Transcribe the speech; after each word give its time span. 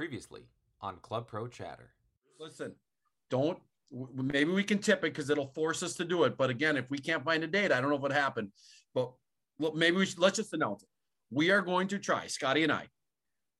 Previously 0.00 0.46
on 0.80 0.96
Club 1.02 1.26
Pro 1.26 1.46
Chatter. 1.46 1.90
Listen, 2.38 2.74
don't. 3.28 3.58
Maybe 3.92 4.50
we 4.50 4.64
can 4.64 4.78
tip 4.78 5.00
it 5.00 5.12
because 5.12 5.28
it'll 5.28 5.52
force 5.52 5.82
us 5.82 5.92
to 5.96 6.06
do 6.06 6.24
it. 6.24 6.38
But 6.38 6.48
again, 6.48 6.78
if 6.78 6.88
we 6.88 6.96
can't 6.96 7.22
find 7.22 7.44
a 7.44 7.46
date, 7.46 7.70
I 7.70 7.82
don't 7.82 7.90
know 7.90 7.96
what 7.96 8.10
happened. 8.10 8.48
But 8.94 9.12
maybe 9.74 9.98
we 9.98 10.06
should 10.06 10.18
let's 10.18 10.38
just 10.38 10.54
announce 10.54 10.84
it. 10.84 10.88
We 11.30 11.50
are 11.50 11.60
going 11.60 11.88
to 11.88 11.98
try, 11.98 12.28
Scotty 12.28 12.62
and 12.62 12.72
I, 12.72 12.88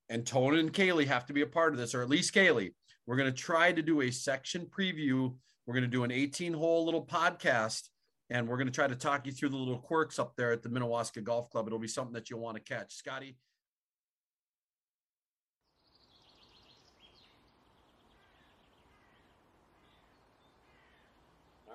and 0.09 0.25
Tone 0.25 0.57
and 0.57 0.73
Kaylee 0.73 1.05
have 1.05 1.27
to 1.27 1.33
be 1.33 1.41
a 1.41 1.45
part 1.45 1.73
of 1.73 1.79
this, 1.79 1.93
or 1.93 2.01
at 2.01 2.09
least 2.09 2.33
Kaylee. 2.33 2.73
We're 3.05 3.17
going 3.17 3.31
to 3.31 3.39
try 3.39 3.71
to 3.71 3.83
do 3.83 4.01
a 4.01 4.09
section 4.09 4.65
preview. 4.65 5.35
We're 5.67 5.75
going 5.75 5.83
to 5.83 5.87
do 5.87 6.05
an 6.05 6.11
18 6.11 6.53
hole 6.53 6.85
little 6.85 7.05
podcast, 7.05 7.89
and 8.31 8.47
we're 8.47 8.57
going 8.57 8.65
to 8.65 8.73
try 8.73 8.87
to 8.87 8.95
talk 8.95 9.27
you 9.27 9.31
through 9.31 9.49
the 9.49 9.57
little 9.57 9.77
quirks 9.77 10.17
up 10.17 10.33
there 10.37 10.51
at 10.53 10.63
the 10.63 10.69
Minnewaska 10.69 11.23
Golf 11.23 11.51
Club. 11.51 11.67
It'll 11.67 11.77
be 11.77 11.87
something 11.87 12.13
that 12.13 12.31
you'll 12.31 12.39
want 12.39 12.57
to 12.57 12.63
catch. 12.63 12.95
Scotty, 12.95 13.37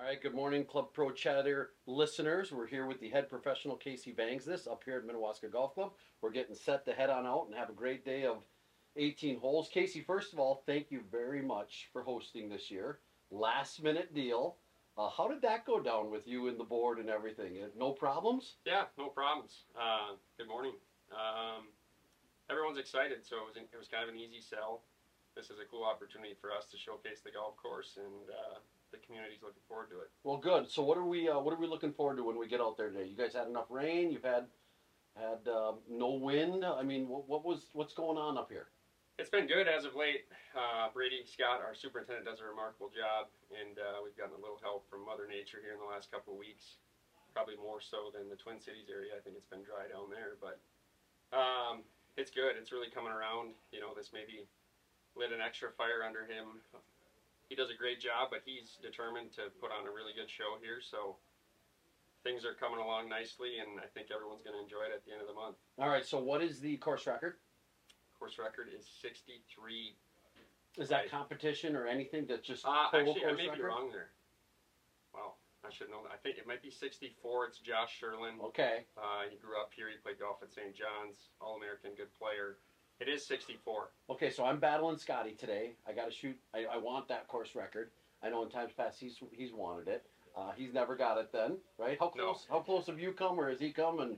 right, 0.07 0.23
good 0.23 0.33
morning, 0.33 0.63
Club 0.63 0.93
Pro 0.93 1.11
Chatter 1.11 1.71
listeners. 1.85 2.53
We're 2.53 2.65
here 2.65 2.85
with 2.85 3.01
the 3.01 3.09
head 3.09 3.29
professional 3.29 3.75
Casey 3.75 4.13
Bangs 4.13 4.45
this 4.45 4.65
up 4.65 4.83
here 4.85 4.95
at 4.95 5.05
Minnewaska 5.05 5.51
Golf 5.51 5.73
Club. 5.73 5.91
We're 6.21 6.31
getting 6.31 6.55
set 6.55 6.85
to 6.85 6.93
head 6.93 7.09
on 7.09 7.25
out 7.25 7.47
and 7.47 7.55
have 7.55 7.69
a 7.69 7.73
great 7.73 8.05
day 8.05 8.23
of 8.23 8.37
18 8.95 9.37
holes. 9.37 9.67
Casey, 9.67 9.99
first 9.99 10.31
of 10.31 10.39
all, 10.39 10.63
thank 10.65 10.91
you 10.91 11.01
very 11.11 11.41
much 11.41 11.89
for 11.91 12.03
hosting 12.03 12.47
this 12.47 12.71
year. 12.71 12.99
Last 13.31 13.83
minute 13.83 14.15
deal. 14.15 14.55
Uh, 14.97 15.09
how 15.09 15.27
did 15.27 15.41
that 15.41 15.65
go 15.65 15.81
down 15.81 16.09
with 16.09 16.25
you 16.25 16.47
and 16.47 16.57
the 16.57 16.63
board 16.63 16.99
and 16.99 17.09
everything? 17.09 17.57
Uh, 17.61 17.67
No 17.77 17.91
problems? 17.91 18.53
Yeah, 18.65 18.85
no 18.97 19.09
problems. 19.09 19.65
Uh, 19.75 20.15
good 20.37 20.47
morning. 20.47 20.71
Um, 21.11 21.65
everyone's 22.49 22.79
excited, 22.79 23.25
so 23.25 23.35
it 23.35 23.45
was, 23.45 23.57
it 23.57 23.77
was 23.77 23.89
kind 23.89 24.07
of 24.07 24.15
an 24.15 24.21
easy 24.21 24.39
sell. 24.39 24.83
This 25.35 25.49
is 25.51 25.59
a 25.59 25.67
cool 25.69 25.83
opportunity 25.83 26.33
for 26.39 26.53
us 26.53 26.65
to 26.71 26.77
showcase 26.77 27.19
the 27.25 27.31
golf 27.31 27.57
course, 27.57 27.97
and 27.97 28.29
uh, 28.31 28.59
the 28.91 28.97
community's 29.05 29.41
looking 29.41 29.61
forward 29.67 29.89
to 29.91 29.99
it. 29.99 30.09
Well, 30.23 30.37
good. 30.37 30.69
So 30.69 30.83
what 30.83 30.97
are 30.97 31.05
we 31.05 31.29
uh, 31.29 31.39
what 31.39 31.53
are 31.53 31.59
we 31.59 31.67
looking 31.67 31.93
forward 31.93 32.17
to 32.17 32.23
when 32.23 32.37
we 32.37 32.47
get 32.47 32.61
out 32.61 32.77
there 32.77 32.89
today? 32.89 33.05
You 33.05 33.17
guys 33.17 33.33
had 33.33 33.47
enough 33.47 33.67
rain. 33.69 34.11
You've 34.11 34.23
had 34.23 34.45
had 35.15 35.47
um, 35.49 35.79
no 35.89 36.13
wind. 36.13 36.63
I 36.63 36.83
mean, 36.83 37.07
what, 37.07 37.27
what 37.27 37.45
was 37.45 37.67
what's 37.73 37.93
going 37.93 38.17
on 38.17 38.37
up 38.37 38.49
here? 38.49 38.67
It's 39.17 39.33
been 39.33 39.49
good 39.49 39.65
as 39.65 39.81
of 39.81 39.97
late. 39.97 40.29
Uh, 40.53 40.93
Brady 40.93 41.25
Scott, 41.25 41.57
our 41.65 41.73
superintendent, 41.73 42.29
does 42.29 42.37
a 42.37 42.45
remarkable 42.45 42.93
job, 42.93 43.33
and 43.49 43.81
uh, 43.81 43.97
we've 44.05 44.13
gotten 44.13 44.37
a 44.37 44.41
little 44.41 44.61
help 44.61 44.85
from 44.93 45.01
Mother 45.09 45.25
Nature 45.25 45.57
here 45.57 45.73
in 45.73 45.81
the 45.81 45.89
last 45.89 46.13
couple 46.13 46.37
of 46.37 46.39
weeks. 46.39 46.77
Probably 47.33 47.57
more 47.57 47.81
so 47.81 48.13
than 48.13 48.29
the 48.29 48.37
Twin 48.37 48.61
Cities 48.61 48.93
area. 48.93 49.17
I 49.17 49.21
think 49.25 49.33
it's 49.33 49.49
been 49.49 49.65
dry 49.65 49.89
down 49.89 50.13
there, 50.13 50.37
but 50.37 50.61
um, 51.33 51.81
it's 52.13 52.29
good. 52.29 52.57
It's 52.61 52.69
really 52.69 52.93
coming 52.93 53.13
around. 53.13 53.57
You 53.73 53.81
know, 53.81 53.97
this 53.97 54.13
maybe 54.13 54.45
lit 55.17 55.33
an 55.33 55.41
extra 55.41 55.73
fire 55.73 56.05
under 56.05 56.29
him. 56.29 56.61
He 57.49 57.55
does 57.55 57.69
a 57.71 57.77
great 57.77 57.99
job, 58.01 58.29
but 58.31 58.41
he's 58.45 58.77
determined 58.81 59.31
to 59.39 59.47
put 59.61 59.71
on 59.71 59.87
a 59.87 59.91
really 59.91 60.11
good 60.15 60.29
show 60.29 60.59
here. 60.61 60.79
So 60.83 61.15
things 62.23 62.43
are 62.43 62.53
coming 62.53 62.79
along 62.79 63.07
nicely, 63.07 63.59
and 63.63 63.79
I 63.79 63.87
think 63.87 64.11
everyone's 64.11 64.43
going 64.43 64.55
to 64.55 64.63
enjoy 64.63 64.83
it 64.83 64.91
at 64.93 65.05
the 65.07 65.11
end 65.15 65.21
of 65.21 65.27
the 65.27 65.37
month. 65.37 65.55
All 65.79 65.87
right. 65.87 66.05
So 66.05 66.19
what 66.19 66.43
is 66.43 66.59
the 66.59 66.75
course 66.77 67.07
record? 67.07 67.39
Course 68.19 68.39
record 68.39 68.67
is 68.73 68.83
63 69.01 69.93
Is 70.77 70.89
that 70.89 71.09
competition 71.09 71.75
or 71.75 71.85
anything 71.85 72.25
that's 72.27 72.45
just 72.45 72.65
Uh, 72.65 72.89
actually, 72.91 73.23
I 73.23 73.31
may 73.33 73.47
be 73.53 73.61
wrong 73.61 73.91
there. 73.93 74.09
Wow, 75.13 75.37
I 75.63 75.69
should 75.71 75.89
know 75.89 76.01
that. 76.01 76.11
I 76.11 76.17
think 76.17 76.37
it 76.37 76.47
might 76.47 76.63
be 76.63 76.71
64. 76.71 77.13
It's 77.45 77.59
Josh 77.59 78.01
Sherlin. 78.01 78.41
Okay. 78.41 78.85
Uh, 78.97 79.29
he 79.29 79.37
grew 79.37 79.61
up 79.61 79.69
here. 79.75 79.85
He 79.89 79.97
played 80.01 80.19
golf 80.19 80.41
at 80.41 80.51
St. 80.51 80.73
John's. 80.73 81.29
All 81.39 81.55
American, 81.57 81.91
good 81.95 82.11
player. 82.17 82.57
It 82.99 83.07
is 83.09 83.25
64. 83.25 83.89
Okay. 84.09 84.29
So 84.29 84.45
I'm 84.45 84.59
battling 84.59 84.97
Scotty 84.97 85.33
today. 85.33 85.75
I 85.87 85.93
got 85.93 86.05
to 86.05 86.11
shoot. 86.11 86.37
I, 86.53 86.65
I 86.65 86.77
want 86.77 87.07
that 87.09 87.27
course 87.27 87.55
record. 87.55 87.89
I 88.23 88.29
know 88.29 88.43
in 88.43 88.49
times 88.49 88.71
past 88.75 88.99
he's 88.99 89.19
he's 89.31 89.53
wanted 89.53 89.87
it. 89.87 90.05
Uh, 90.35 90.51
he's 90.55 90.73
never 90.73 90.95
got 90.95 91.17
it 91.17 91.31
then, 91.31 91.57
right? 91.77 91.97
How 91.99 92.11
No. 92.15 92.33
close? 92.33 92.45
How 92.49 92.59
close 92.59 92.87
have 92.87 92.99
you 92.99 93.11
come, 93.11 93.39
or 93.39 93.49
has 93.49 93.59
he 93.59 93.71
come? 93.71 93.99
And 93.99 94.17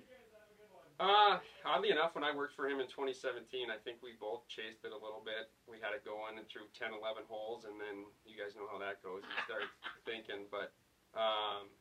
Uh, 1.00 1.40
oddly 1.64 1.92
enough, 1.92 2.14
when 2.16 2.24
I 2.26 2.36
worked 2.36 2.56
for 2.56 2.68
him 2.68 2.80
in 2.80 2.88
2017, 2.88 3.70
I 3.72 3.78
think 3.78 4.04
we 4.04 4.14
both 4.20 4.44
chased 4.50 4.84
it 4.84 4.92
a 4.92 5.00
little 5.00 5.22
bit. 5.24 5.48
We 5.68 5.80
had 5.80 5.96
it 5.96 6.04
going 6.04 6.38
and 6.38 6.48
through 6.50 6.68
10, 6.78 6.92
11 6.92 7.24
holes, 7.30 7.64
and 7.64 7.80
then 7.80 8.04
you 8.26 8.36
guys 8.36 8.56
know 8.56 8.68
how 8.70 8.78
that 8.80 9.02
goes. 9.02 9.24
You 9.24 9.44
start 9.48 9.64
thinking, 10.06 10.44
but 10.52 10.72
um, 11.16 11.72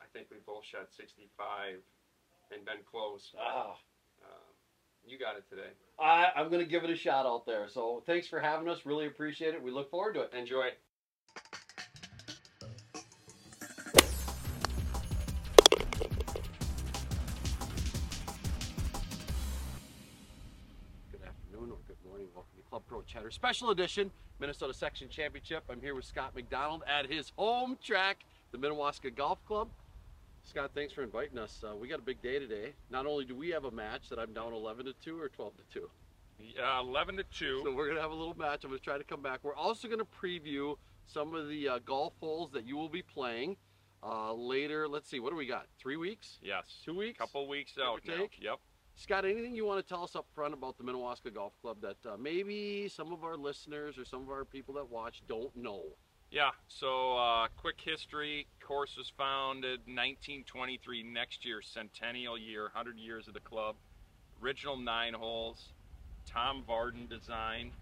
I 0.00 0.08
think 0.12 0.28
we 0.30 0.38
both 0.46 0.64
shot 0.64 0.88
65 0.96 1.80
and 2.50 2.64
been 2.64 2.80
close. 2.90 3.32
ah, 3.38 3.76
you 5.06 5.18
got 5.18 5.36
it 5.36 5.44
today. 5.48 5.70
I 5.98 6.28
I'm 6.36 6.50
gonna 6.50 6.64
give 6.64 6.84
it 6.84 6.90
a 6.90 6.96
shot 6.96 7.26
out 7.26 7.46
there. 7.46 7.68
So 7.68 8.02
thanks 8.06 8.26
for 8.26 8.40
having 8.40 8.68
us. 8.68 8.84
Really 8.84 9.06
appreciate 9.06 9.54
it. 9.54 9.62
We 9.62 9.70
look 9.70 9.90
forward 9.90 10.14
to 10.14 10.22
it. 10.22 10.32
Enjoy 10.34 10.62
it. 10.62 10.78
Good 21.10 21.22
afternoon 21.26 21.70
or 21.70 21.78
good 21.86 21.96
morning. 22.06 22.28
Welcome 22.34 22.52
to 22.56 22.68
Club 22.68 22.82
Pro 22.86 23.02
Chatter 23.02 23.30
Special 23.30 23.70
Edition 23.70 24.10
Minnesota 24.38 24.72
Section 24.72 25.08
Championship. 25.08 25.64
I'm 25.68 25.80
here 25.80 25.94
with 25.94 26.04
Scott 26.04 26.34
McDonald 26.34 26.82
at 26.86 27.10
his 27.10 27.32
home 27.36 27.76
track, 27.82 28.24
the 28.52 28.58
Minnewaska 28.58 29.14
Golf 29.14 29.44
Club. 29.46 29.68
Scott, 30.50 30.72
thanks 30.74 30.92
for 30.92 31.04
inviting 31.04 31.38
us. 31.38 31.62
Uh, 31.62 31.76
we 31.76 31.86
got 31.86 32.00
a 32.00 32.02
big 32.02 32.20
day 32.22 32.40
today. 32.40 32.72
Not 32.90 33.06
only 33.06 33.24
do 33.24 33.36
we 33.36 33.50
have 33.50 33.66
a 33.66 33.70
match 33.70 34.08
that 34.08 34.18
I'm 34.18 34.32
down 34.32 34.52
11 34.52 34.86
to 34.86 34.92
2 34.94 35.22
or 35.22 35.28
12 35.28 35.52
to 35.58 35.80
2. 35.80 35.90
Uh, 36.60 36.80
11 36.80 37.18
to 37.18 37.22
2. 37.22 37.60
So 37.62 37.72
we're 37.72 37.84
going 37.84 37.94
to 37.94 38.02
have 38.02 38.10
a 38.10 38.16
little 38.16 38.36
match. 38.36 38.64
I'm 38.64 38.70
going 38.70 38.80
to 38.80 38.84
try 38.84 38.98
to 38.98 39.04
come 39.04 39.22
back. 39.22 39.38
We're 39.44 39.54
also 39.54 39.86
going 39.86 40.00
to 40.00 40.04
preview 40.04 40.76
some 41.06 41.36
of 41.36 41.48
the 41.48 41.68
uh, 41.68 41.78
golf 41.84 42.14
holes 42.18 42.50
that 42.50 42.66
you 42.66 42.76
will 42.76 42.88
be 42.88 43.00
playing 43.00 43.58
uh, 44.02 44.32
later. 44.32 44.88
Let's 44.88 45.08
see, 45.08 45.20
what 45.20 45.30
do 45.30 45.36
we 45.36 45.46
got? 45.46 45.66
Three 45.78 45.96
weeks? 45.96 46.40
yes. 46.42 46.64
Two 46.84 46.96
weeks? 46.96 47.18
Couple 47.18 47.46
weeks 47.46 47.74
out 47.80 48.00
now. 48.04 48.16
take? 48.16 48.38
Yep. 48.40 48.58
Scott, 48.96 49.24
anything 49.24 49.54
you 49.54 49.64
want 49.64 49.86
to 49.86 49.88
tell 49.88 50.02
us 50.02 50.16
up 50.16 50.26
front 50.34 50.52
about 50.52 50.78
the 50.78 50.82
Minnewaska 50.82 51.32
Golf 51.32 51.52
Club 51.62 51.76
that 51.82 51.96
uh, 52.04 52.16
maybe 52.18 52.88
some 52.88 53.12
of 53.12 53.22
our 53.22 53.36
listeners 53.36 53.96
or 53.98 54.04
some 54.04 54.22
of 54.22 54.30
our 54.30 54.44
people 54.44 54.74
that 54.74 54.90
watch 54.90 55.22
don't 55.28 55.54
know? 55.54 55.84
Yeah. 56.30 56.50
So, 56.68 57.16
uh, 57.16 57.48
quick 57.56 57.80
history. 57.80 58.46
Course 58.70 58.94
was 58.96 59.10
founded 59.18 59.80
1923. 59.86 61.02
Next 61.02 61.44
year, 61.44 61.60
centennial 61.60 62.38
year, 62.38 62.62
100 62.62 62.98
years 62.98 63.26
of 63.26 63.34
the 63.34 63.40
club. 63.40 63.74
Original 64.40 64.76
nine 64.76 65.12
holes. 65.12 65.72
Tom 66.24 66.62
Vardon 66.68 67.08
design, 67.08 67.72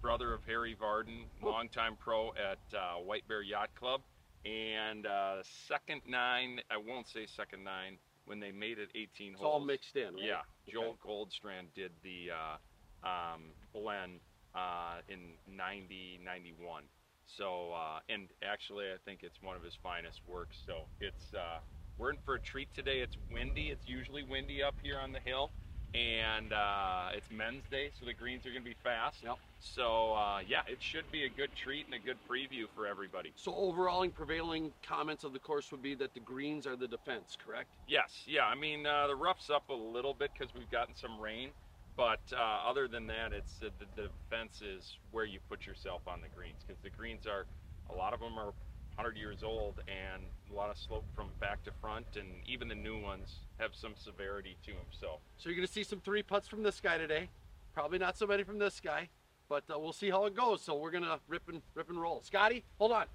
brother 0.00 0.32
of 0.32 0.40
Harry 0.46 0.74
Vardon, 0.80 1.24
longtime 1.42 1.98
pro 2.00 2.28
at 2.30 2.58
uh, 2.74 2.94
White 3.02 3.28
Bear 3.28 3.42
Yacht 3.42 3.68
Club. 3.78 4.00
And 4.46 5.04
uh, 5.06 5.42
second 5.68 6.00
nine, 6.08 6.60
I 6.70 6.78
won't 6.78 7.06
say 7.06 7.26
second 7.26 7.62
nine, 7.62 7.98
when 8.24 8.40
they 8.40 8.50
made 8.50 8.78
it 8.78 8.88
18 8.94 9.32
It's 9.32 9.40
holes. 9.42 9.52
all 9.52 9.60
mixed 9.60 9.94
in, 9.94 10.14
right? 10.14 10.24
Yeah, 10.24 10.40
Joel 10.72 10.96
Goldstrand 11.06 11.66
did 11.74 11.90
the 12.02 12.30
uh, 12.32 13.06
um, 13.06 13.42
blend 13.74 14.20
uh, 14.54 15.00
in 15.10 15.18
90, 15.54 16.20
91. 16.24 16.84
So, 17.26 17.72
uh, 17.72 18.00
and 18.08 18.28
actually, 18.42 18.86
I 18.86 18.96
think 19.04 19.20
it's 19.22 19.42
one 19.42 19.56
of 19.56 19.62
his 19.62 19.74
finest 19.82 20.20
works. 20.28 20.56
So, 20.66 20.82
it's 21.00 21.34
uh, 21.34 21.58
we're 21.98 22.10
in 22.10 22.18
for 22.24 22.34
a 22.34 22.40
treat 22.40 22.68
today. 22.74 23.00
It's 23.00 23.16
windy. 23.32 23.68
It's 23.68 23.88
usually 23.88 24.22
windy 24.22 24.62
up 24.62 24.74
here 24.82 24.98
on 24.98 25.12
the 25.12 25.20
hill, 25.20 25.50
and 25.94 26.52
uh, 26.52 27.10
it's 27.14 27.30
Men's 27.30 27.62
Day, 27.70 27.90
so 27.98 28.04
the 28.04 28.12
greens 28.12 28.44
are 28.46 28.50
going 28.50 28.62
to 28.62 28.68
be 28.68 28.76
fast. 28.82 29.18
Yep. 29.22 29.36
So, 29.60 30.12
uh, 30.14 30.40
yeah, 30.46 30.62
it 30.66 30.78
should 30.82 31.10
be 31.12 31.24
a 31.24 31.28
good 31.28 31.50
treat 31.54 31.86
and 31.86 31.94
a 31.94 31.98
good 31.98 32.18
preview 32.28 32.66
for 32.74 32.86
everybody. 32.86 33.32
So 33.36 33.54
overall, 33.54 34.02
and 34.02 34.14
prevailing 34.14 34.72
comments 34.86 35.24
of 35.24 35.32
the 35.32 35.38
course 35.38 35.70
would 35.70 35.82
be 35.82 35.94
that 35.94 36.12
the 36.12 36.20
greens 36.20 36.66
are 36.66 36.76
the 36.76 36.88
defense, 36.88 37.38
correct? 37.44 37.68
Yes, 37.86 38.24
yeah. 38.26 38.44
I 38.44 38.54
mean, 38.56 38.86
uh, 38.86 39.06
the 39.06 39.14
rough's 39.14 39.50
up 39.50 39.68
a 39.70 39.74
little 39.74 40.14
bit 40.14 40.30
because 40.36 40.52
we've 40.54 40.70
gotten 40.70 40.94
some 40.96 41.18
rain, 41.20 41.50
but 41.96 42.20
uh, 42.32 42.68
other 42.68 42.88
than 42.88 43.06
that, 43.06 43.32
it's 43.32 43.60
uh, 43.62 43.68
the, 43.78 44.02
the 44.02 44.08
defense 44.08 44.62
is 44.62 44.96
where 45.12 45.24
you 45.24 45.38
put 45.48 45.66
yourself 45.66 46.02
on 46.06 46.20
the 46.20 46.28
greens 46.34 46.64
because 46.66 46.82
the 46.82 46.90
greens 46.90 47.26
are 47.26 47.46
a 47.90 47.94
lot 47.94 48.12
of 48.12 48.20
them 48.20 48.38
are 48.38 48.52
100 48.96 49.16
years 49.16 49.42
old 49.42 49.80
and 49.88 50.22
a 50.50 50.54
lot 50.54 50.70
of 50.70 50.78
slope 50.78 51.04
from 51.14 51.28
back 51.40 51.62
to 51.64 51.70
front, 51.80 52.06
and 52.16 52.28
even 52.46 52.68
the 52.68 52.74
new 52.74 53.00
ones 53.00 53.40
have 53.58 53.74
some 53.74 53.92
severity 53.96 54.56
to 54.64 54.72
them. 54.72 54.86
So 54.90 55.18
So 55.36 55.48
you're 55.48 55.56
going 55.56 55.66
to 55.66 55.72
see 55.72 55.82
some 55.82 56.00
three 56.00 56.22
putts 56.22 56.48
from 56.48 56.62
this 56.62 56.80
guy 56.80 56.98
today. 56.98 57.28
Probably 57.72 57.98
not 57.98 58.16
so 58.16 58.26
many 58.26 58.44
from 58.44 58.58
this 58.58 58.80
guy, 58.80 59.08
but 59.48 59.64
uh, 59.72 59.78
we'll 59.78 59.92
see 59.92 60.10
how 60.10 60.26
it 60.26 60.36
goes. 60.36 60.62
So 60.62 60.76
we're 60.76 60.92
going 60.92 61.04
to 61.04 61.18
rip 61.26 61.48
and 61.48 61.60
rip 61.74 61.90
and 61.90 62.00
roll. 62.00 62.22
Scotty, 62.22 62.64
hold 62.78 62.92
on. 62.92 63.06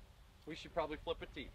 We 0.45 0.55
should 0.55 0.73
probably 0.73 0.97
flip 1.03 1.17
a 1.21 1.25
tee. 1.27 1.49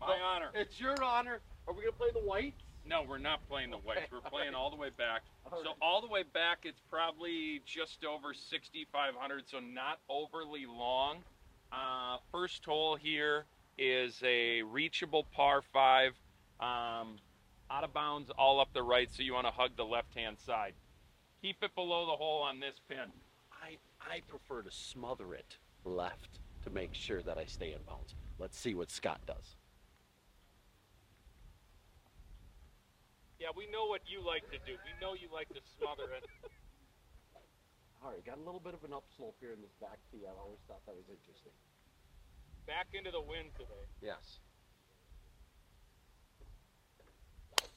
my 0.00 0.18
honor. 0.22 0.50
It's 0.54 0.78
your 0.80 1.02
honor. 1.02 1.40
Are 1.66 1.72
we 1.72 1.82
going 1.82 1.92
to 1.92 1.98
play 1.98 2.10
the 2.12 2.26
whites? 2.26 2.62
No, 2.88 3.02
we're 3.06 3.18
not 3.18 3.46
playing 3.48 3.70
the 3.70 3.76
whites. 3.76 4.10
We're 4.10 4.30
playing 4.30 4.54
all 4.54 4.70
the 4.70 4.76
way 4.76 4.90
back. 4.96 5.22
So 5.64 5.72
all 5.80 6.02
the 6.02 6.08
way 6.08 6.24
back, 6.34 6.58
it's 6.64 6.82
probably 6.90 7.62
just 7.64 8.04
over 8.04 8.34
6,500, 8.34 9.44
so 9.48 9.60
not 9.60 9.98
overly 10.10 10.66
long. 10.66 11.20
Uh, 11.72 12.18
first 12.30 12.62
hole 12.66 12.96
here 12.96 13.46
is 13.78 14.22
a 14.22 14.60
reachable 14.60 15.24
par 15.32 15.62
five, 15.72 16.12
um, 16.60 17.16
out 17.70 17.82
of 17.82 17.94
bounds 17.94 18.30
all 18.38 18.60
up 18.60 18.68
the 18.74 18.82
right, 18.82 19.08
so 19.10 19.22
you 19.22 19.32
want 19.32 19.46
to 19.46 19.50
hug 19.50 19.70
the 19.78 19.86
left-hand 19.86 20.38
side. 20.38 20.74
Keep 21.40 21.62
it 21.62 21.74
below 21.74 22.04
the 22.04 22.12
hole 22.12 22.42
on 22.42 22.60
this 22.60 22.74
pin. 22.88 23.10
I 23.50 23.78
I 24.00 24.20
prefer 24.28 24.60
to 24.60 24.70
smother 24.70 25.34
it 25.34 25.56
left 25.84 26.40
to 26.64 26.70
make 26.70 26.92
sure 26.92 27.22
that 27.22 27.38
I 27.38 27.46
stay 27.46 27.72
in 27.72 27.78
bounds. 27.86 28.14
Let's 28.38 28.58
see 28.58 28.74
what 28.74 28.90
Scott 28.90 29.20
does. 29.26 29.56
Yeah, 33.38 33.54
we 33.54 33.70
know 33.70 33.86
what 33.86 34.02
you 34.10 34.18
like 34.18 34.42
to 34.50 34.58
do. 34.66 34.74
We 34.82 34.92
know 34.98 35.14
you 35.14 35.30
like 35.30 35.48
to 35.54 35.62
smother 35.78 36.10
it. 36.10 36.26
All 38.02 38.10
right, 38.10 38.24
got 38.26 38.38
a 38.38 38.42
little 38.42 38.60
bit 38.60 38.74
of 38.74 38.82
an 38.82 38.90
upslope 38.90 39.38
here 39.38 39.54
in 39.54 39.62
this 39.62 39.74
back 39.80 39.98
tee. 40.10 40.26
I 40.26 40.34
always 40.34 40.58
thought 40.66 40.82
that 40.86 40.94
was 40.94 41.06
interesting. 41.06 41.54
Back 42.66 42.90
into 42.92 43.10
the 43.10 43.22
wind 43.22 43.54
today. 43.54 43.86
Yes. 44.02 44.42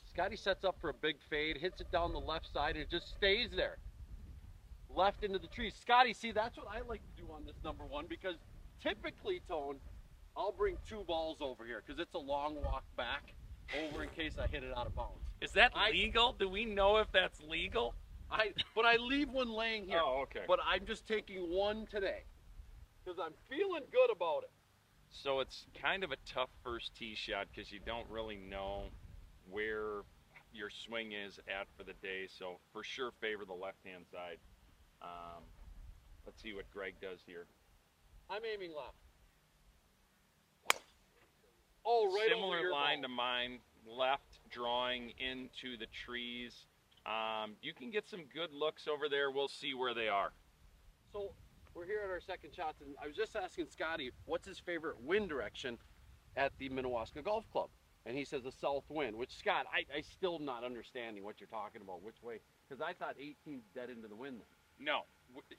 Scotty 0.10 0.36
sets 0.36 0.66
up 0.66 0.76
for 0.82 0.90
a 0.90 0.94
big 0.94 1.16
fade, 1.30 1.58
hits 1.58 1.80
it 1.80 1.92
down 1.92 2.12
the 2.12 2.20
left 2.20 2.52
side, 2.52 2.76
and 2.76 2.84
it 2.84 2.90
just 2.90 3.10
stays 3.16 3.50
there. 3.56 3.78
Left 4.90 5.24
into 5.24 5.40
the 5.40 5.48
trees. 5.48 5.74
Scotty, 5.80 6.14
see, 6.14 6.32
that's 6.32 6.58
what 6.58 6.68
I 6.68 6.82
like 6.82 7.02
to 7.02 7.22
do 7.22 7.32
on 7.32 7.46
this 7.46 7.56
number 7.64 7.86
one 7.86 8.06
because 8.10 8.36
typically, 8.84 9.42
Tone, 9.48 9.78
I'll 10.36 10.52
bring 10.52 10.78
two 10.90 11.04
balls 11.08 11.38
over 11.40 11.66
here 11.66 11.82
because 11.86 12.00
it's 12.02 12.14
a 12.14 12.20
long 12.20 12.56
walk 12.62 12.84
back 12.98 13.34
over 13.80 14.04
in 14.04 14.10
case 14.10 14.34
I 14.42 14.48
hit 14.48 14.64
it 14.64 14.76
out 14.76 14.88
of 14.88 14.96
bounds. 14.96 15.20
Is 15.42 15.52
that 15.54 15.72
I- 15.76 15.92
legal? 15.92 16.34
Do 16.34 16.50
we 16.50 16.66
know 16.66 16.98
if 16.98 17.12
that's 17.12 17.42
legal? 17.42 17.96
I 18.30 18.54
but 18.76 18.86
I 18.86 18.96
leave 18.96 19.30
one 19.30 19.52
laying 19.52 19.86
here. 19.86 20.00
Oh, 20.02 20.22
okay. 20.24 20.46
But 20.48 20.60
I'm 20.66 20.86
just 20.86 21.06
taking 21.08 21.50
one 21.52 21.86
today 21.88 22.24
because 23.04 23.20
I'm 23.20 23.34
feeling 23.50 23.84
good 23.92 24.12
about 24.12 24.44
it. 24.44 24.52
So 25.10 25.42
it's 25.42 25.66
kind 25.82 26.04
of 26.04 26.12
a 26.12 26.18
tough 26.26 26.50
first 26.64 26.96
tee 26.96 27.16
shot 27.16 27.48
because 27.54 27.72
you 27.72 27.80
don't 27.86 28.10
really 28.10 28.38
know 28.38 28.86
where 29.50 30.04
your 30.54 30.70
swing 30.70 31.12
is 31.12 31.40
at 31.48 31.68
for 31.78 31.84
the 31.84 31.94
day. 32.02 32.28
So 32.28 32.60
for 32.72 32.84
sure, 32.84 33.12
favor 33.20 33.44
the 33.46 33.54
left 33.54 33.84
hand 33.84 34.06
side. 34.12 34.38
Um, 35.02 35.44
let's 36.26 36.42
see 36.42 36.54
what 36.54 36.70
Greg 36.72 36.96
does 37.02 37.20
here. 37.26 37.48
I'm 38.30 38.42
aiming 38.46 38.72
left. 38.76 38.96
Oh, 41.86 42.12
right 42.16 42.30
Similar 42.30 42.72
line 42.72 43.02
ball. 43.02 43.04
to 43.04 43.08
mine, 43.10 43.60
left 43.88 44.40
drawing 44.50 45.14
into 45.18 45.78
the 45.78 45.88
trees. 45.88 46.66
Um, 47.06 47.54
you 47.62 47.74
can 47.74 47.90
get 47.90 48.08
some 48.08 48.22
good 48.34 48.54
looks 48.54 48.88
over 48.88 49.10
there. 49.10 49.32
We'll 49.32 49.48
see 49.48 49.74
where 49.74 49.94
they 49.94 50.08
are. 50.08 50.32
So 51.12 51.32
we're 51.74 51.86
here 51.86 52.02
at 52.04 52.10
our 52.10 52.22
second 52.22 52.54
shots, 52.54 52.82
and 52.82 52.96
I 53.02 53.08
was 53.08 53.16
just 53.16 53.36
asking 53.36 53.68
Scotty 53.68 54.12
what's 54.26 54.48
his 54.48 54.60
favorite 54.60 55.02
wind 55.02 55.30
direction 55.30 55.78
at 56.38 56.52
the 56.60 56.70
Minnewaska 56.70 57.24
Golf 57.24 57.46
Club, 57.52 57.70
and 58.06 58.16
he 58.16 58.24
says 58.24 58.44
the 58.44 58.52
south 58.52 58.84
wind. 58.90 59.16
Which 59.18 59.36
Scott, 59.36 59.66
I, 59.74 59.86
I 59.98 60.02
still 60.02 60.40
not 60.40 60.64
understanding 60.64 61.24
what 61.24 61.40
you're 61.40 61.48
talking 61.48 61.82
about. 61.82 62.04
Which 62.04 62.22
way? 62.22 62.40
Because 62.68 62.82
I 62.82 62.94
thought 62.94 63.16
18 63.20 63.62
dead 63.74 63.90
into 63.90 64.08
the 64.08 64.16
wind. 64.16 64.42
No, 64.80 65.02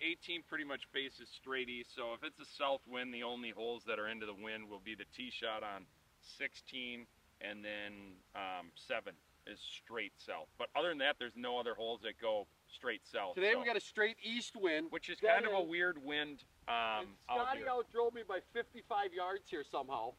18 0.01 0.43
pretty 0.49 0.65
much 0.65 0.83
faces 0.93 1.29
straight 1.29 1.69
east. 1.69 1.95
So 1.95 2.15
if 2.15 2.25
it's 2.25 2.41
a 2.41 2.51
south 2.59 2.81
wind, 2.87 3.13
the 3.13 3.23
only 3.23 3.51
holes 3.51 3.83
that 3.87 3.99
are 3.99 4.09
into 4.09 4.27
the 4.27 4.35
wind 4.35 4.69
will 4.69 4.81
be 4.85 4.95
the 4.95 5.05
tee 5.17 5.31
shot 5.31 5.63
on 5.63 5.87
16, 6.39 7.07
and 7.41 7.65
then 7.65 7.93
um, 8.35 8.71
seven 8.75 9.15
is 9.47 9.59
straight 9.59 10.13
south. 10.19 10.47
But 10.59 10.69
other 10.77 10.89
than 10.91 10.99
that, 10.99 11.17
there's 11.19 11.37
no 11.37 11.59
other 11.59 11.75
holes 11.75 12.01
that 12.03 12.21
go 12.21 12.47
straight 12.71 13.03
south. 13.05 13.35
Today 13.35 13.53
so- 13.53 13.61
we 13.61 13.67
got 13.67 13.77
a 13.77 13.81
straight 13.81 14.17
east 14.23 14.55
wind. 14.57 14.87
which 14.91 15.09
is 15.09 15.19
kind 15.21 15.47
of 15.47 15.53
a 15.53 15.63
weird 15.63 15.99
wind. 15.99 16.45
and 16.69 17.09
Um, 17.09 17.19
out 17.29 17.47
Scotty 17.47 17.59
here. 17.59 17.67
outdrove 17.69 18.15
me 18.15 18.23
by 18.23 18.39
55 18.53 19.13
yards 19.13 19.51
here 19.51 19.65
somehow. 19.65 20.15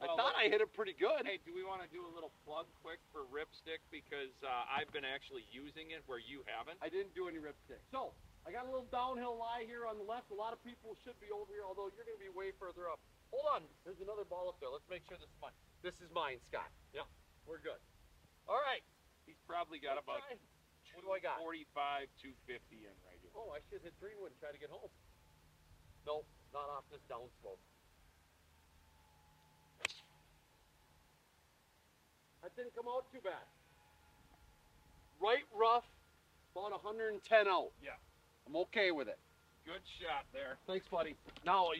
I 0.00 0.06
Well, 0.06 0.16
thought 0.16 0.34
I 0.36 0.48
hit 0.48 0.62
it 0.62 0.72
pretty 0.72 0.94
good. 0.94 1.26
Hey, 1.26 1.38
do 1.44 1.52
we 1.52 1.62
want 1.62 1.82
to 1.82 1.88
do 1.88 2.06
a 2.06 2.12
little 2.14 2.32
plug 2.46 2.64
quick 2.80 3.00
for 3.12 3.26
Ripstick 3.26 3.84
because 3.90 4.32
uh, 4.42 4.64
I've 4.70 4.90
been 4.92 5.04
actually 5.04 5.44
using 5.52 5.90
it 5.90 6.02
where 6.06 6.18
you 6.18 6.42
haven't. 6.46 6.78
I 6.80 6.88
didn't 6.88 7.12
do 7.14 7.28
any 7.28 7.36
ripstick. 7.36 7.84
So 7.90 8.14
I 8.46 8.52
got 8.52 8.64
a 8.64 8.70
little 8.70 8.88
downhill 8.88 9.36
lie 9.36 9.64
here 9.66 9.84
on 9.84 9.98
the 9.98 10.04
left. 10.04 10.30
A 10.30 10.34
lot 10.34 10.54
of 10.54 10.64
people 10.64 10.96
should 11.04 11.20
be 11.20 11.28
over 11.30 11.52
here, 11.52 11.64
although 11.68 11.90
you're 11.92 12.06
going 12.06 12.16
to 12.16 12.24
be 12.24 12.30
way 12.32 12.50
further 12.58 12.88
up. 12.88 12.98
Hold 13.30 13.46
on. 13.50 13.62
There's 13.86 14.02
another 14.02 14.26
ball 14.26 14.50
up 14.50 14.58
there. 14.58 14.70
Let's 14.70 14.86
make 14.90 15.06
sure 15.06 15.18
this 15.18 15.30
is 15.30 15.40
mine. 15.42 15.54
This 15.82 15.96
is 16.02 16.10
mine, 16.10 16.38
Scott. 16.50 16.70
Yeah, 16.92 17.06
we're 17.46 17.62
good. 17.62 17.78
All 18.50 18.58
right. 18.58 18.82
He's 19.26 19.38
probably 19.46 19.78
got 19.78 19.94
let's 19.94 20.06
about 20.06 20.26
try. 20.26 20.36
What 20.98 21.06
do 21.06 21.10
I 21.14 21.22
got? 21.22 21.38
45, 21.38 22.10
250 22.18 22.82
in 22.82 22.96
right 23.06 23.18
here. 23.22 23.30
Oh, 23.38 23.54
I 23.54 23.62
should 23.70 23.78
hit 23.86 23.94
Greenwood 24.02 24.34
and 24.34 24.38
try 24.42 24.50
to 24.50 24.58
get 24.58 24.74
home. 24.74 24.90
Nope, 26.02 26.26
not 26.50 26.66
off 26.66 26.82
this 26.90 26.98
downslope. 27.06 27.62
That 32.42 32.50
didn't 32.56 32.74
come 32.74 32.90
out 32.90 33.06
too 33.12 33.22
bad. 33.22 33.46
Right 35.22 35.46
rough, 35.54 35.86
about 36.56 36.72
110 36.72 37.22
out. 37.46 37.70
Yeah. 37.78 38.00
I'm 38.48 38.56
okay 38.66 38.90
with 38.90 39.06
it. 39.06 39.18
Good 39.64 39.84
shot 40.00 40.24
there. 40.32 40.58
Thanks, 40.66 40.88
buddy. 40.88 41.14
Now 41.44 41.70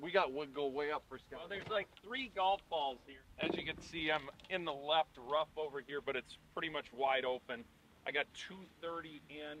we 0.00 0.10
got 0.10 0.32
one 0.32 0.48
go 0.54 0.66
way 0.66 0.90
up 0.90 1.04
for 1.08 1.18
Scott. 1.18 1.40
Well, 1.40 1.48
there's 1.48 1.68
like 1.68 1.88
three 2.04 2.30
golf 2.34 2.60
balls 2.68 2.98
here. 3.06 3.22
As 3.38 3.56
you 3.56 3.64
can 3.64 3.80
see, 3.80 4.10
I'm 4.10 4.28
in 4.50 4.64
the 4.64 4.72
left 4.72 5.16
rough 5.28 5.48
over 5.56 5.80
here, 5.80 6.00
but 6.00 6.16
it's 6.16 6.36
pretty 6.52 6.70
much 6.70 6.86
wide 6.92 7.24
open. 7.24 7.64
I 8.06 8.12
got 8.12 8.26
230 8.34 9.22
in. 9.30 9.58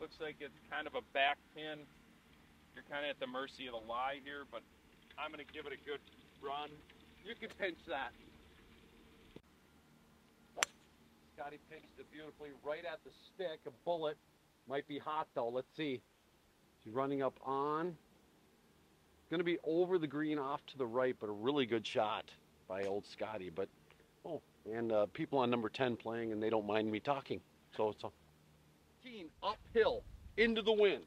Looks 0.00 0.16
like 0.20 0.36
it's 0.40 0.58
kind 0.70 0.86
of 0.86 0.94
a 0.94 1.02
back 1.12 1.38
pin. 1.54 1.80
You're 2.74 2.84
kind 2.90 3.04
of 3.04 3.10
at 3.10 3.20
the 3.20 3.26
mercy 3.26 3.66
of 3.66 3.72
the 3.72 3.88
lie 3.88 4.20
here, 4.24 4.44
but 4.50 4.60
I'm 5.18 5.32
going 5.32 5.44
to 5.44 5.52
give 5.52 5.66
it 5.66 5.72
a 5.72 5.80
good 5.88 6.00
run. 6.42 6.68
You 7.24 7.34
can 7.34 7.48
pinch 7.58 7.78
that. 7.88 8.12
Scotty 11.36 11.58
pinched 11.70 11.98
it 11.98 12.10
beautifully 12.12 12.50
right 12.64 12.84
at 12.84 13.00
the 13.04 13.10
stick. 13.28 13.60
A 13.66 13.70
bullet. 13.84 14.16
Might 14.68 14.88
be 14.88 14.98
hot 14.98 15.28
though. 15.34 15.48
Let's 15.48 15.68
see. 15.76 16.00
She's 16.82 16.92
running 16.92 17.22
up 17.22 17.38
on. 17.44 17.96
Going 19.30 19.40
to 19.40 19.44
be 19.44 19.58
over 19.64 19.98
the 19.98 20.06
green 20.06 20.38
off 20.38 20.64
to 20.66 20.78
the 20.78 20.86
right, 20.86 21.16
but 21.20 21.28
a 21.28 21.32
really 21.32 21.66
good 21.66 21.84
shot 21.84 22.30
by 22.68 22.84
old 22.84 23.04
Scotty. 23.06 23.50
But, 23.50 23.68
oh, 24.24 24.40
and 24.72 24.92
uh, 24.92 25.06
people 25.12 25.40
on 25.40 25.50
number 25.50 25.68
10 25.68 25.96
playing, 25.96 26.30
and 26.30 26.40
they 26.40 26.50
don't 26.50 26.66
mind 26.66 26.90
me 26.90 27.00
talking. 27.00 27.40
So 27.76 27.88
it's 27.90 28.04
a 28.04 28.10
team 29.02 29.26
uphill 29.42 30.02
into 30.36 30.62
the 30.62 30.72
wind. 30.72 31.04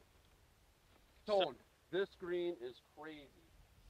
Tone, 1.26 1.54
this 1.90 2.08
green 2.20 2.54
is 2.62 2.82
crazy. 2.98 3.26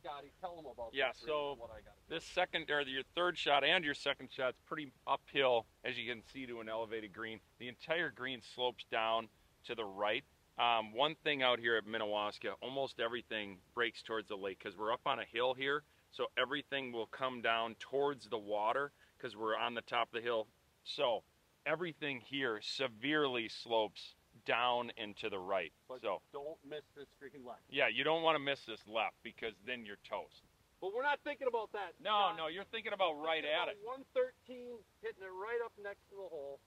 Scotty, 0.02 0.30
tell 0.40 0.54
them 0.54 0.66
about 0.72 0.90
Yeah, 0.92 1.08
this 1.08 1.22
green 1.22 1.34
so 1.34 1.56
what 1.58 1.70
I 1.70 1.80
got. 1.80 1.94
This 2.08 2.24
second, 2.24 2.70
or 2.70 2.82
your 2.82 3.02
third 3.14 3.36
shot 3.36 3.64
and 3.64 3.84
your 3.84 3.94
second 3.94 4.28
shot's 4.34 4.60
pretty 4.66 4.92
uphill, 5.06 5.66
as 5.84 5.98
you 5.98 6.10
can 6.10 6.22
see, 6.32 6.46
to 6.46 6.60
an 6.60 6.68
elevated 6.68 7.12
green. 7.12 7.40
The 7.58 7.68
entire 7.68 8.10
green 8.10 8.40
slopes 8.54 8.84
down 8.90 9.28
to 9.66 9.74
the 9.74 9.84
right. 9.84 10.24
Um, 10.60 10.92
one 10.92 11.14
thing 11.24 11.42
out 11.42 11.58
here 11.58 11.76
at 11.76 11.86
Minnewaska, 11.86 12.50
almost 12.60 13.00
everything 13.00 13.58
breaks 13.74 14.02
towards 14.02 14.28
the 14.28 14.36
lake 14.36 14.58
because 14.62 14.76
we're 14.76 14.92
up 14.92 15.00
on 15.06 15.18
a 15.18 15.24
hill 15.24 15.54
here, 15.54 15.84
so 16.10 16.26
everything 16.36 16.92
will 16.92 17.06
come 17.06 17.40
down 17.40 17.76
towards 17.78 18.28
the 18.28 18.36
water 18.38 18.92
because 19.16 19.34
we're 19.36 19.56
on 19.56 19.74
the 19.74 19.80
top 19.80 20.08
of 20.08 20.12
the 20.12 20.20
hill. 20.20 20.46
So 20.84 21.22
everything 21.64 22.20
here 22.20 22.60
severely 22.62 23.48
slopes 23.48 24.14
down 24.44 24.92
and 24.98 25.16
to 25.18 25.30
the 25.30 25.38
right. 25.38 25.72
But 25.88 26.02
So 26.02 26.20
don't 26.32 26.58
miss 26.68 26.82
this 26.94 27.06
freaking 27.22 27.46
left. 27.46 27.60
yeah, 27.70 27.88
you 27.88 28.04
don't 28.04 28.22
want 28.22 28.36
to 28.36 28.42
miss 28.42 28.60
this 28.66 28.80
left 28.86 29.16
because 29.22 29.54
then 29.66 29.86
you're 29.86 30.00
toast. 30.08 30.42
But 30.80 30.92
we're 30.94 31.02
not 31.04 31.20
thinking 31.24 31.46
about 31.48 31.72
that. 31.72 31.92
No, 32.02 32.32
Scott. 32.32 32.36
no, 32.36 32.46
you're 32.48 32.68
thinking 32.72 32.92
about 32.92 33.12
right 33.20 33.44
Thinking 33.44 33.52
at 33.52 33.68
about 33.68 33.76
it. 33.76 34.12
113, 34.44 34.76
hitting 35.00 35.24
it 35.24 35.32
right 35.32 35.60
up 35.64 35.72
next 35.82 36.04
to 36.08 36.16
the 36.16 36.28
hole. 36.28 36.60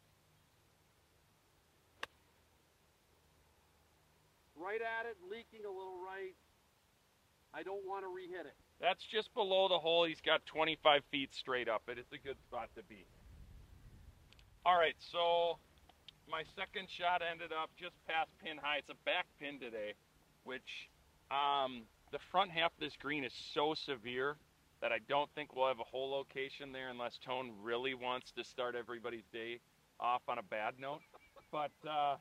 Right 4.55 4.81
at 4.81 5.05
it, 5.05 5.17
leaking 5.29 5.65
a 5.65 5.69
little 5.69 5.97
right. 6.03 6.35
I 7.53 7.63
don't 7.63 7.85
want 7.85 8.03
to 8.03 8.09
re-hit 8.13 8.45
it. 8.45 8.55
That's 8.81 9.03
just 9.03 9.33
below 9.33 9.67
the 9.67 9.77
hole. 9.77 10.05
He's 10.05 10.21
got 10.21 10.45
25 10.45 11.03
feet 11.11 11.33
straight 11.33 11.69
up 11.69 11.83
it. 11.87 11.97
It's 11.97 12.11
a 12.11 12.17
good 12.17 12.37
spot 12.41 12.69
to 12.75 12.83
be. 12.83 13.05
All 14.65 14.77
right, 14.77 14.95
so 14.99 15.57
my 16.29 16.43
second 16.55 16.89
shot 16.89 17.21
ended 17.21 17.51
up 17.51 17.69
just 17.77 17.95
past 18.07 18.29
pin 18.43 18.57
high. 18.61 18.77
It's 18.77 18.89
a 18.89 18.97
back 19.05 19.25
pin 19.39 19.59
today, 19.59 19.93
which 20.43 20.89
um, 21.31 21.83
the 22.11 22.19
front 22.31 22.51
half 22.51 22.71
of 22.73 22.79
this 22.79 22.95
green 22.99 23.23
is 23.23 23.33
so 23.53 23.73
severe 23.73 24.37
that 24.81 24.91
I 24.91 24.99
don't 25.07 25.29
think 25.35 25.55
we'll 25.55 25.67
have 25.67 25.79
a 25.79 25.83
hole 25.83 26.11
location 26.11 26.71
there 26.71 26.89
unless 26.89 27.17
Tone 27.17 27.51
really 27.61 27.93
wants 27.93 28.31
to 28.31 28.43
start 28.43 28.75
everybody's 28.75 29.25
day 29.31 29.59
off 29.99 30.21
on 30.27 30.37
a 30.37 30.43
bad 30.43 30.75
note. 30.79 31.01
But 31.51 31.71
uh, 31.87 32.15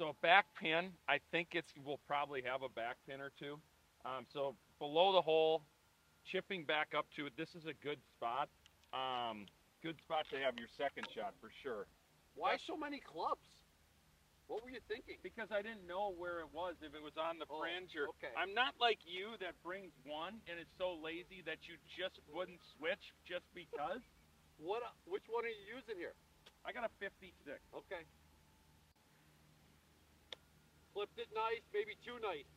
so 0.00 0.16
back 0.24 0.46
pin, 0.56 0.96
I 1.12 1.20
think 1.30 1.48
it's 1.52 1.68
we'll 1.84 2.00
probably 2.08 2.40
have 2.48 2.64
a 2.64 2.72
back 2.72 2.96
pin 3.04 3.20
or 3.20 3.28
two. 3.36 3.60
Um, 4.08 4.24
so 4.32 4.56
below 4.80 5.12
the 5.12 5.20
hole, 5.20 5.60
chipping 6.24 6.64
back 6.64 6.96
up 6.96 7.04
to 7.20 7.28
it. 7.28 7.36
This 7.36 7.52
is 7.52 7.68
a 7.68 7.76
good 7.84 8.00
spot. 8.16 8.48
Um, 8.96 9.44
good 9.84 10.00
spot 10.00 10.24
to 10.32 10.40
have 10.40 10.56
your 10.56 10.72
second 10.72 11.04
shot 11.12 11.36
for 11.36 11.52
sure. 11.60 11.84
Why 12.32 12.56
so 12.56 12.80
many 12.80 12.96
clubs? 12.96 13.44
What 14.48 14.64
were 14.64 14.72
you 14.72 14.80
thinking? 14.88 15.20
Because 15.20 15.52
I 15.52 15.60
didn't 15.60 15.84
know 15.84 16.16
where 16.16 16.40
it 16.40 16.48
was, 16.50 16.80
if 16.80 16.96
it 16.96 17.04
was 17.04 17.20
on 17.20 17.36
the 17.36 17.44
Oh, 17.52 17.60
fringe 17.60 17.92
or. 17.92 18.08
okay. 18.16 18.32
I'm 18.40 18.56
not 18.56 18.72
like 18.80 19.04
you 19.04 19.36
that 19.44 19.52
brings 19.60 19.92
one 20.08 20.40
and 20.48 20.56
is 20.56 20.66
so 20.80 20.96
lazy 20.96 21.44
that 21.44 21.68
you 21.68 21.76
just 21.92 22.18
wouldn't 22.32 22.58
switch 22.80 23.12
just 23.28 23.44
because. 23.52 24.00
What? 24.56 24.80
Which 25.04 25.28
one 25.28 25.44
are 25.44 25.52
you 25.52 25.76
using 25.76 26.00
here? 26.00 26.16
I 26.64 26.72
got 26.72 26.88
a 26.88 26.92
56. 26.98 27.36
Okay. 27.84 28.08
Flipped 30.92 31.18
it 31.18 31.28
nice, 31.34 31.62
maybe 31.72 31.96
too 32.04 32.18
nice. 32.22 32.48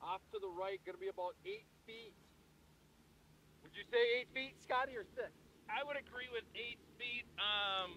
Off 0.00 0.20
to 0.32 0.38
the 0.38 0.50
right, 0.50 0.80
gonna 0.84 0.98
be 0.98 1.08
about 1.08 1.34
eight 1.44 1.66
feet. 1.86 2.12
Would 3.62 3.72
you 3.72 3.84
say 3.88 4.20
eight 4.20 4.28
feet, 4.34 4.54
Scotty, 4.60 4.96
or 4.96 5.04
six? 5.16 5.32
I 5.72 5.80
would 5.80 5.96
agree 5.96 6.28
with 6.28 6.44
eight 6.52 6.76
feet. 7.00 7.24
Um, 7.40 7.96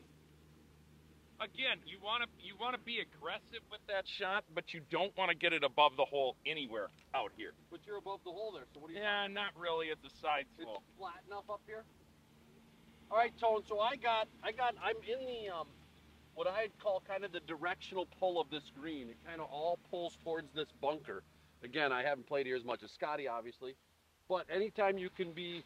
again, 1.43 1.83
you 1.85 1.99
want 1.99 2.23
to 2.23 2.29
you 2.39 2.55
want 2.55 2.73
to 2.73 2.81
be 2.81 3.03
aggressive 3.03 3.61
with 3.69 3.83
that 3.91 4.07
shot, 4.07 4.47
but 4.55 4.73
you 4.73 4.81
don't 4.89 5.11
want 5.17 5.29
to 5.29 5.37
get 5.37 5.51
it 5.51 5.63
above 5.63 5.99
the 5.99 6.05
hole 6.05 6.39
anywhere 6.45 6.87
out 7.13 7.31
here. 7.35 7.51
But 7.69 7.83
you're 7.85 7.99
above 7.99 8.23
the 8.23 8.31
hole 8.31 8.55
there, 8.55 8.65
so 8.73 8.79
what 8.79 8.87
do 8.89 8.95
you 8.95 9.03
Yeah, 9.03 9.27
not 9.27 9.51
really. 9.59 9.87
It's 9.87 10.03
a 10.05 10.13
side 10.21 10.47
It's 10.57 10.71
flat 10.97 11.21
enough 11.27 11.49
up 11.51 11.61
here. 11.67 11.83
All 13.09 13.17
right, 13.17 13.31
Tone. 13.39 13.63
So 13.67 13.79
I 13.79 13.95
got, 13.95 14.27
I 14.43 14.51
got, 14.51 14.75
I'm 14.83 14.99
in 15.07 15.25
the 15.25 15.47
um, 15.47 15.67
what 16.37 16.45
I'd 16.45 16.69
call 16.79 17.01
kind 17.07 17.25
of 17.25 17.31
the 17.31 17.39
directional 17.39 18.07
pull 18.19 18.39
of 18.39 18.47
this 18.51 18.71
green. 18.79 19.09
It 19.09 19.17
kind 19.25 19.41
of 19.41 19.47
all 19.51 19.79
pulls 19.89 20.19
towards 20.23 20.53
this 20.53 20.67
bunker. 20.79 21.23
Again, 21.63 21.91
I 21.91 22.03
haven't 22.03 22.27
played 22.27 22.45
here 22.45 22.55
as 22.55 22.63
much 22.63 22.83
as 22.83 22.91
Scotty, 22.91 23.27
obviously, 23.27 23.75
but 24.29 24.45
anytime 24.53 24.99
you 24.99 25.09
can 25.09 25.31
be 25.31 25.63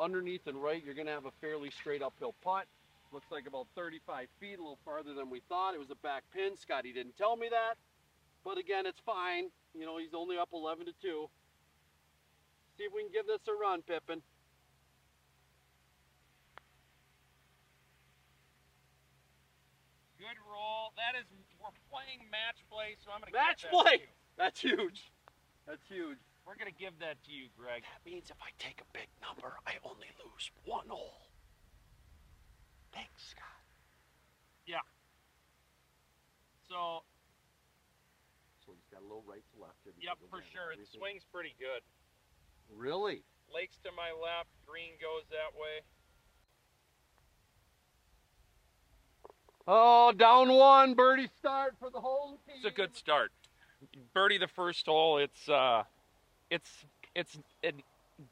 underneath 0.00 0.46
and 0.46 0.56
right, 0.56 0.82
you're 0.82 0.94
gonna 0.94 1.10
have 1.10 1.26
a 1.26 1.36
fairly 1.42 1.70
straight 1.70 2.00
uphill 2.00 2.34
putt. 2.42 2.64
Looks 3.12 3.26
like 3.30 3.46
about 3.46 3.66
35 3.76 4.28
feet, 4.40 4.58
a 4.58 4.62
little 4.62 4.78
farther 4.86 5.12
than 5.12 5.28
we 5.28 5.42
thought. 5.50 5.74
It 5.74 5.80
was 5.80 5.90
a 5.90 5.96
back 5.96 6.24
pin. 6.32 6.56
Scotty 6.56 6.94
didn't 6.94 7.18
tell 7.18 7.36
me 7.36 7.48
that, 7.50 7.74
but 8.42 8.56
again, 8.56 8.86
it's 8.86 9.00
fine. 9.04 9.50
You 9.74 9.84
know, 9.84 9.98
he's 9.98 10.14
only 10.14 10.38
up 10.38 10.48
11 10.54 10.86
to 10.86 10.92
two. 11.02 11.28
See 12.78 12.84
if 12.84 12.92
we 12.94 13.02
can 13.02 13.12
give 13.12 13.26
this 13.26 13.46
a 13.48 13.52
run, 13.52 13.82
Pippin. 13.82 14.22
Good. 20.56 20.90
That 20.96 21.12
is, 21.20 21.28
we're 21.60 21.76
playing 21.92 22.24
match 22.32 22.64
play, 22.72 22.96
so 23.04 23.12
I'm 23.12 23.20
gonna 23.20 23.36
Match 23.36 23.68
give 23.68 23.70
that 23.70 23.76
to 23.76 23.84
play! 23.84 23.96
That's 24.40 24.60
huge. 24.60 25.12
That's 25.68 25.84
huge. 25.84 26.16
We're 26.48 26.56
gonna 26.56 26.72
give 26.72 26.96
that 27.04 27.20
to 27.26 27.30
you, 27.32 27.52
Greg. 27.52 27.84
That 27.84 28.00
means 28.08 28.30
if 28.32 28.40
I 28.40 28.48
take 28.56 28.80
a 28.80 28.88
big 28.96 29.10
number, 29.20 29.58
I 29.68 29.76
only 29.84 30.08
lose 30.22 30.48
one 30.64 30.88
hole. 30.88 31.28
Thanks, 32.94 33.34
Scott. 33.36 33.60
Yeah. 34.64 34.84
So, 36.70 37.04
So 38.64 38.72
he's 38.72 38.88
got 38.90 39.02
a 39.04 39.06
little 39.06 39.26
right 39.26 39.44
to 39.54 39.56
left 39.60 39.78
here. 39.84 39.92
yep, 40.00 40.16
for 40.30 40.40
sure. 40.42 40.72
It 40.72 40.86
swings 40.88 41.22
pretty 41.28 41.54
good. 41.60 41.84
Really? 42.72 43.22
Lakes 43.52 43.78
to 43.86 43.92
my 43.94 44.10
left, 44.10 44.50
green 44.66 44.98
goes 44.98 45.22
that 45.30 45.54
way. 45.54 45.86
Oh, 49.66 50.12
down 50.12 50.52
one. 50.52 50.94
Birdie 50.94 51.28
start 51.38 51.74
for 51.80 51.90
the 51.90 52.00
whole 52.00 52.38
team. 52.46 52.56
It's 52.56 52.64
a 52.66 52.70
good 52.70 52.94
start. 52.94 53.32
Birdie 54.14 54.38
the 54.38 54.48
first 54.48 54.86
hole. 54.86 55.18
It's 55.18 55.48
uh, 55.48 55.82
it's 56.50 56.70
it's 57.14 57.38
a 57.64 57.72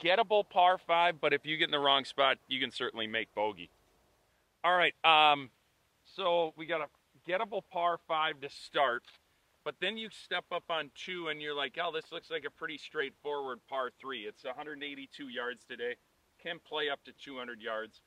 gettable 0.02 0.48
par 0.48 0.78
five, 0.78 1.20
but 1.20 1.32
if 1.32 1.44
you 1.44 1.56
get 1.56 1.64
in 1.66 1.72
the 1.72 1.78
wrong 1.78 2.04
spot, 2.04 2.38
you 2.48 2.60
can 2.60 2.70
certainly 2.70 3.06
make 3.06 3.34
bogey. 3.34 3.68
All 4.62 4.76
right. 4.76 4.94
Um, 5.04 5.50
so 6.04 6.52
we 6.56 6.66
got 6.66 6.80
a 6.80 7.30
gettable 7.30 7.62
par 7.72 7.98
five 8.06 8.40
to 8.40 8.48
start, 8.48 9.02
but 9.64 9.74
then 9.80 9.96
you 9.96 10.10
step 10.10 10.44
up 10.52 10.64
on 10.70 10.90
two, 10.94 11.28
and 11.28 11.42
you're 11.42 11.54
like, 11.54 11.76
oh, 11.82 11.90
this 11.92 12.12
looks 12.12 12.30
like 12.30 12.44
a 12.46 12.50
pretty 12.50 12.78
straightforward 12.78 13.58
par 13.68 13.90
three. 14.00 14.20
It's 14.20 14.44
182 14.44 15.28
yards 15.28 15.64
today. 15.68 15.96
Can 16.40 16.58
play 16.60 16.90
up 16.90 17.02
to 17.04 17.12
200 17.12 17.60
yards. 17.60 18.00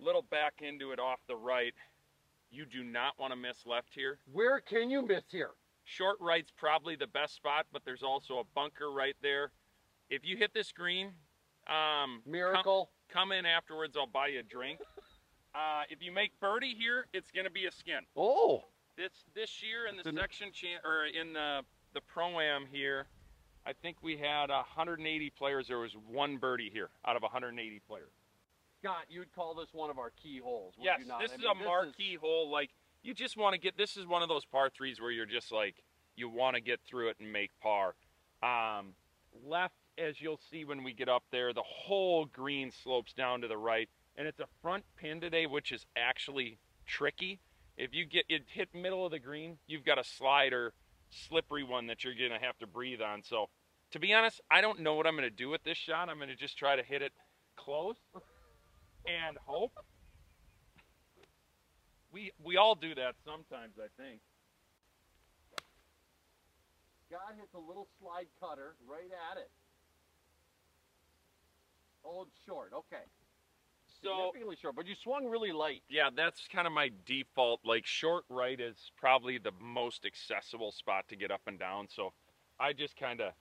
A 0.00 0.04
little 0.04 0.22
back 0.22 0.54
into 0.60 0.90
it 0.92 0.98
off 0.98 1.20
the 1.28 1.36
right. 1.36 1.74
You 2.54 2.64
do 2.66 2.84
not 2.84 3.18
want 3.18 3.32
to 3.32 3.36
miss 3.36 3.66
left 3.66 3.94
here. 3.94 4.18
Where 4.32 4.60
can 4.60 4.88
you 4.88 5.04
miss 5.04 5.24
here? 5.28 5.50
Short 5.82 6.16
right's 6.20 6.52
probably 6.56 6.94
the 6.94 7.08
best 7.08 7.34
spot, 7.34 7.66
but 7.72 7.82
there's 7.84 8.04
also 8.04 8.38
a 8.38 8.44
bunker 8.54 8.92
right 8.92 9.16
there. 9.22 9.50
If 10.08 10.24
you 10.24 10.36
hit 10.36 10.54
this 10.54 10.70
green, 10.70 11.14
um, 11.66 12.22
Miracle. 12.24 12.90
come, 13.10 13.30
come 13.30 13.32
in 13.32 13.44
afterwards. 13.44 13.96
I'll 13.96 14.06
buy 14.06 14.28
you 14.28 14.40
a 14.40 14.42
drink. 14.42 14.80
Uh, 15.56 15.82
if 15.88 16.02
you 16.02 16.10
make 16.10 16.32
birdie 16.40 16.74
here, 16.76 17.06
it's 17.12 17.30
going 17.30 17.44
to 17.44 17.50
be 17.50 17.66
a 17.66 17.70
skin. 17.70 18.00
Oh, 18.16 18.64
This 18.96 19.12
this 19.36 19.62
year 19.62 19.86
in 19.86 19.94
the 19.94 20.02
It's 20.04 20.18
section 20.18 20.48
or 20.84 21.06
in 21.06 21.32
the 21.32 21.60
the 21.92 22.00
pro 22.00 22.40
am 22.40 22.66
here, 22.72 23.06
I 23.64 23.72
think 23.72 23.98
we 24.02 24.16
had 24.16 24.50
180 24.50 25.30
players. 25.30 25.68
There 25.68 25.78
was 25.78 25.92
one 26.10 26.38
birdie 26.38 26.70
here 26.72 26.90
out 27.06 27.14
of 27.14 27.22
180 27.22 27.80
players. 27.86 28.10
Scott, 28.84 29.04
you'd 29.08 29.32
call 29.34 29.54
this 29.54 29.68
one 29.72 29.88
of 29.88 29.98
our 29.98 30.10
key 30.22 30.40
holes. 30.44 30.74
would 30.76 30.84
Yes, 30.84 31.00
you 31.00 31.06
not? 31.06 31.20
this 31.20 31.30
I 31.30 31.34
is 31.36 31.40
mean, 31.40 31.50
a 31.50 31.64
marquee 31.64 32.18
hole. 32.20 32.50
Like 32.50 32.70
you 33.02 33.14
just 33.14 33.36
want 33.36 33.54
to 33.54 33.60
get. 33.60 33.78
This 33.78 33.96
is 33.96 34.06
one 34.06 34.22
of 34.22 34.28
those 34.28 34.44
par 34.44 34.70
threes 34.76 35.00
where 35.00 35.10
you're 35.10 35.24
just 35.26 35.50
like 35.50 35.76
you 36.16 36.28
want 36.28 36.56
to 36.56 36.60
get 36.60 36.80
through 36.86 37.08
it 37.08 37.16
and 37.18 37.32
make 37.32 37.50
par. 37.62 37.94
Um, 38.42 38.94
left, 39.46 39.74
as 39.96 40.20
you'll 40.20 40.40
see 40.50 40.64
when 40.66 40.84
we 40.84 40.92
get 40.92 41.08
up 41.08 41.24
there, 41.32 41.54
the 41.54 41.62
whole 41.62 42.26
green 42.26 42.70
slopes 42.70 43.14
down 43.14 43.40
to 43.40 43.48
the 43.48 43.56
right, 43.56 43.88
and 44.16 44.28
it's 44.28 44.40
a 44.40 44.46
front 44.60 44.84
pin 44.96 45.20
today, 45.20 45.46
which 45.46 45.72
is 45.72 45.86
actually 45.96 46.58
tricky. 46.84 47.40
If 47.78 47.94
you 47.94 48.04
get 48.04 48.26
it 48.28 48.42
hit 48.48 48.74
middle 48.74 49.06
of 49.06 49.12
the 49.12 49.18
green, 49.18 49.56
you've 49.66 49.84
got 49.84 49.98
a 49.98 50.04
slider, 50.04 50.74
slippery 51.08 51.64
one 51.64 51.86
that 51.86 52.04
you're 52.04 52.14
gonna 52.14 52.38
have 52.40 52.58
to 52.58 52.66
breathe 52.66 53.00
on. 53.00 53.22
So, 53.22 53.48
to 53.92 53.98
be 53.98 54.12
honest, 54.12 54.42
I 54.50 54.60
don't 54.60 54.80
know 54.80 54.94
what 54.94 55.06
I'm 55.06 55.14
gonna 55.14 55.30
do 55.30 55.48
with 55.48 55.64
this 55.64 55.78
shot. 55.78 56.10
I'm 56.10 56.18
gonna 56.18 56.36
just 56.36 56.58
try 56.58 56.76
to 56.76 56.82
hit 56.82 57.00
it 57.00 57.12
close 57.56 57.96
and 59.06 59.36
hope. 59.44 59.72
We 62.12 62.32
we 62.44 62.56
all 62.56 62.74
do 62.74 62.94
that 62.94 63.14
sometimes, 63.24 63.74
I 63.78 63.88
think. 64.00 64.20
Scott 67.08 67.34
hits 67.38 67.54
a 67.54 67.58
little 67.58 67.88
slide 68.00 68.26
cutter 68.40 68.76
right 68.88 69.10
at 69.32 69.38
it. 69.38 69.50
Oh, 72.04 72.22
it's 72.22 72.36
short. 72.46 72.72
Okay. 72.74 73.02
So 74.02 74.10
Significantly 74.16 74.56
short, 74.60 74.76
but 74.76 74.86
you 74.86 74.94
swung 74.94 75.26
really 75.26 75.52
light. 75.52 75.82
yeah, 75.88 76.10
that's 76.14 76.46
kind 76.52 76.66
of 76.66 76.72
my 76.72 76.90
default. 77.06 77.60
Like 77.64 77.86
short 77.86 78.24
right 78.28 78.60
is 78.60 78.90
probably 78.98 79.38
the 79.38 79.52
most 79.60 80.04
accessible 80.04 80.72
spot 80.72 81.08
to 81.08 81.16
get 81.16 81.30
up 81.30 81.40
and 81.46 81.58
down. 81.58 81.88
So 81.88 82.12
I 82.60 82.72
just 82.74 82.96
kind 82.96 83.20
of 83.20 83.32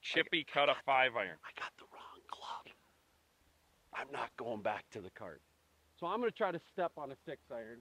chippy 0.00 0.44
cut 0.44 0.68
a 0.68 0.74
five 0.86 1.12
iron. 1.16 1.36
I 1.44 1.60
got 1.60 1.70
the. 1.78 1.84
I'm 3.94 4.10
not 4.12 4.30
going 4.36 4.62
back 4.62 4.84
to 4.92 5.00
the 5.00 5.10
cart. 5.10 5.40
So 5.98 6.06
I'm 6.06 6.18
going 6.18 6.30
to 6.30 6.36
try 6.36 6.50
to 6.50 6.60
step 6.72 6.92
on 6.96 7.12
a 7.12 7.16
six 7.24 7.42
iron, 7.50 7.78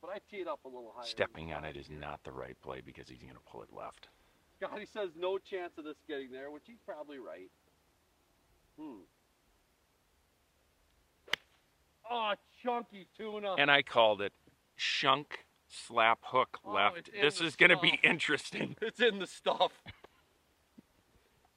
but 0.00 0.10
I 0.10 0.18
tee 0.30 0.38
it 0.38 0.48
up 0.48 0.60
a 0.64 0.68
little 0.68 0.92
higher. 0.94 1.06
Stepping 1.06 1.52
on 1.52 1.64
it 1.64 1.76
is 1.76 1.88
not 1.90 2.20
the 2.24 2.32
right 2.32 2.56
play 2.62 2.80
because 2.84 3.08
he's 3.08 3.18
going 3.22 3.34
to 3.34 3.50
pull 3.50 3.62
it 3.62 3.70
left. 3.72 4.08
Scotty 4.60 4.86
says 4.86 5.10
no 5.18 5.38
chance 5.38 5.72
of 5.78 5.84
this 5.84 5.96
getting 6.06 6.30
there, 6.30 6.50
which 6.50 6.62
he's 6.66 6.78
probably 6.86 7.18
right. 7.18 7.50
Hmm. 8.78 9.00
Oh, 12.10 12.34
chunky 12.62 13.08
tuna. 13.16 13.54
And 13.58 13.70
I 13.70 13.82
called 13.82 14.20
it 14.22 14.32
shunk 14.76 15.46
slap 15.68 16.20
hook 16.22 16.58
Oh, 16.64 16.72
left. 16.72 17.10
This 17.20 17.40
is 17.40 17.56
going 17.56 17.70
to 17.70 17.78
be 17.78 17.98
interesting. 18.02 18.76
It's 18.82 19.00
in 19.00 19.18
the 19.18 19.26
stuff. 19.26 19.72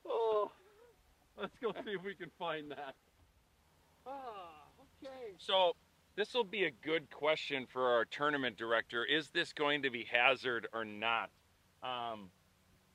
Oh, 0.10 0.50
let's 1.38 1.58
go 1.62 1.74
see 1.84 1.92
if 1.92 2.02
we 2.02 2.16
can 2.16 2.32
find 2.40 2.72
that. 2.72 2.96
Ah, 4.08 4.64
okay. 5.04 5.34
So 5.38 5.76
this 6.16 6.34
will 6.34 6.44
be 6.44 6.64
a 6.64 6.72
good 6.72 7.10
question 7.12 7.68
for 7.72 7.90
our 7.92 8.06
tournament 8.06 8.58
director. 8.58 9.06
Is 9.06 9.30
this 9.30 9.54
going 9.54 9.84
to 9.84 9.90
be 9.90 10.06
hazard 10.12 10.68
or 10.74 10.86
not? 10.86 11.30
Um, 11.84 12.30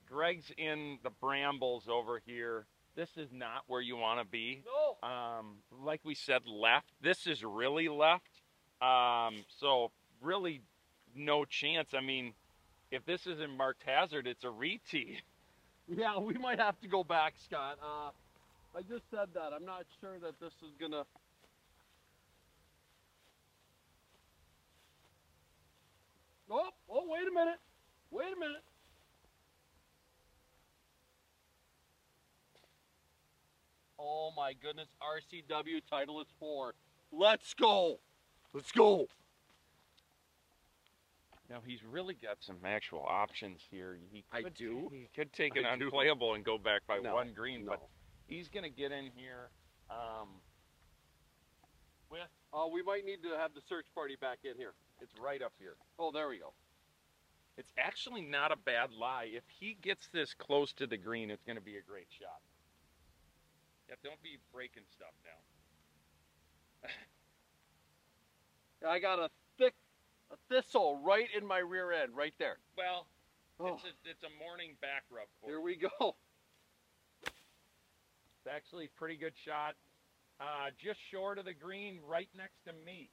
Greg's 0.08 0.50
in 0.58 0.98
the 1.02 1.10
brambles 1.10 1.88
over 1.88 2.20
here. 2.24 2.66
This 2.94 3.10
is 3.16 3.30
not 3.32 3.62
where 3.66 3.80
you 3.80 3.96
want 3.96 4.20
to 4.20 4.26
be. 4.26 4.62
No. 4.66 5.08
Um, 5.08 5.56
like 5.82 6.00
we 6.04 6.14
said, 6.14 6.42
left. 6.46 6.90
This 7.00 7.26
is 7.26 7.42
really 7.42 7.88
left. 7.88 8.28
Um, 8.82 9.44
so 9.60 9.90
really 10.20 10.60
no 11.14 11.44
chance. 11.44 11.94
I 11.94 12.00
mean, 12.00 12.34
if 12.90 13.04
this 13.06 13.26
isn't 13.26 13.56
marked 13.56 13.84
hazard, 13.84 14.26
it's 14.26 14.44
a 14.44 14.50
re-tee. 14.50 15.18
Yeah, 15.88 16.18
we 16.18 16.34
might 16.34 16.58
have 16.58 16.78
to 16.80 16.88
go 16.88 17.02
back, 17.04 17.34
Scott. 17.38 17.78
Uh, 17.82 18.10
I 18.74 18.80
just 18.80 19.02
said 19.10 19.28
that. 19.34 19.52
I'm 19.54 19.64
not 19.66 19.84
sure 20.00 20.18
that 20.20 20.40
this 20.40 20.52
is 20.62 20.72
gonna. 20.80 21.04
Oh, 26.50 26.68
oh, 26.90 27.04
wait 27.08 27.28
a 27.28 27.32
minute. 27.32 27.58
Wait 28.10 28.32
a 28.34 28.38
minute. 28.38 28.62
Oh 33.98 34.32
my 34.36 34.52
goodness, 34.52 34.88
RCW 35.00 35.80
title 35.88 36.20
is 36.20 36.26
four. 36.40 36.74
Let's 37.12 37.54
go. 37.54 38.00
Let's 38.52 38.72
go. 38.72 39.06
Now 41.48 41.58
he's 41.64 41.80
really 41.84 42.14
got 42.14 42.38
some 42.40 42.56
actual 42.64 43.04
options 43.08 43.60
here. 43.70 43.98
He 44.10 44.24
I 44.32 44.42
could, 44.42 44.54
do? 44.54 44.90
He 44.92 45.08
could 45.14 45.32
take 45.32 45.56
an 45.56 45.64
I 45.66 45.76
do. 45.76 45.84
unplayable 45.84 46.34
and 46.34 46.44
go 46.44 46.58
back 46.58 46.80
by 46.88 46.98
No, 46.98 47.14
one 47.14 47.32
green, 47.34 47.64
no. 47.64 47.72
but 47.72 47.82
he's 48.32 48.48
going 48.48 48.64
to 48.64 48.70
get 48.70 48.92
in 48.92 49.10
here. 49.14 49.50
Um, 49.90 50.28
with 52.10 52.20
Oh, 52.52 52.68
we 52.72 52.82
might 52.82 53.04
need 53.04 53.22
to 53.22 53.30
have 53.38 53.54
the 53.54 53.60
search 53.68 53.86
party 53.94 54.16
back 54.20 54.38
in 54.44 54.56
here. 54.56 54.72
it's 55.00 55.12
right 55.20 55.40
up 55.42 55.52
here. 55.58 55.74
Oh, 55.98 56.10
there 56.12 56.28
we 56.28 56.38
go. 56.38 56.52
It's 57.56 57.70
actually 57.78 58.22
not 58.22 58.52
a 58.52 58.56
bad 58.56 58.90
lie. 58.92 59.28
If 59.30 59.44
he 59.60 59.76
gets 59.82 60.08
this 60.12 60.34
close 60.34 60.72
to 60.74 60.86
the 60.86 60.96
green, 60.96 61.30
it's 61.30 61.44
going 61.44 61.56
to 61.56 61.62
be 61.62 61.76
a 61.76 61.82
great 61.82 62.08
shot. 62.18 62.40
Yeah, 63.88 63.96
don't 64.02 64.22
be 64.22 64.38
breaking 64.52 64.84
stuff 64.90 65.12
now. 66.82 66.88
I 68.90 68.98
got 68.98 69.18
a 69.18 69.28
thick 69.58 69.74
a 70.30 70.36
thistle 70.48 70.98
right 71.04 71.28
in 71.36 71.46
my 71.46 71.58
rear 71.58 71.92
end, 71.92 72.16
right 72.16 72.34
there. 72.38 72.56
Well, 72.76 73.06
Oh, 73.60 73.74
it's, 73.74 73.84
a, 73.84 74.10
it's 74.10 74.22
a 74.24 74.44
morning 74.44 74.74
back 74.80 75.04
rub. 75.10 75.28
here 75.44 75.60
we 75.60 75.76
go. 75.76 76.16
It's 78.44 78.52
actually 78.52 78.86
a 78.86 78.98
pretty 78.98 79.16
good 79.16 79.34
shot. 79.44 79.74
Uh, 80.40 80.70
just 80.82 80.98
short 81.12 81.38
of 81.38 81.44
the 81.44 81.54
green, 81.54 82.00
right 82.04 82.28
next 82.36 82.58
to 82.66 82.72
me. 82.84 83.08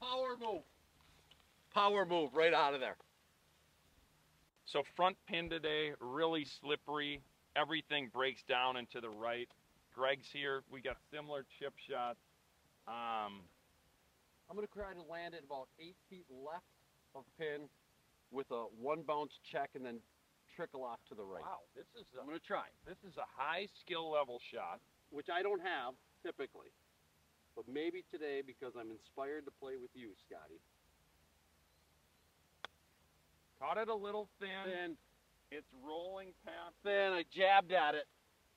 Power 0.00 0.36
move. 0.40 0.62
Power 1.72 2.06
move 2.06 2.30
right 2.34 2.54
out 2.54 2.74
of 2.74 2.80
there. 2.80 2.96
So 4.66 4.82
front 4.94 5.16
pin 5.26 5.50
today, 5.50 5.92
really 6.00 6.46
slippery. 6.60 7.22
Everything 7.56 8.08
breaks 8.12 8.44
down 8.48 8.76
and 8.76 8.88
to 8.90 9.00
the 9.00 9.10
right. 9.10 9.48
Greg's 9.92 10.28
here. 10.32 10.62
We 10.70 10.80
got 10.80 10.96
similar 11.12 11.44
chip 11.58 11.72
shots. 11.88 12.20
Um, 12.86 13.42
I'm 14.48 14.54
gonna 14.54 14.68
try 14.72 14.92
to 14.92 15.10
land 15.10 15.34
it 15.34 15.42
about 15.44 15.66
eight 15.80 15.96
feet 16.08 16.26
left 16.30 16.64
of 17.16 17.24
pin 17.36 17.68
with 18.30 18.46
a 18.52 18.66
one 18.80 19.02
bounce 19.02 19.32
check 19.50 19.70
and 19.74 19.84
then 19.84 19.98
trickle 20.54 20.84
off 20.84 21.00
to 21.08 21.14
the 21.14 21.24
right. 21.24 21.42
wow, 21.42 21.66
this 21.74 21.86
is 21.98 22.06
I'm 22.18 22.28
a, 22.28 22.32
gonna 22.32 22.38
try, 22.46 22.66
this 22.86 22.98
is 23.06 23.16
a 23.18 23.26
high 23.36 23.66
skill 23.80 24.10
level 24.10 24.40
shot. 24.52 24.80
which 25.10 25.28
I 25.28 25.42
don't 25.42 25.60
have 25.62 25.94
typically, 26.22 26.70
but 27.56 27.64
maybe 27.68 28.04
today 28.10 28.42
because 28.46 28.74
I'm 28.78 28.90
inspired 28.90 29.44
to 29.46 29.52
play 29.60 29.74
with 29.80 29.90
you, 29.94 30.10
Scotty. 30.26 30.60
Caught 33.60 33.78
it 33.78 33.88
a 33.88 33.94
little 33.94 34.28
thin. 34.40 34.64
Then, 34.66 34.96
It's 35.50 35.68
rolling 35.86 36.32
past, 36.44 36.74
then 36.84 37.12
I 37.12 37.24
jabbed 37.30 37.72
at 37.72 37.94
it. 37.94 38.06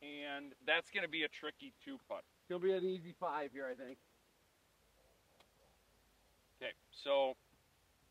and 0.01 0.53
that's 0.65 0.89
going 0.91 1.03
to 1.03 1.09
be 1.09 1.23
a 1.23 1.27
tricky 1.27 1.73
two 1.83 1.97
putt. 2.07 2.23
It'll 2.49 2.59
be 2.59 2.71
an 2.73 2.83
easy 2.85 3.13
five 3.19 3.51
here, 3.51 3.67
I 3.69 3.75
think. 3.75 3.97
Okay, 6.61 6.71
so 7.03 7.35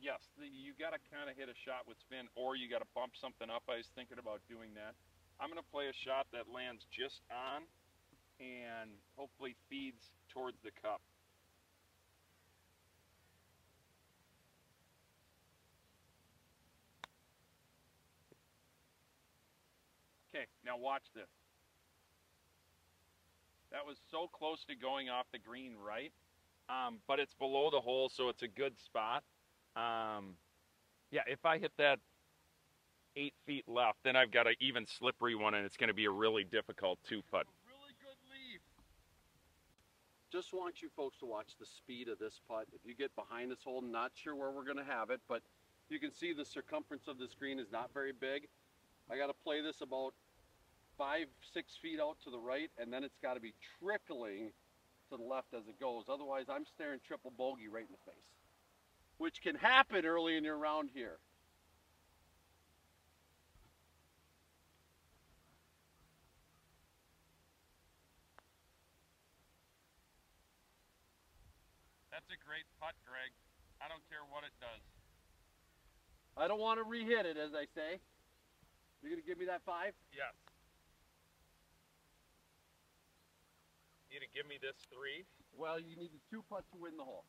yes, 0.06 0.22
the, 0.38 0.46
you 0.46 0.70
got 0.78 0.94
to 0.94 1.02
kind 1.10 1.26
of 1.26 1.34
hit 1.34 1.50
a 1.50 1.58
shot 1.66 1.82
with 1.90 1.98
spin, 1.98 2.30
or 2.38 2.54
you 2.54 2.70
got 2.70 2.78
to 2.78 2.90
bump 2.94 3.18
something 3.18 3.50
up. 3.50 3.66
I 3.66 3.82
was 3.82 3.90
thinking 3.98 4.22
about 4.22 4.38
doing 4.46 4.70
that. 4.78 4.94
I'm 5.42 5.50
going 5.50 5.58
to 5.58 5.72
play 5.74 5.90
a 5.90 5.96
shot 6.06 6.30
that 6.30 6.46
lands 6.46 6.86
just 6.94 7.26
on, 7.34 7.66
and 8.38 8.94
hopefully 9.18 9.58
feeds 9.66 10.14
towards 10.30 10.62
the 10.62 10.70
cup. 10.78 11.02
Okay, 20.30 20.46
now 20.64 20.78
watch 20.78 21.10
this. 21.18 21.28
That 23.74 23.82
was 23.82 23.98
so 24.10 24.30
close 24.30 24.62
to 24.70 24.76
going 24.76 25.10
off 25.10 25.26
the 25.32 25.42
green 25.42 25.74
right 25.74 26.12
um, 26.68 26.98
but 27.06 27.20
it's 27.20 27.34
below 27.34 27.70
the 27.70 27.80
hole, 27.80 28.08
so 28.08 28.28
it's 28.28 28.42
a 28.42 28.48
good 28.48 28.78
spot. 28.78 29.22
Um, 29.76 30.34
yeah, 31.10 31.22
if 31.26 31.44
I 31.44 31.58
hit 31.58 31.72
that 31.78 31.98
eight 33.14 33.34
feet 33.46 33.64
left, 33.68 33.98
then 34.04 34.16
I've 34.16 34.30
got 34.30 34.46
an 34.46 34.54
even 34.60 34.86
slippery 34.86 35.34
one, 35.34 35.54
and 35.54 35.64
it's 35.64 35.76
going 35.76 35.88
to 35.88 35.94
be 35.94 36.06
a 36.06 36.10
really 36.10 36.44
difficult 36.44 36.98
two 37.08 37.22
putt. 37.30 37.46
Really 37.66 37.94
good 38.00 38.16
lead. 38.30 38.60
Just 40.32 40.52
want 40.52 40.82
you 40.82 40.88
folks 40.96 41.18
to 41.18 41.26
watch 41.26 41.52
the 41.60 41.66
speed 41.66 42.08
of 42.08 42.18
this 42.18 42.40
putt. 42.48 42.66
If 42.72 42.80
you 42.84 42.94
get 42.94 43.14
behind 43.14 43.50
this 43.50 43.62
hole, 43.62 43.82
not 43.82 44.12
sure 44.14 44.34
where 44.34 44.50
we're 44.50 44.64
going 44.64 44.78
to 44.78 44.84
have 44.84 45.10
it, 45.10 45.20
but 45.28 45.42
you 45.88 45.98
can 45.98 46.12
see 46.12 46.32
the 46.32 46.44
circumference 46.44 47.06
of 47.06 47.18
the 47.18 47.28
screen 47.28 47.58
is 47.58 47.70
not 47.70 47.92
very 47.94 48.12
big. 48.12 48.48
I 49.10 49.16
got 49.16 49.28
to 49.28 49.36
play 49.44 49.60
this 49.60 49.82
about 49.82 50.14
five, 50.98 51.26
six 51.54 51.76
feet 51.80 52.00
out 52.00 52.16
to 52.24 52.30
the 52.30 52.38
right, 52.38 52.70
and 52.78 52.92
then 52.92 53.04
it's 53.04 53.18
got 53.22 53.34
to 53.34 53.40
be 53.40 53.54
trickling 53.78 54.50
to 55.10 55.16
the 55.16 55.22
left 55.22 55.54
as 55.54 55.68
it 55.68 55.78
goes. 55.78 56.04
Otherwise, 56.08 56.46
I'm 56.48 56.64
staring 56.64 56.98
triple 57.06 57.32
bogey 57.36 57.68
right 57.68 57.84
in 57.84 57.92
the 57.92 58.10
face, 58.10 58.26
which 59.18 59.40
can 59.40 59.56
happen 59.56 60.04
early 60.04 60.36
in 60.36 60.44
your 60.44 60.58
round 60.58 60.90
here. 60.92 61.18
That's 72.10 72.28
a 72.32 72.40
great 72.48 72.64
putt, 72.80 72.94
Greg. 73.04 73.30
I 73.80 73.88
don't 73.88 74.02
care 74.08 74.24
what 74.32 74.44
it 74.44 74.52
does. 74.60 74.80
I 76.36 76.48
don't 76.48 76.60
want 76.60 76.80
to 76.80 76.84
re-hit 76.84 77.24
it, 77.24 77.36
as 77.36 77.52
I 77.54 77.64
say. 77.74 78.00
You're 79.02 79.10
going 79.10 79.20
to 79.20 79.26
give 79.26 79.38
me 79.38 79.46
that 79.46 79.62
five? 79.64 79.92
Yes. 80.12 80.32
You 84.10 84.20
to 84.20 84.32
give 84.32 84.48
me 84.48 84.56
this 84.56 84.76
three. 84.88 85.28
Well, 85.52 85.78
you 85.78 85.96
need 85.96 86.08
the 86.08 86.24
two 86.32 86.42
putt 86.48 86.64
to 86.72 86.76
win 86.80 86.96
the 86.96 87.04
hole. 87.04 87.24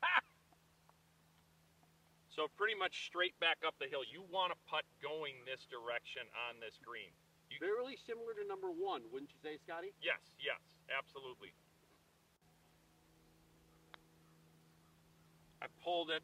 So 2.36 2.48
pretty 2.60 2.76
much 2.76 3.06
straight 3.08 3.32
back 3.40 3.64
up 3.66 3.74
the 3.80 3.88
hill. 3.88 4.04
You 4.04 4.20
want 4.30 4.52
a 4.52 4.58
putt 4.68 4.84
going 5.00 5.40
this 5.48 5.64
direction 5.72 6.28
on 6.48 6.60
this 6.60 6.76
green. 6.84 7.08
You- 7.48 7.56
Fairly 7.58 7.96
similar 8.06 8.34
to 8.36 8.44
number 8.46 8.68
one, 8.68 9.00
wouldn't 9.10 9.32
you 9.32 9.40
say, 9.42 9.56
Scotty? 9.64 9.94
Yes, 10.04 10.20
yes, 10.38 10.60
absolutely. 10.92 11.52
I 15.62 15.66
pulled 15.82 16.10
it. 16.10 16.22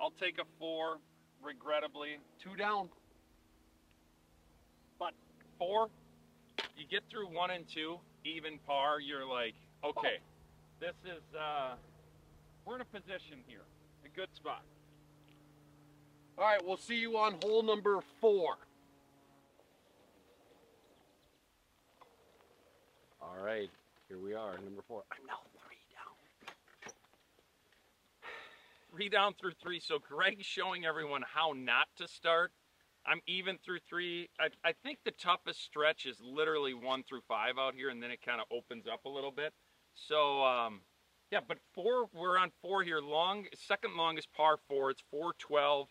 I'll 0.00 0.10
take 0.18 0.38
a 0.38 0.44
four, 0.58 0.98
regrettably. 1.40 2.18
Two 2.42 2.56
down. 2.56 2.90
But 4.98 5.14
Four, 5.58 5.88
you 6.76 6.86
get 6.90 7.04
through 7.08 7.28
one 7.28 7.52
and 7.52 7.64
two, 7.68 8.00
even 8.24 8.58
par, 8.66 8.98
you're 9.00 9.24
like, 9.24 9.54
okay, 9.84 10.18
this 10.80 10.96
is, 11.04 11.22
uh, 11.38 11.76
we're 12.66 12.74
in 12.74 12.80
a 12.80 12.84
position 12.86 13.38
here, 13.46 13.62
a 14.04 14.08
good 14.08 14.34
spot. 14.34 14.64
All 16.36 16.44
right, 16.44 16.60
we'll 16.64 16.76
see 16.76 16.96
you 16.96 17.16
on 17.16 17.36
hole 17.42 17.62
number 17.62 18.00
four. 18.20 18.56
All 23.22 23.36
right, 23.40 23.70
here 24.08 24.18
we 24.18 24.34
are, 24.34 24.58
number 24.58 24.82
four. 24.88 25.04
I'm 25.12 25.24
now 25.26 25.38
three 25.52 25.76
down. 25.94 26.90
Three 28.92 29.08
down 29.08 29.34
through 29.40 29.52
three, 29.62 29.78
so 29.78 29.98
Greg's 29.98 30.44
showing 30.44 30.84
everyone 30.84 31.22
how 31.22 31.52
not 31.56 31.86
to 31.96 32.08
start. 32.08 32.52
I'm 33.06 33.20
even 33.26 33.58
through 33.64 33.80
three. 33.88 34.30
I, 34.40 34.48
I 34.68 34.72
think 34.82 34.98
the 35.04 35.12
toughest 35.12 35.62
stretch 35.62 36.06
is 36.06 36.20
literally 36.20 36.74
one 36.74 37.04
through 37.04 37.20
five 37.28 37.58
out 37.58 37.74
here, 37.74 37.90
and 37.90 38.02
then 38.02 38.10
it 38.10 38.20
kind 38.24 38.40
of 38.40 38.46
opens 38.50 38.86
up 38.86 39.04
a 39.04 39.08
little 39.08 39.30
bit. 39.30 39.52
So, 39.94 40.42
um, 40.42 40.80
yeah, 41.30 41.40
but 41.46 41.58
four, 41.74 42.06
we're 42.12 42.38
on 42.38 42.50
four 42.62 42.82
here. 42.82 43.00
Long, 43.00 43.46
second 43.54 43.96
longest 43.96 44.28
par 44.36 44.56
four. 44.68 44.90
It's 44.90 45.02
412. 45.10 45.88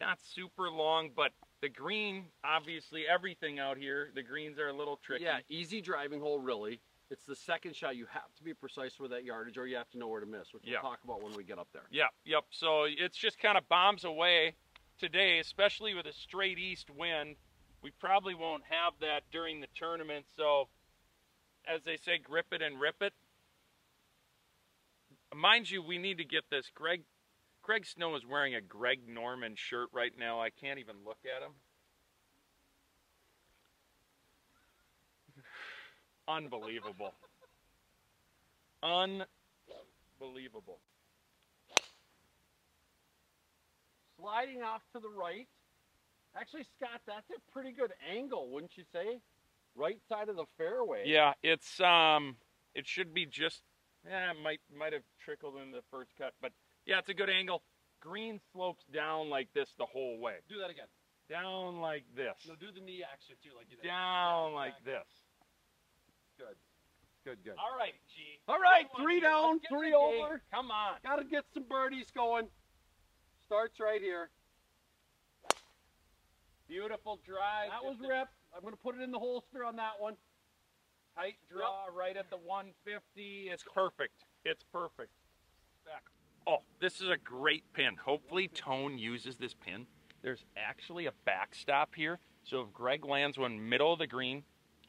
Not 0.00 0.18
super 0.22 0.70
long, 0.70 1.10
but 1.16 1.32
the 1.62 1.68
green, 1.68 2.26
obviously, 2.44 3.04
everything 3.08 3.58
out 3.58 3.78
here, 3.78 4.10
the 4.14 4.22
greens 4.22 4.58
are 4.58 4.68
a 4.68 4.72
little 4.72 4.96
tricky. 5.02 5.24
Yeah, 5.24 5.38
easy 5.48 5.80
driving 5.80 6.20
hole, 6.20 6.38
really. 6.38 6.80
It's 7.10 7.24
the 7.24 7.36
second 7.36 7.74
shot. 7.76 7.96
You 7.96 8.06
have 8.12 8.34
to 8.36 8.42
be 8.42 8.52
precise 8.52 8.98
with 9.00 9.10
that 9.12 9.24
yardage, 9.24 9.56
or 9.56 9.66
you 9.66 9.76
have 9.76 9.88
to 9.90 9.98
know 9.98 10.08
where 10.08 10.20
to 10.20 10.26
miss, 10.26 10.52
which 10.52 10.64
Yeah. 10.64 10.82
we'll 10.82 10.90
talk 10.90 11.04
about 11.04 11.22
when 11.22 11.34
we 11.34 11.44
get 11.44 11.58
up 11.58 11.68
there. 11.72 11.86
Yep, 11.90 12.10
yep. 12.24 12.44
So 12.50 12.84
it's 12.84 13.16
just 13.16 13.38
kind 13.38 13.56
of 13.56 13.66
bombs 13.68 14.04
away 14.04 14.56
today, 14.98 15.38
especially 15.38 15.94
with 15.94 16.06
a 16.06 16.12
straight 16.12 16.58
east 16.58 16.90
wind. 16.90 17.36
We 17.80 17.90
probably 17.92 18.34
won't 18.34 18.64
have 18.68 18.94
that 19.00 19.22
during 19.30 19.60
the 19.60 19.68
tournament. 19.76 20.26
So, 20.36 20.68
as 21.66 21.84
they 21.84 21.96
say, 21.96 22.18
grip 22.18 22.46
it 22.52 22.60
and 22.60 22.80
rip 22.80 23.00
it. 23.02 23.14
Mind 25.34 25.70
you, 25.70 25.82
we 25.82 25.98
need 25.98 26.18
to 26.18 26.24
get 26.24 26.44
this. 26.50 26.70
Greg, 26.74 27.02
Greg 27.66 27.84
Snow 27.84 28.14
is 28.14 28.22
wearing 28.24 28.54
a 28.54 28.60
Greg 28.60 29.00
Norman 29.08 29.56
shirt 29.56 29.88
right 29.92 30.12
now. 30.16 30.40
I 30.40 30.50
can't 30.50 30.78
even 30.78 30.94
look 31.04 31.18
at 31.24 31.42
him. 31.42 31.50
Unbelievable. 36.28 37.12
Unbelievable. 38.84 40.78
Sliding 44.16 44.62
off 44.62 44.82
to 44.92 45.00
the 45.00 45.08
right. 45.08 45.48
Actually, 46.38 46.66
Scott, 46.76 47.00
that's 47.04 47.28
a 47.30 47.40
pretty 47.50 47.72
good 47.72 47.92
angle, 48.08 48.48
wouldn't 48.48 48.76
you 48.76 48.84
say? 48.92 49.18
Right 49.74 49.98
side 50.08 50.28
of 50.28 50.36
the 50.36 50.46
fairway. 50.56 51.02
Yeah, 51.04 51.32
it's 51.42 51.80
um, 51.80 52.36
it 52.76 52.86
should 52.86 53.12
be 53.12 53.26
just. 53.26 53.62
Yeah, 54.08 54.34
might 54.40 54.60
might 54.72 54.92
have 54.92 55.02
trickled 55.18 55.54
in 55.60 55.72
the 55.72 55.82
first 55.90 56.12
cut, 56.16 56.32
but 56.40 56.52
yeah, 56.86 56.98
it's 56.98 57.08
a 57.08 57.14
good 57.14 57.30
angle. 57.30 57.62
Green 58.00 58.40
slopes 58.52 58.84
down 58.92 59.30
like 59.30 59.48
this 59.54 59.68
the 59.78 59.86
whole 59.86 60.18
way. 60.18 60.34
Do 60.48 60.58
that 60.60 60.70
again. 60.70 60.86
Down 61.28 61.80
like 61.80 62.04
this. 62.14 62.34
No, 62.46 62.54
do 62.54 62.66
the 62.72 62.80
knee 62.80 63.02
action 63.02 63.34
too, 63.42 63.50
like 63.56 63.66
you 63.68 63.76
did. 63.76 63.88
Down 63.88 64.54
like 64.54 64.78
this. 64.84 65.06
Good, 66.38 66.54
good. 67.24 67.38
Good. 67.42 67.54
All 67.58 67.76
right, 67.76 67.94
G. 68.14 68.22
All 68.46 68.60
right, 68.60 68.86
three 68.96 69.20
down, 69.20 69.58
let's 69.58 69.62
get 69.62 69.72
in 69.72 69.78
three 69.78 69.94
over. 69.94 70.40
Come 70.54 70.70
on. 70.70 70.94
Got 71.02 71.16
to 71.16 71.24
get 71.24 71.44
some 71.52 71.64
birdies 71.68 72.06
going. 72.14 72.46
Starts 73.46 73.80
right 73.80 74.00
here. 74.00 74.30
Beautiful 76.68 77.18
drive. 77.24 77.70
That 77.70 77.84
was 77.84 77.96
ripped. 78.00 78.34
I'm 78.54 78.62
gonna 78.62 78.76
put 78.76 78.96
it 78.96 79.02
in 79.02 79.12
the 79.12 79.18
holster 79.18 79.64
on 79.64 79.76
that 79.76 79.98
one. 79.98 80.16
tight 81.14 81.36
draw 81.48 81.86
right 81.96 82.16
at 82.16 82.30
the 82.30 82.36
150. 82.36 83.50
It's 83.52 83.64
perfect. 83.74 84.14
It's 84.44 84.64
perfect. 84.72 85.12
Oh, 86.46 86.58
this 86.80 87.00
is 87.00 87.08
a 87.08 87.16
great 87.16 87.64
pin. 87.72 87.96
Hopefully, 88.04 88.48
Tone 88.48 88.98
uses 88.98 89.36
this 89.36 89.54
pin. 89.54 89.86
There's 90.22 90.44
actually 90.56 91.06
a 91.06 91.12
backstop 91.24 91.94
here. 91.94 92.18
So 92.44 92.60
if 92.60 92.72
Greg 92.72 93.04
lands 93.04 93.38
one 93.38 93.68
middle 93.68 93.92
of 93.92 93.98
the 93.98 94.06
green, 94.06 94.44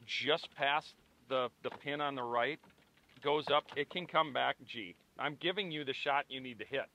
just 0.06 0.54
past 0.54 0.94
the, 1.28 1.48
the 1.62 1.70
pin 1.70 2.00
on 2.00 2.14
the 2.14 2.22
right, 2.22 2.60
goes 3.22 3.46
up, 3.52 3.64
it 3.76 3.90
can 3.90 4.06
come 4.06 4.32
back 4.32 4.56
G. 4.64 4.94
I'm 5.18 5.36
giving 5.40 5.70
you 5.70 5.84
the 5.84 5.92
shot 5.92 6.26
you 6.28 6.40
need 6.40 6.60
to 6.60 6.64
hit. 6.64 6.86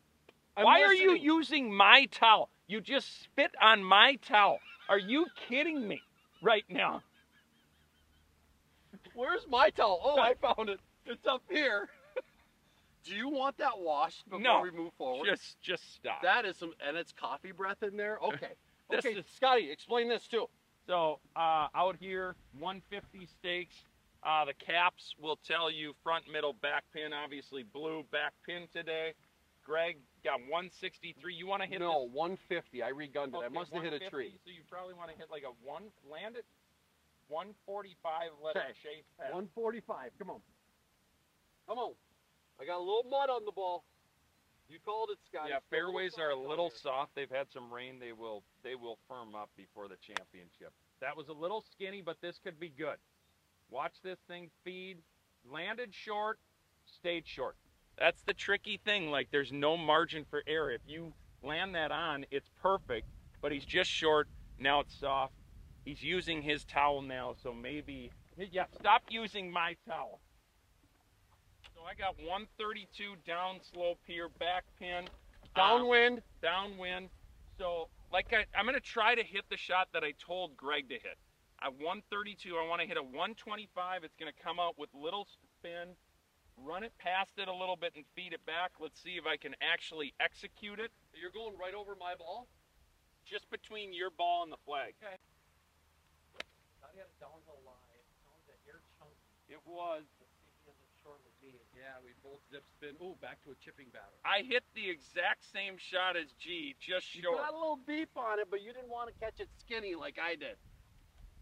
I'm 0.56 0.64
Why 0.64 0.84
are 0.84 0.94
you 0.94 1.16
using 1.16 1.74
my 1.74 2.08
towel? 2.12 2.50
You 2.68 2.80
just 2.80 3.24
spit 3.24 3.52
on 3.62 3.84
my 3.84 4.18
towel. 4.26 4.60
Are 4.88 5.00
you 5.00 5.26
kidding 5.50 5.86
me 5.88 6.02
right 6.42 6.64
now? 6.70 7.04
Where's 9.16 9.46
my 9.50 9.70
towel? 9.70 10.00
Oh, 10.04 10.20
I 10.20 10.34
found 10.42 10.70
it. 10.70 10.80
It's 11.06 11.26
up 11.28 11.44
here. 11.50 11.90
Do 13.04 13.16
you 13.16 13.30
want 13.30 13.58
that 13.58 13.80
washed 13.80 14.26
before 14.26 14.40
No. 14.40 14.62
we 14.62 14.72
move 14.72 14.94
forward? 14.98 15.28
Just 15.30 15.60
just 15.62 15.94
stop. 15.96 16.22
That 16.22 16.46
is 16.46 16.58
some, 16.58 16.74
and 16.86 16.96
it's 16.98 17.12
coffee 17.12 17.52
breath 17.52 17.84
in 17.84 17.98
there. 17.98 18.18
Okay. 18.24 18.54
This 18.90 19.06
okay, 19.06 19.18
is- 19.20 19.26
Scotty, 19.36 19.72
explain 19.72 20.08
this 20.10 20.28
too. 20.28 20.48
So 20.88 21.20
uh, 21.36 21.68
out 21.74 21.96
here, 22.00 22.36
150 22.60 23.26
stakes. 23.40 23.76
Uh, 24.24 24.46
the 24.46 24.54
caps 24.54 25.16
will 25.20 25.38
tell 25.48 25.70
you 25.72 25.94
front, 26.04 26.26
middle, 26.32 26.54
back 26.54 26.84
pin. 26.94 27.12
Obviously, 27.14 27.64
blue 27.64 28.04
back 28.12 28.34
pin 28.46 28.68
today. 28.72 29.14
Greg 29.66 29.98
got 30.24 30.40
163. 30.52 31.34
You 31.34 31.48
want 31.48 31.62
to 31.64 31.68
hit 31.68 31.80
no, 31.80 32.06
this? 32.08 32.14
150. 32.14 32.84
I 32.84 32.92
regunned 32.92 33.36
it. 33.36 33.44
I 33.44 33.50
must 33.50 33.74
have 33.74 33.84
hit 33.84 33.94
a 33.94 34.00
tree. 34.10 34.36
So 34.44 34.52
you 34.52 34.62
probably 34.70 34.94
want 34.94 35.12
to 35.12 35.18
hit 35.18 35.28
like 35.32 35.44
a 35.44 35.56
one. 35.66 35.84
Land 36.10 36.36
it. 36.36 36.46
145. 37.30 38.32
Let 38.44 38.58
Okay. 38.58 38.68
it 38.70 38.76
chase 38.84 39.08
past. 39.18 39.34
145. 39.34 40.12
Come 40.20 40.30
on. 40.30 40.42
Come 41.68 41.78
on. 41.80 41.94
I 42.64 42.66
got 42.66 42.78
a 42.78 42.80
little 42.80 43.04
mud 43.10 43.30
on 43.30 43.44
the 43.44 43.52
ball. 43.52 43.84
You 44.70 44.78
called 44.86 45.10
it, 45.12 45.18
Scotty. 45.28 45.50
Yeah, 45.50 45.58
It's 45.58 45.66
a 45.70 45.76
little 45.76 45.92
fairways 45.92 46.18
are 46.18 46.30
a 46.30 46.50
little 46.50 46.72
soft. 46.72 47.14
They've 47.14 47.30
had 47.30 47.52
some 47.52 47.72
rain. 47.74 48.00
They 48.00 48.14
will 48.14 48.44
they 48.64 48.76
will 48.76 48.98
firm 49.10 49.36
up 49.36 49.50
before 49.58 49.90
the 49.90 49.98
championship. 49.98 50.72
That 51.02 51.18
was 51.18 51.28
a 51.28 51.34
little 51.34 51.66
skinny, 51.74 52.02
but 52.02 52.22
this 52.22 52.40
could 52.42 52.60
be 52.62 52.70
good. 52.70 52.96
Watch 53.70 53.96
this 54.02 54.18
thing 54.30 54.50
feed. 54.64 55.00
Landed 55.52 55.94
short, 55.94 56.40
stayed 56.86 57.28
short. 57.28 57.58
That's 58.00 58.22
the 58.22 58.34
tricky 58.34 58.80
thing. 58.86 59.12
Like 59.12 59.28
there's 59.30 59.52
no 59.52 59.76
margin 59.76 60.26
for 60.30 60.42
error. 60.48 60.72
If 60.72 60.82
you 60.88 61.12
land 61.44 61.76
that 61.76 61.92
on, 61.92 62.26
it's 62.32 62.50
perfect. 62.62 63.08
But 63.42 63.52
he's 63.52 63.66
just 63.66 63.90
short. 63.90 64.30
Now 64.58 64.80
it's 64.80 64.98
soft. 64.98 65.34
He's 65.84 66.02
using 66.02 66.42
his 66.42 66.64
towel 66.64 67.02
now, 67.02 67.36
so 67.44 67.54
maybe 67.54 68.10
yeah. 68.38 68.66
Stop 68.80 69.04
using 69.10 69.52
my 69.52 69.76
towel. 69.86 70.22
So 71.84 71.92
I 71.92 72.00
got 72.00 72.16
132 72.24 72.88
downslope 73.28 74.00
here, 74.08 74.32
back 74.40 74.64
pin. 74.80 75.04
Um, 75.04 75.84
Downwind. 75.84 76.22
downwind. 76.40 77.10
So, 77.60 77.92
like 78.08 78.32
I, 78.32 78.48
I'm 78.56 78.64
going 78.64 78.80
to 78.80 78.80
try 78.80 79.16
to 79.16 79.24
hit 79.24 79.44
the 79.52 79.60
shot 79.60 79.92
that 79.92 80.00
I 80.00 80.16
told 80.16 80.56
Greg 80.56 80.88
to 80.88 80.96
hit. 80.96 81.20
At 81.60 81.76
132, 81.76 82.56
I 82.56 82.64
want 82.72 82.80
to 82.80 82.88
hit 82.88 82.96
a 82.96 83.04
125. 83.04 84.08
It's 84.08 84.16
going 84.16 84.32
to 84.32 84.40
come 84.40 84.64
out 84.64 84.80
with 84.80 84.96
little 84.96 85.28
spin, 85.60 85.92
run 86.56 86.88
it 86.88 86.96
past 87.04 87.36
it 87.36 87.52
a 87.52 87.56
little 87.56 87.76
bit, 87.76 87.92
and 88.00 88.08
feed 88.16 88.32
it 88.32 88.46
back. 88.48 88.80
Let's 88.80 89.04
see 89.04 89.20
if 89.20 89.28
I 89.28 89.36
can 89.36 89.52
actually 89.60 90.16
execute 90.24 90.80
it 90.80 90.96
You're 91.12 91.36
going 91.36 91.60
right 91.60 91.76
over 91.76 92.00
my 92.00 92.16
ball? 92.16 92.48
just 93.28 93.52
between 93.52 93.92
your 93.92 94.12
ball 94.12 94.48
and 94.48 94.52
the 94.52 94.60
flag. 94.64 94.96
Okay. 95.04 95.20
Scotty 96.80 96.96
had 96.96 97.12
a 97.12 97.18
downhill 97.20 97.60
lie. 97.68 98.00
It 98.00 98.08
sounds 98.24 98.48
a 98.48 98.56
hair 98.68 98.80
chunky. 99.00 99.20
It 99.52 99.64
was. 99.68 100.08
Let's 100.20 100.32
see 100.40 100.48
if 100.48 100.56
he 100.64 100.72
ends 100.72 100.84
up 100.84 100.92
short 101.04 101.20
with 101.24 101.36
me. 101.44 101.56
Yeah, 101.84 102.00
we 102.00 102.12
both 102.24 102.40
zip 102.50 102.64
spin. 102.72 102.96
Ooh, 103.04 103.16
back 103.22 103.44
to 103.44 103.52
a 103.52 103.56
chipping 103.60 103.88
batter. 103.92 104.16
I 104.24 104.42
hit 104.48 104.64
the 104.74 104.90
exact 104.90 105.44
same 105.52 105.76
shot 105.78 106.16
as 106.16 106.32
G, 106.40 106.76
just 106.80 107.14
You 107.14 107.24
short. 107.24 107.40
got 107.40 107.52
a 107.52 107.58
little 107.58 107.80
beep 107.86 108.10
on 108.16 108.40
it, 108.40 108.48
but 108.50 108.62
you 108.62 108.72
didn't 108.72 108.88
want 108.90 109.10
to 109.12 109.16
catch 109.20 109.40
it 109.40 109.50
skinny 109.60 109.94
like 109.96 110.16
I 110.18 110.36
did. 110.36 110.56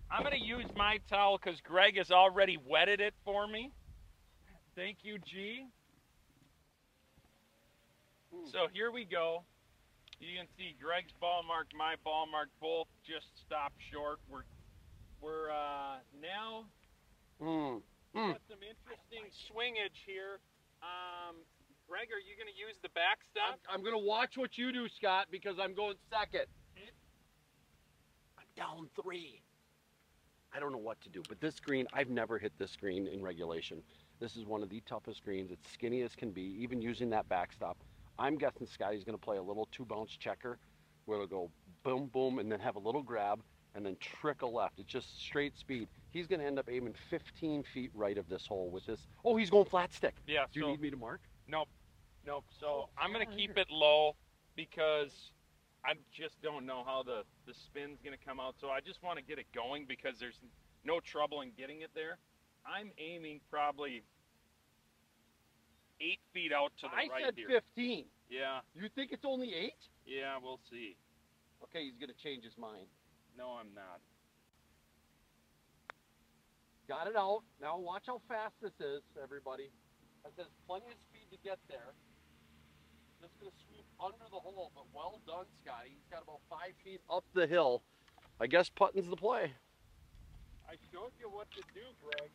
I'm 0.09 0.23
going 0.23 0.33
to 0.33 0.43
use 0.43 0.65
my 0.75 0.97
towel 1.07 1.37
because 1.37 1.61
Greg 1.61 1.95
has 1.97 2.09
already 2.09 2.57
wetted 2.57 2.99
it 3.01 3.13
for 3.23 3.47
me. 3.47 3.71
Thank 4.75 4.97
you, 5.03 5.19
G. 5.19 5.67
Hmm. 8.33 8.49
So 8.51 8.65
here 8.73 8.89
we 8.91 9.05
go. 9.05 9.43
You 10.19 10.37
can 10.37 10.47
see 10.57 10.75
Greg's 10.81 11.13
ball 11.21 11.43
mark, 11.47 11.67
my 11.77 11.95
ball 12.03 12.25
mark, 12.31 12.49
both 12.59 12.87
just 13.05 13.27
stopped 13.45 13.77
short. 13.91 14.19
We're 14.29 14.43
we're 15.21 15.51
uh, 15.51 15.97
now 16.19 16.65
Mm. 17.41 17.81
Mm. 18.15 18.33
got 18.33 18.41
some 18.49 18.59
interesting 18.59 19.31
swingage 19.47 19.99
here. 20.05 20.39
Um, 20.81 21.37
Greg, 21.87 22.07
are 22.11 22.19
you 22.19 22.35
going 22.35 22.51
to 22.51 22.59
use 22.59 22.77
the 22.81 22.89
backstop? 22.89 23.59
I'm, 23.69 23.79
I'm 23.79 23.81
going 23.83 23.95
to 23.95 24.05
watch 24.05 24.37
what 24.37 24.57
you 24.57 24.71
do, 24.71 24.87
Scott, 24.89 25.27
because 25.31 25.55
I'm 25.59 25.73
going 25.73 25.95
second. 26.09 26.45
I'm 28.37 28.47
down 28.55 28.89
three. 29.01 29.41
I 30.53 30.59
don't 30.59 30.71
know 30.73 30.77
what 30.77 30.99
to 31.01 31.09
do, 31.09 31.21
but 31.29 31.39
this 31.39 31.59
green, 31.59 31.87
I've 31.93 32.09
never 32.09 32.37
hit 32.37 32.51
this 32.57 32.75
green 32.75 33.07
in 33.07 33.21
regulation. 33.21 33.81
This 34.19 34.35
is 34.35 34.45
one 34.45 34.61
of 34.61 34.69
the 34.69 34.81
toughest 34.81 35.23
greens. 35.23 35.51
It's 35.51 35.71
skinny 35.71 36.01
as 36.01 36.15
can 36.15 36.31
be, 36.31 36.55
even 36.59 36.81
using 36.81 37.09
that 37.11 37.29
backstop. 37.29 37.77
I'm 38.19 38.37
guessing 38.37 38.67
Scotty's 38.67 39.03
going 39.03 39.17
to 39.17 39.23
play 39.23 39.37
a 39.37 39.41
little 39.41 39.67
two 39.71 39.85
bounce 39.85 40.11
checker 40.11 40.59
where 41.05 41.17
it'll 41.17 41.27
go 41.27 41.51
boom, 41.83 42.07
boom, 42.07 42.39
and 42.39 42.51
then 42.51 42.59
have 42.59 42.75
a 42.75 42.79
little 42.79 43.01
grab 43.01 43.41
and 43.75 43.85
then 43.85 43.95
trickle 43.99 44.53
left. 44.53 44.79
It's 44.79 44.91
just 44.91 45.19
straight 45.21 45.57
speed. 45.57 45.87
He's 46.11 46.27
going 46.27 46.39
to 46.39 46.45
end 46.45 46.59
up 46.59 46.67
aiming 46.69 46.93
15 47.09 47.63
feet 47.63 47.91
right 47.93 48.17
of 48.17 48.27
this 48.27 48.45
hole 48.45 48.69
with 48.69 48.85
this. 48.85 49.07
Oh, 49.23 49.37
he's 49.37 49.49
going 49.49 49.65
flat 49.65 49.93
stick. 49.93 50.15
Yeah. 50.27 50.45
Do 50.51 50.59
you 50.59 50.65
so 50.65 50.71
need 50.71 50.81
me 50.81 50.89
to 50.89 50.97
mark? 50.97 51.21
Nope. 51.47 51.67
Nope. 52.25 52.45
So 52.59 52.67
oh, 52.67 52.89
I'm 52.97 53.11
gonna 53.11 53.25
keep 53.25 53.57
it 53.57 53.67
low 53.71 54.15
because 54.55 55.31
I 55.83 55.93
just 56.11 56.41
don't 56.41 56.65
know 56.65 56.83
how 56.85 57.03
the 57.03 57.23
the 57.47 57.53
spin's 57.53 57.99
gonna 58.03 58.17
come 58.23 58.39
out. 58.39 58.55
So 58.59 58.69
I 58.69 58.79
just 58.79 59.01
want 59.01 59.17
to 59.17 59.23
get 59.23 59.39
it 59.39 59.47
going 59.53 59.85
because 59.87 60.19
there's 60.19 60.39
no 60.85 60.99
trouble 60.99 61.41
in 61.41 61.51
getting 61.57 61.81
it 61.81 61.89
there. 61.95 62.17
I'm 62.65 62.91
aiming 62.99 63.41
probably 63.49 64.03
eight 65.99 66.19
feet 66.33 66.51
out 66.53 66.71
to 66.81 66.87
the 66.87 66.95
I 66.95 67.11
right 67.11 67.25
said 67.25 67.33
here. 67.35 67.47
15. 67.49 68.05
Yeah. 68.29 68.59
You 68.75 68.87
think 68.93 69.11
it's 69.11 69.25
only 69.25 69.53
eight? 69.53 69.87
Yeah. 70.05 70.37
We'll 70.41 70.59
see. 70.69 70.95
Okay, 71.63 71.85
he's 71.85 71.97
gonna 71.99 72.13
change 72.13 72.43
his 72.43 72.57
mind. 72.57 72.85
No, 73.37 73.57
I'm 73.59 73.73
not. 73.73 73.99
Got 76.87 77.07
it 77.07 77.15
out. 77.15 77.43
Now 77.61 77.79
watch 77.79 78.03
how 78.07 78.21
fast 78.27 78.53
this 78.61 78.73
is, 78.79 79.01
everybody. 79.21 79.69
That 80.23 80.33
there's 80.35 80.53
plenty 80.67 80.87
of 80.87 80.99
speed 80.99 81.25
to 81.31 81.37
get 81.43 81.57
there. 81.69 81.93
Just 83.21 83.39
gonna 83.39 83.51
sweep 83.67 83.85
under 83.99 84.25
the 84.29 84.39
hole, 84.39 84.71
but 84.75 84.85
well 84.93 85.21
done, 85.25 85.45
Scotty. 85.63 85.89
He's 85.89 86.09
got 86.11 86.23
about 86.23 86.41
five 86.49 86.73
feet 86.83 87.01
up 87.09 87.23
the 87.33 87.47
hill. 87.47 87.81
I 88.39 88.47
guess 88.47 88.69
putting's 88.69 89.07
the 89.07 89.15
play. 89.15 89.53
I 90.67 90.73
showed 90.91 91.11
you 91.19 91.29
what 91.29 91.47
to 91.51 91.61
do, 91.73 91.81
Greg. 92.03 92.29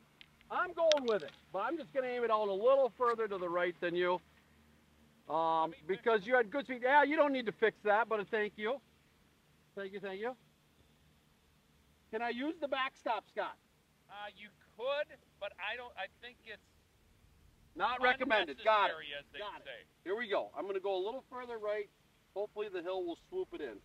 I'm 0.50 0.72
going 0.72 1.06
with 1.06 1.22
it, 1.22 1.32
but 1.52 1.60
I'm 1.60 1.76
just 1.76 1.92
gonna 1.92 2.06
aim 2.06 2.24
it 2.24 2.30
out 2.30 2.48
a 2.48 2.52
little 2.52 2.92
further 2.96 3.26
to 3.28 3.38
the 3.38 3.48
right 3.48 3.74
than 3.80 3.94
you. 3.94 4.20
Um, 5.28 5.74
because 5.88 6.24
you 6.24 6.36
had 6.36 6.50
good 6.50 6.64
speed. 6.64 6.80
Yeah, 6.82 7.02
you 7.02 7.16
don't 7.16 7.32
need 7.32 7.46
to 7.46 7.52
fix 7.52 7.76
that, 7.82 8.08
but 8.08 8.20
a 8.20 8.24
thank 8.24 8.52
you. 8.56 8.76
Thank 9.74 9.92
you, 9.92 10.00
thank 10.00 10.20
you. 10.20 10.36
Can 12.10 12.22
I 12.22 12.30
use 12.30 12.54
the 12.60 12.68
backstop, 12.68 13.26
Scott? 13.26 13.58
Uh, 14.06 14.30
you 14.38 14.48
could, 14.78 15.10
but 15.40 15.52
I 15.58 15.74
don't. 15.74 15.92
I 15.98 16.06
think 16.22 16.38
it's 16.46 16.62
Not 17.74 18.00
recommended. 18.00 18.62
Got 18.62 18.94
it. 18.94 18.96
Got 19.34 19.60
it. 19.60 19.66
say. 19.66 19.80
Here 20.04 20.16
we 20.16 20.28
go. 20.30 20.50
I'm 20.56 20.62
going 20.62 20.78
to 20.78 20.84
go 20.84 20.94
a 20.94 21.02
little 21.02 21.24
further 21.28 21.58
right. 21.58 21.90
Hopefully 22.34 22.68
the 22.70 22.82
hill 22.82 23.02
will 23.02 23.18
swoop 23.28 23.48
it 23.52 23.60
in. 23.60 23.82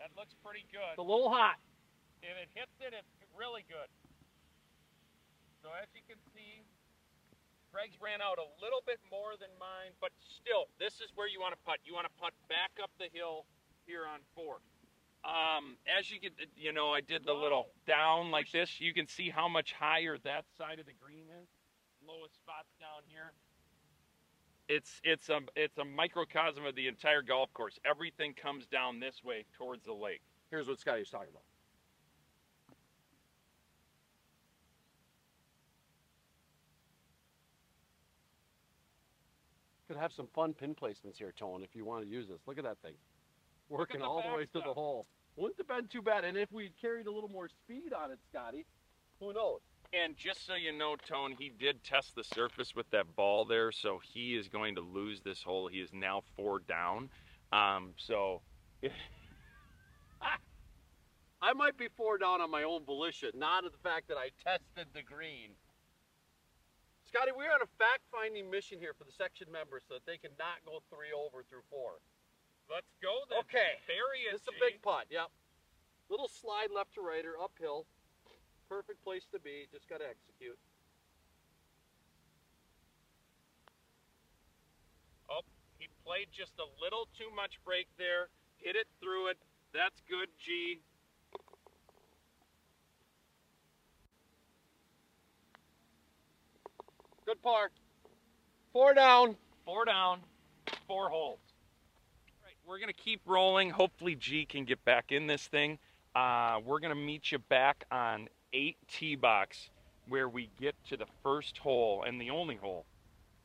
That 0.00 0.10
looks 0.16 0.34
pretty 0.42 0.66
good. 0.72 0.96
It's 0.96 1.02
a 1.02 1.06
little 1.06 1.30
hot. 1.30 1.60
If 2.22 2.34
it 2.34 2.50
hits 2.54 2.74
it, 2.80 2.90
it's 2.96 3.14
really 3.38 3.62
good. 3.68 3.86
So 5.62 5.70
as 5.78 5.86
you 5.94 6.02
can 6.10 6.18
see, 6.34 6.66
Greg's 7.70 7.94
ran 8.02 8.18
out 8.18 8.42
a 8.42 8.48
little 8.58 8.82
bit 8.82 8.98
more 9.06 9.38
than 9.38 9.50
mine, 9.62 9.94
but 10.02 10.10
still, 10.26 10.66
this 10.82 10.98
is 10.98 11.14
where 11.14 11.30
you 11.30 11.38
want 11.38 11.54
to 11.54 11.60
putt. 11.62 11.78
You 11.86 11.94
want 11.94 12.10
to 12.10 12.14
putt 12.18 12.34
back 12.50 12.74
up 12.82 12.90
the 12.98 13.06
hill 13.14 13.46
here 13.92 14.08
on 14.08 14.20
four. 14.34 14.56
Um, 15.22 15.76
as 15.86 16.10
you 16.10 16.18
can, 16.18 16.30
you 16.56 16.72
know, 16.72 16.90
I 16.90 17.00
did 17.00 17.24
the 17.24 17.32
little 17.34 17.66
down 17.86 18.30
like 18.30 18.50
this. 18.50 18.80
You 18.80 18.94
can 18.94 19.06
see 19.06 19.28
how 19.28 19.48
much 19.48 19.74
higher 19.78 20.16
that 20.24 20.44
side 20.56 20.80
of 20.80 20.86
the 20.86 20.96
green 20.98 21.24
is. 21.42 21.48
Lowest 22.08 22.34
spots 22.36 22.72
down 22.80 23.04
here. 23.06 23.32
It's 24.68 25.00
it's 25.04 25.28
a 25.28 25.40
it's 25.54 25.76
a 25.78 25.84
microcosm 25.84 26.64
of 26.64 26.74
the 26.74 26.88
entire 26.88 27.22
golf 27.22 27.52
course. 27.52 27.78
Everything 27.84 28.32
comes 28.34 28.66
down 28.66 28.98
this 28.98 29.22
way 29.22 29.44
towards 29.58 29.84
the 29.84 29.92
lake. 29.92 30.22
Here's 30.50 30.66
what 30.66 30.80
Scotty 30.80 31.04
talking 31.04 31.28
about. 31.30 31.42
Could 39.86 39.98
have 39.98 40.12
some 40.12 40.26
fun 40.34 40.54
pin 40.54 40.74
placements 40.74 41.18
here, 41.18 41.32
Tone, 41.38 41.62
if 41.62 41.76
you 41.76 41.84
want 41.84 42.02
to 42.02 42.10
use 42.10 42.26
this. 42.26 42.40
Look 42.46 42.56
at 42.56 42.64
that 42.64 42.78
thing. 42.78 42.94
Working 43.72 44.00
the 44.00 44.06
all 44.06 44.22
the 44.22 44.36
way 44.36 44.44
to 44.44 44.60
the 44.60 44.74
hole. 44.74 45.06
Wouldn't 45.36 45.56
have 45.56 45.66
been 45.66 45.88
too 45.88 46.02
bad. 46.02 46.24
And 46.24 46.36
if 46.36 46.52
we 46.52 46.70
carried 46.78 47.06
a 47.06 47.10
little 47.10 47.30
more 47.30 47.48
speed 47.48 47.94
on 47.94 48.10
it, 48.10 48.18
Scotty, 48.30 48.66
who 49.18 49.32
knows? 49.32 49.60
And 49.94 50.14
just 50.14 50.46
so 50.46 50.54
you 50.54 50.72
know, 50.72 50.96
Tone, 51.08 51.34
he 51.38 51.50
did 51.58 51.82
test 51.82 52.14
the 52.14 52.22
surface 52.22 52.74
with 52.76 52.90
that 52.90 53.16
ball 53.16 53.46
there, 53.46 53.72
so 53.72 53.98
he 54.02 54.36
is 54.36 54.48
going 54.48 54.74
to 54.74 54.82
lose 54.82 55.22
this 55.22 55.42
hole. 55.42 55.68
He 55.68 55.80
is 55.80 55.90
now 55.92 56.22
four 56.36 56.60
down. 56.60 57.08
Um, 57.50 57.94
so 57.96 58.42
I 61.42 61.52
might 61.54 61.78
be 61.78 61.88
four 61.96 62.18
down 62.18 62.42
on 62.42 62.50
my 62.50 62.64
own 62.64 62.84
volition, 62.84 63.30
not 63.34 63.64
of 63.64 63.72
the 63.72 63.78
fact 63.78 64.08
that 64.08 64.18
I 64.18 64.28
tested 64.44 64.88
the 64.94 65.02
green. 65.02 65.56
Scotty, 67.08 67.32
we're 67.36 67.52
on 67.52 67.62
a 67.62 67.72
fact-finding 67.78 68.50
mission 68.50 68.78
here 68.78 68.92
for 68.96 69.04
the 69.04 69.12
section 69.12 69.50
members 69.50 69.82
so 69.88 69.94
that 69.94 70.06
they 70.06 70.18
can 70.18 70.32
not 70.38 70.64
go 70.64 70.80
three 70.88 71.12
over 71.12 71.42
through 71.48 71.64
four. 71.68 72.00
Let's 72.70 72.92
go 73.02 73.24
then. 73.30 73.40
Okay. 73.40 73.80
Bury 73.86 74.28
it. 74.28 74.32
This 74.32 74.42
is 74.42 74.48
a 74.48 74.58
big 74.60 74.82
putt, 74.82 75.06
yep. 75.10 75.30
Little 76.10 76.28
slide 76.28 76.68
left 76.74 76.94
to 76.94 77.00
right 77.00 77.24
or 77.24 77.40
uphill. 77.42 77.86
Perfect 78.68 79.02
place 79.04 79.26
to 79.32 79.40
be. 79.40 79.66
Just 79.72 79.88
got 79.88 79.98
to 79.98 80.08
execute. 80.08 80.58
Oh, 85.30 85.40
he 85.78 85.88
played 86.04 86.28
just 86.32 86.52
a 86.58 86.68
little 86.82 87.08
too 87.16 87.34
much 87.34 87.58
break 87.64 87.86
there. 87.98 88.28
Hit 88.56 88.76
it 88.76 88.86
through 89.00 89.28
it. 89.28 89.38
That's 89.72 90.00
good, 90.08 90.28
G. 90.38 90.80
Good 97.24 97.42
par. 97.42 97.70
Four 98.72 98.94
down. 98.94 99.36
Four 99.64 99.84
down, 99.84 100.18
four 100.88 101.08
holes. 101.08 101.38
We're 102.72 102.78
gonna 102.78 102.94
keep 102.94 103.20
rolling. 103.26 103.68
Hopefully, 103.68 104.14
G 104.14 104.46
can 104.46 104.64
get 104.64 104.82
back 104.86 105.12
in 105.12 105.26
this 105.26 105.46
thing. 105.46 105.78
Uh, 106.14 106.58
we're 106.64 106.78
gonna 106.80 106.94
meet 106.94 107.30
you 107.30 107.38
back 107.38 107.84
on 107.92 108.30
eight 108.54 108.78
tee 108.88 109.14
box, 109.14 109.68
where 110.08 110.26
we 110.26 110.48
get 110.58 110.74
to 110.88 110.96
the 110.96 111.04
first 111.22 111.58
hole 111.58 112.04
and 112.06 112.18
the 112.18 112.30
only 112.30 112.56
hole 112.56 112.86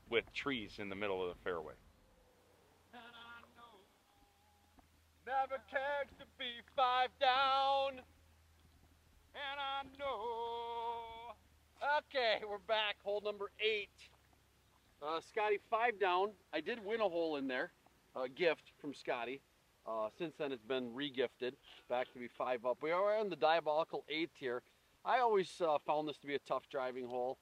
with 0.09 0.23
trees 0.31 0.75
in 0.79 0.87
the 0.87 0.95
middle 0.95 1.21
of 1.21 1.27
the 1.27 1.43
fairway. 1.43 1.73
Never 5.25 5.61
cared 5.69 6.07
to 6.19 6.25
be 6.39 6.61
five 6.73 7.09
down. 7.19 7.99
And 9.35 9.59
I 9.59 9.83
know. 9.99 11.35
Okay, 11.97 12.45
we're 12.49 12.59
back. 12.59 12.95
Hole 13.03 13.19
number 13.25 13.51
eight. 13.59 13.89
Uh, 15.05 15.19
Scotty, 15.19 15.59
five 15.69 15.99
down. 15.99 16.29
I 16.53 16.61
did 16.61 16.79
win 16.85 17.01
a 17.01 17.09
hole 17.09 17.35
in 17.35 17.49
there. 17.49 17.71
A 18.23 18.27
gift 18.27 18.71
from 18.82 18.93
Scotty. 18.93 19.41
Uh, 19.86 20.10
since 20.17 20.34
then, 20.38 20.51
it's 20.51 20.63
been 20.63 20.89
regifted. 20.91 21.53
Back 21.88 22.12
to 22.13 22.19
be 22.19 22.27
five 22.27 22.65
up. 22.65 22.77
We 22.82 22.91
are 22.91 23.17
on 23.17 23.30
the 23.30 23.36
diabolical 23.36 24.06
eighth 24.10 24.34
here. 24.34 24.63
I 25.06 25.19
always 25.19 25.62
uh, 25.62 25.77
found 25.86 26.08
this 26.08 26.17
to 26.17 26.27
be 26.27 26.36
a 26.36 26.39
tough 26.39 26.63
driving 26.69 27.08
hole. 27.08 27.38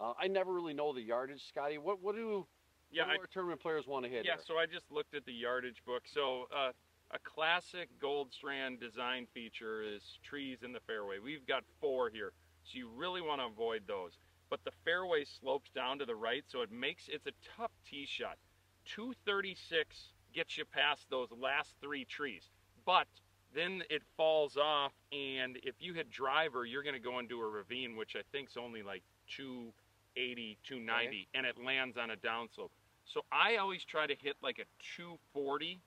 Uh, 0.00 0.12
I 0.18 0.26
never 0.26 0.52
really 0.52 0.74
know 0.74 0.92
the 0.92 1.02
yardage, 1.02 1.46
Scotty. 1.46 1.78
What 1.78 2.02
what 2.02 2.16
do, 2.16 2.46
Yeah, 2.90 3.02
what 3.02 3.16
I 3.16 3.18
our 3.18 3.26
tournament 3.26 3.60
players 3.60 3.86
want 3.86 4.04
to 4.04 4.10
hit? 4.10 4.24
Yeah, 4.24 4.32
here? 4.32 4.40
so 4.46 4.54
I 4.56 4.66
just 4.66 4.90
looked 4.90 5.14
at 5.14 5.26
the 5.26 5.32
yardage 5.32 5.84
book. 5.86 6.02
So 6.06 6.46
uh, 6.56 6.72
a 7.10 7.18
classic 7.22 7.90
Goldstrand 8.02 8.80
design 8.80 9.26
feature 9.34 9.82
is 9.82 10.18
trees 10.22 10.58
in 10.64 10.72
the 10.72 10.80
fairway. 10.80 11.18
We've 11.22 11.46
got 11.46 11.64
four 11.80 12.08
here, 12.08 12.32
so 12.64 12.78
you 12.78 12.88
really 12.96 13.20
want 13.20 13.40
to 13.40 13.46
avoid 13.46 13.82
those. 13.86 14.12
But 14.48 14.60
the 14.64 14.72
fairway 14.84 15.24
slopes 15.24 15.70
down 15.74 15.98
to 15.98 16.06
the 16.06 16.16
right, 16.16 16.44
so 16.48 16.62
it 16.62 16.72
makes 16.72 17.08
it's 17.08 17.26
a 17.26 17.32
tough 17.56 17.72
tee 17.88 18.06
shot. 18.06 18.38
236 18.86 20.13
gets 20.34 20.58
you 20.58 20.64
past 20.64 21.06
those 21.10 21.28
last 21.40 21.74
three 21.80 22.04
trees, 22.04 22.50
but 22.84 23.06
then 23.54 23.82
it 23.88 24.02
falls 24.16 24.56
off, 24.56 24.92
and 25.12 25.56
if 25.62 25.74
you 25.78 25.94
hit 25.94 26.10
driver, 26.10 26.66
you're 26.66 26.82
going 26.82 26.94
to 26.94 27.00
go 27.00 27.20
into 27.20 27.40
a 27.40 27.48
ravine, 27.48 27.96
which 27.96 28.16
I 28.16 28.22
think 28.32 28.50
is 28.50 28.56
only 28.56 28.82
like 28.82 29.02
280, 29.28 30.58
290, 30.64 31.28
and 31.34 31.46
it 31.46 31.56
lands 31.62 31.96
on 31.96 32.10
a 32.10 32.16
downslope. 32.16 32.70
So 33.06 33.22
I 33.30 33.56
always 33.56 33.84
try 33.84 34.06
to 34.06 34.14
hit 34.20 34.34
like 34.42 34.58
a 34.58 34.66
240 34.96 35.78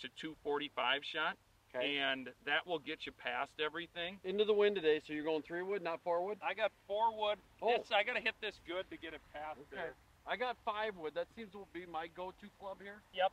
to 0.00 0.08
245 0.20 1.04
shot, 1.04 1.36
Okay. 1.74 1.96
and 1.96 2.28
that 2.44 2.66
will 2.66 2.78
get 2.78 3.06
you 3.06 3.12
past 3.12 3.52
everything. 3.64 4.18
Into 4.24 4.44
the 4.44 4.52
wind 4.52 4.76
today, 4.76 5.00
so 5.06 5.12
you're 5.14 5.24
going 5.24 5.42
three 5.42 5.62
wood, 5.62 5.82
not 5.82 6.00
four 6.04 6.22
wood. 6.24 6.38
I 6.42 6.52
got 6.54 6.70
four 6.86 7.16
wood. 7.16 7.38
Oh. 7.62 7.78
This 7.78 7.90
I 7.92 8.02
gotta 8.02 8.20
hit 8.20 8.34
this 8.40 8.60
good 8.66 8.84
to 8.90 8.96
get 8.96 9.14
it 9.14 9.20
past 9.32 9.58
Okay. 9.72 9.76
there. 9.76 9.94
I 10.26 10.36
got 10.36 10.56
five 10.64 10.96
wood. 10.96 11.14
That 11.14 11.28
seems 11.36 11.52
to 11.52 11.64
be 11.72 11.86
my 11.86 12.08
go-to 12.08 12.48
club 12.60 12.78
here. 12.82 13.00
Yep. 13.14 13.32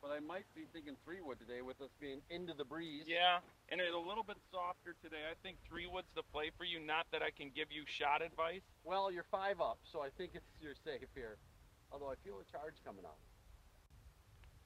But 0.00 0.14
I 0.14 0.20
might 0.20 0.46
be 0.54 0.62
thinking 0.72 0.94
three 1.04 1.18
wood 1.20 1.38
today 1.42 1.60
with 1.60 1.80
us 1.82 1.90
being 1.98 2.22
into 2.30 2.54
the 2.54 2.64
breeze. 2.64 3.02
Yeah, 3.06 3.42
and 3.68 3.80
it's 3.80 3.94
a 3.94 3.98
little 3.98 4.22
bit 4.22 4.38
softer 4.54 4.94
today. 5.02 5.26
I 5.26 5.34
think 5.42 5.58
three 5.66 5.90
wood's 5.90 6.10
the 6.14 6.22
play 6.30 6.50
for 6.56 6.62
you. 6.62 6.78
Not 6.78 7.10
that 7.10 7.22
I 7.22 7.34
can 7.34 7.50
give 7.50 7.74
you 7.74 7.82
shot 7.86 8.22
advice. 8.22 8.62
Well, 8.84 9.10
you're 9.10 9.26
five 9.26 9.60
up, 9.60 9.78
so 9.82 10.00
I 10.00 10.10
think 10.14 10.38
it's 10.38 10.46
you're 10.62 10.78
safe 10.86 11.10
here. 11.14 11.36
Although 11.90 12.10
I 12.10 12.16
feel 12.22 12.38
a 12.38 12.46
charge 12.46 12.78
coming 12.86 13.04
on. 13.04 13.18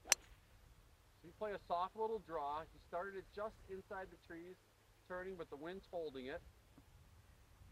So 0.04 1.24
you 1.24 1.32
play 1.38 1.52
a 1.52 1.62
soft 1.66 1.96
little 1.96 2.20
draw. 2.26 2.60
You 2.60 2.80
started 2.88 3.16
it 3.16 3.24
just 3.34 3.56
inside 3.70 4.12
the 4.12 4.20
trees, 4.26 4.56
turning, 5.08 5.36
but 5.38 5.48
the 5.48 5.56
wind's 5.56 5.86
holding 5.90 6.26
it. 6.26 6.42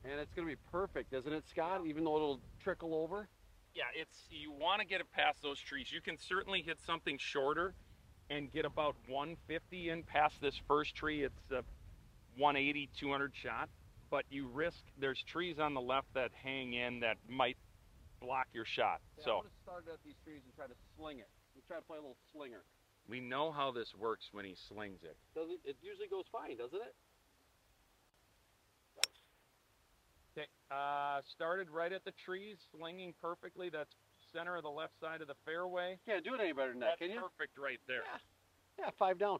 And 0.04 0.18
it's 0.18 0.32
going 0.32 0.48
to 0.48 0.54
be 0.54 0.60
perfect, 0.72 1.12
isn't 1.12 1.32
it, 1.32 1.44
Scott? 1.50 1.82
Even 1.84 2.04
though 2.04 2.16
it'll 2.16 2.40
trickle 2.62 2.94
over. 2.94 3.28
Yeah, 3.74 3.84
it's 3.94 4.26
you 4.30 4.50
want 4.52 4.80
to 4.80 4.86
get 4.86 5.00
it 5.00 5.10
past 5.12 5.42
those 5.42 5.58
trees. 5.60 5.92
You 5.92 6.00
can 6.00 6.18
certainly 6.18 6.62
hit 6.62 6.78
something 6.84 7.18
shorter 7.18 7.74
and 8.28 8.52
get 8.52 8.64
about 8.64 8.96
150 9.08 9.88
in 9.90 10.02
past 10.02 10.40
this 10.40 10.60
first 10.68 10.94
tree. 10.94 11.22
It's 11.22 11.50
a 11.50 11.62
180, 12.36 12.88
200 12.98 13.32
shot, 13.34 13.68
but 14.10 14.24
you 14.30 14.48
risk 14.48 14.78
there's 14.98 15.22
trees 15.22 15.58
on 15.58 15.74
the 15.74 15.80
left 15.80 16.12
that 16.14 16.30
hang 16.42 16.72
in 16.74 17.00
that 17.00 17.16
might 17.28 17.56
block 18.20 18.46
your 18.52 18.64
shot. 18.64 19.00
Yeah, 19.16 19.22
I 19.22 19.24
so 19.24 19.36
would 19.36 19.44
have 19.44 19.62
started 19.62 19.90
at 19.92 19.98
these 20.04 20.18
trees 20.24 20.40
and 20.44 20.54
tried 20.54 20.68
to 20.68 20.78
sling 20.96 21.18
it. 21.18 21.28
We 21.54 21.62
try 21.66 21.76
to 21.76 21.82
play 21.82 21.98
a 21.98 22.00
little 22.00 22.16
slinger. 22.32 22.62
we 23.08 23.20
know 23.20 23.50
how 23.50 23.70
this 23.72 23.94
works 23.98 24.28
when 24.32 24.44
he 24.44 24.54
slings 24.54 25.02
it. 25.02 25.16
Does 25.34 25.50
it? 25.50 25.60
It 25.64 25.76
usually 25.82 26.08
goes 26.08 26.24
fine, 26.30 26.56
doesn't 26.56 26.78
it? 26.78 26.94
Okay, 28.98 29.10
uh, 30.70 31.20
started 31.24 31.70
right 31.70 31.92
at 31.92 32.04
the 32.04 32.12
trees, 32.12 32.56
slinging 32.76 33.14
perfectly. 33.20 33.68
That's 33.68 33.94
center 34.32 34.56
of 34.56 34.62
the 34.62 34.70
left 34.70 34.98
side 35.00 35.20
of 35.20 35.28
the 35.28 35.34
fairway. 35.44 35.98
Can't 36.06 36.24
do 36.24 36.34
it 36.34 36.40
any 36.40 36.52
better 36.52 36.70
than 36.70 36.80
that, 36.80 36.96
That's 37.00 37.10
can 37.10 37.10
you? 37.10 37.20
perfect 37.20 37.58
right 37.58 37.80
there. 37.86 38.02
Yeah, 38.78 38.90
five 38.98 39.18
down. 39.18 39.38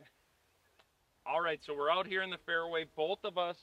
All 1.26 1.40
right, 1.40 1.60
so 1.62 1.74
we're 1.76 1.90
out 1.90 2.06
here 2.06 2.22
in 2.22 2.30
the 2.30 2.38
fairway. 2.46 2.86
Both 2.96 3.20
of 3.24 3.38
us 3.38 3.56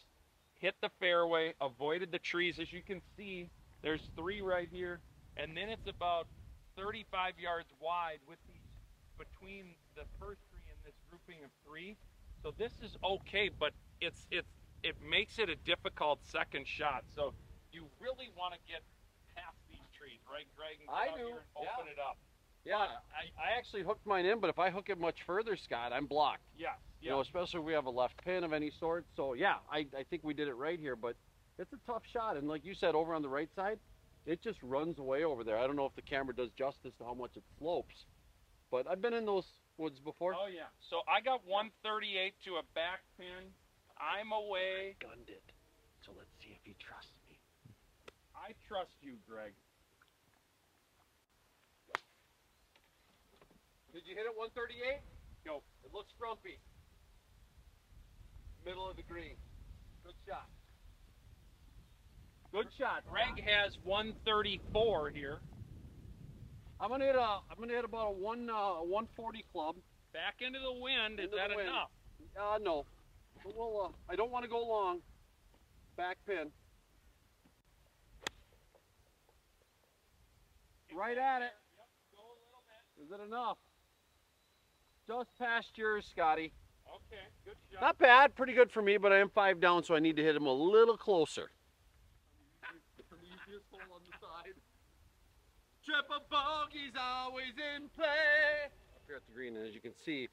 hit 0.60 0.76
the 0.82 0.90
fairway, 1.00 1.54
avoided 1.60 2.12
the 2.12 2.20
trees. 2.20 2.60
As 2.60 2.72
you 2.72 2.82
can 2.82 3.02
see, 3.18 3.50
there's 3.82 4.10
three 4.16 4.42
right 4.42 4.68
here, 4.72 5.00
and 5.38 5.56
then 5.58 5.70
it's 5.70 5.88
about 5.88 6.28
35 6.78 7.34
yards 7.40 7.70
wide 7.82 8.20
with 8.28 8.38
these 8.48 8.56
between 9.18 9.66
the 9.96 10.04
first 10.20 10.40
tree 10.50 10.64
and 10.72 10.80
this 10.86 10.96
grouping 11.10 11.44
of 11.44 11.52
three. 11.68 11.98
So 12.44 12.54
this 12.58 12.72
is 12.82 12.96
okay, 13.04 13.50
but 13.50 13.74
it's 14.00 14.28
it's 14.32 14.48
it 14.84 14.96
makes 15.08 15.40
it 15.40 15.50
a 15.50 15.56
difficult 15.56 16.20
second 16.24 16.68
shot. 16.68 17.04
So 17.16 17.34
you 17.72 17.86
really 18.00 18.30
want 18.38 18.54
to 18.54 18.60
get 18.68 18.82
past 19.36 19.58
these 19.70 19.88
trees, 19.98 20.20
right, 20.32 20.48
Greg? 20.56 20.80
And 20.82 20.90
I 20.90 21.16
do, 21.16 21.26
here 21.26 21.44
and 21.44 21.68
open 21.68 21.86
yeah. 21.86 21.92
it 21.92 22.00
up. 22.00 22.18
Yeah, 22.66 22.76
I, 22.76 23.32
I 23.40 23.58
actually 23.58 23.84
hooked 23.84 24.06
mine 24.06 24.26
in, 24.26 24.40
but 24.40 24.50
if 24.50 24.60
I 24.60 24.70
hook 24.70 24.90
it 24.90 25.00
much 25.00 25.24
further, 25.26 25.56
Scott, 25.56 25.94
I'm 25.94 26.06
blocked. 26.06 26.44
Yes. 26.58 26.78
You 27.02 27.10
know, 27.10 27.22
especially 27.22 27.62
if 27.62 27.66
we 27.66 27.74
have 27.74 27.86
a 27.86 27.90
left 27.90 28.24
pin 28.24 28.44
of 28.44 28.52
any 28.52 28.70
sort. 28.70 29.06
So 29.16 29.34
yeah, 29.34 29.56
I, 29.72 29.88
I 29.98 30.04
think 30.10 30.24
we 30.24 30.34
did 30.34 30.48
it 30.48 30.56
right 30.56 30.80
here, 30.80 30.96
but 30.96 31.16
it's 31.58 31.72
a 31.74 31.80
tough 31.88 32.04
shot. 32.12 32.36
And 32.36 32.48
like 32.48 32.66
you 32.66 32.74
said, 32.74 32.96
over 32.96 33.14
on 33.16 33.22
the 33.22 33.30
right 33.30 33.50
side, 33.56 33.80
it 34.26 34.44
just 34.44 34.62
runs 34.62 35.00
away 35.00 35.24
over 35.24 35.44
there. 35.44 35.58
I 35.58 35.66
don't 35.66 35.78
know 35.78 35.86
if 35.86 35.96
the 35.96 36.02
camera 36.02 36.36
does 36.36 36.50
justice 36.58 36.94
to 37.00 37.06
how 37.06 37.14
much 37.14 37.38
it 37.38 37.44
slopes, 37.58 38.06
but 38.70 38.86
I've 38.90 39.02
been 39.02 39.14
in 39.14 39.26
those 39.26 39.46
woods 39.78 40.00
before. 40.00 40.36
Oh 40.36 40.48
yeah. 40.48 40.68
So 40.90 40.98
I 41.08 41.22
got 41.22 41.42
138 41.48 42.34
to 42.46 42.56
a 42.56 42.64
back 42.76 43.00
pin. 43.18 43.52
I'm 44.00 44.32
away. 44.32 44.96
Gunned 45.04 45.28
it. 45.28 45.44
So 46.06 46.12
let's 46.16 46.32
see 46.40 46.56
if 46.56 46.64
he 46.64 46.76
trusts 46.80 47.12
me. 47.28 47.38
I 48.34 48.56
trust 48.68 48.96
you, 49.04 49.20
Greg. 49.28 49.52
Did 53.94 54.08
you 54.08 54.16
hit 54.16 54.26
it 54.26 54.34
138? 54.34 55.04
No. 55.46 55.62
It 55.84 55.92
looks 55.94 56.12
frumpy. 56.18 56.58
Middle 58.66 58.90
of 58.90 58.96
the 58.96 59.04
green. 59.04 59.36
Good 60.06 60.16
shot. 60.28 60.48
Good 62.52 62.68
shot. 62.78 63.04
Greg 63.10 63.44
has 63.44 63.78
134 63.84 65.10
here. 65.12 65.40
I'm 66.80 66.90
gonna 66.90 67.06
hit 67.06 67.16
a. 67.16 67.44
I'm 67.52 67.60
gonna 67.60 67.74
hit 67.74 67.86
about 67.86 68.08
a 68.08 68.12
one 68.12 68.50
uh, 68.50 68.82
140 68.82 69.46
club. 69.52 69.76
Back 70.14 70.42
into 70.42 70.60
the 70.60 70.74
wind. 70.82 71.20
Is 71.20 71.30
that 71.36 71.56
wind. 71.56 71.70
enough? 71.70 71.92
Uh, 72.40 72.58
no. 72.64 72.86
But 73.50 73.58
we'll, 73.58 73.86
uh, 73.86 73.90
I 74.08 74.16
don't 74.16 74.32
want 74.32 74.44
to 74.44 74.50
go 74.50 74.64
long. 74.64 75.00
Back 75.98 76.18
pin. 76.28 76.52
Right 80.96 81.18
at 81.18 81.42
it. 81.42 81.52
Is 83.04 83.12
it 83.12 83.20
enough? 83.26 83.58
Just 85.08 85.30
past 85.40 85.78
yours, 85.78 86.06
Scotty. 86.06 86.54
Okay, 86.88 87.24
good 87.44 87.56
shot. 87.72 87.82
Not 87.82 87.98
bad. 87.98 88.36
Pretty 88.36 88.54
good 88.54 88.72
for 88.72 88.84
me, 88.84 88.98
but 88.98 89.12
I 89.12 89.18
am 89.18 89.30
five 89.30 89.60
down, 89.60 89.84
so 89.84 89.96
I 89.96 90.00
need 90.00 90.18
to 90.18 90.24
hit 90.24 90.36
him 90.36 90.46
a 90.46 90.54
little 90.54 90.98
closer. 90.98 91.50
Triple 95.86 96.24
bogey's 96.30 96.94
always 97.00 97.54
in 97.58 97.90
play. 97.96 98.70
Up 98.96 99.02
here 99.08 99.16
at 99.16 99.26
the 99.26 99.34
green, 99.34 99.56
and 99.56 99.68
as 99.68 99.74
you 99.74 99.82
can 99.82 99.94
see, 100.06 100.28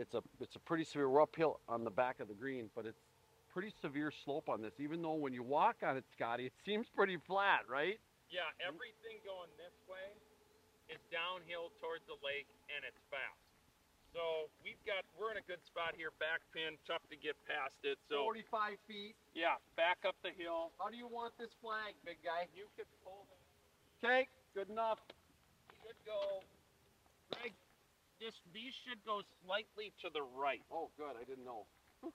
it's 0.00 0.16
a 0.16 0.22
it's 0.40 0.56
a 0.56 0.58
pretty 0.64 0.84
severe. 0.84 1.08
We're 1.12 1.22
uphill 1.22 1.60
on 1.68 1.84
the 1.84 1.92
back 1.92 2.20
of 2.20 2.28
the 2.28 2.34
green, 2.34 2.72
but 2.74 2.86
it's 2.88 3.04
pretty 3.52 3.68
severe 3.84 4.10
slope 4.10 4.48
on 4.48 4.62
this. 4.64 4.80
Even 4.80 5.02
though 5.04 5.20
when 5.20 5.36
you 5.36 5.44
walk 5.44 5.84
on 5.84 6.00
it, 6.00 6.04
Scotty, 6.16 6.46
it 6.48 6.56
seems 6.64 6.88
pretty 6.88 7.18
flat, 7.28 7.68
right? 7.68 8.00
Yeah, 8.32 8.48
everything 8.64 9.20
going 9.28 9.52
this 9.60 9.76
way 9.84 10.16
is 10.88 10.98
downhill 11.12 11.68
towards 11.84 12.08
the 12.08 12.16
lake 12.24 12.48
and 12.72 12.80
it's 12.88 12.98
fast. 13.12 13.44
So 14.16 14.48
we've 14.64 14.80
got 14.88 15.04
we're 15.20 15.36
in 15.36 15.38
a 15.38 15.46
good 15.46 15.60
spot 15.68 15.92
here, 15.94 16.16
back 16.16 16.40
pin, 16.56 16.80
tough 16.88 17.04
to 17.12 17.16
get 17.20 17.36
past 17.44 17.76
it. 17.84 18.00
So 18.08 18.24
45 18.24 18.80
feet. 18.88 19.14
yeah, 19.36 19.60
back 19.76 20.02
up 20.08 20.16
the 20.24 20.32
hill. 20.32 20.72
How 20.80 20.88
do 20.88 20.96
you 20.96 21.06
want 21.06 21.36
this 21.36 21.52
flag, 21.60 21.92
big 22.08 22.18
guy? 22.24 22.48
You 22.56 22.72
could 22.74 22.88
pull. 23.04 23.28
Okay, 24.00 24.26
good 24.56 24.72
enough. 24.72 24.98
Should 25.84 26.00
go. 26.08 26.40
Greg, 27.30 27.52
this 28.20 28.34
these 28.52 28.72
should 28.86 29.00
go 29.04 29.22
slightly 29.44 29.92
to 30.04 30.08
the 30.12 30.22
right. 30.22 30.60
Oh, 30.70 30.90
good. 30.96 31.16
I 31.20 31.24
didn't 31.24 31.44
know. 31.44 31.66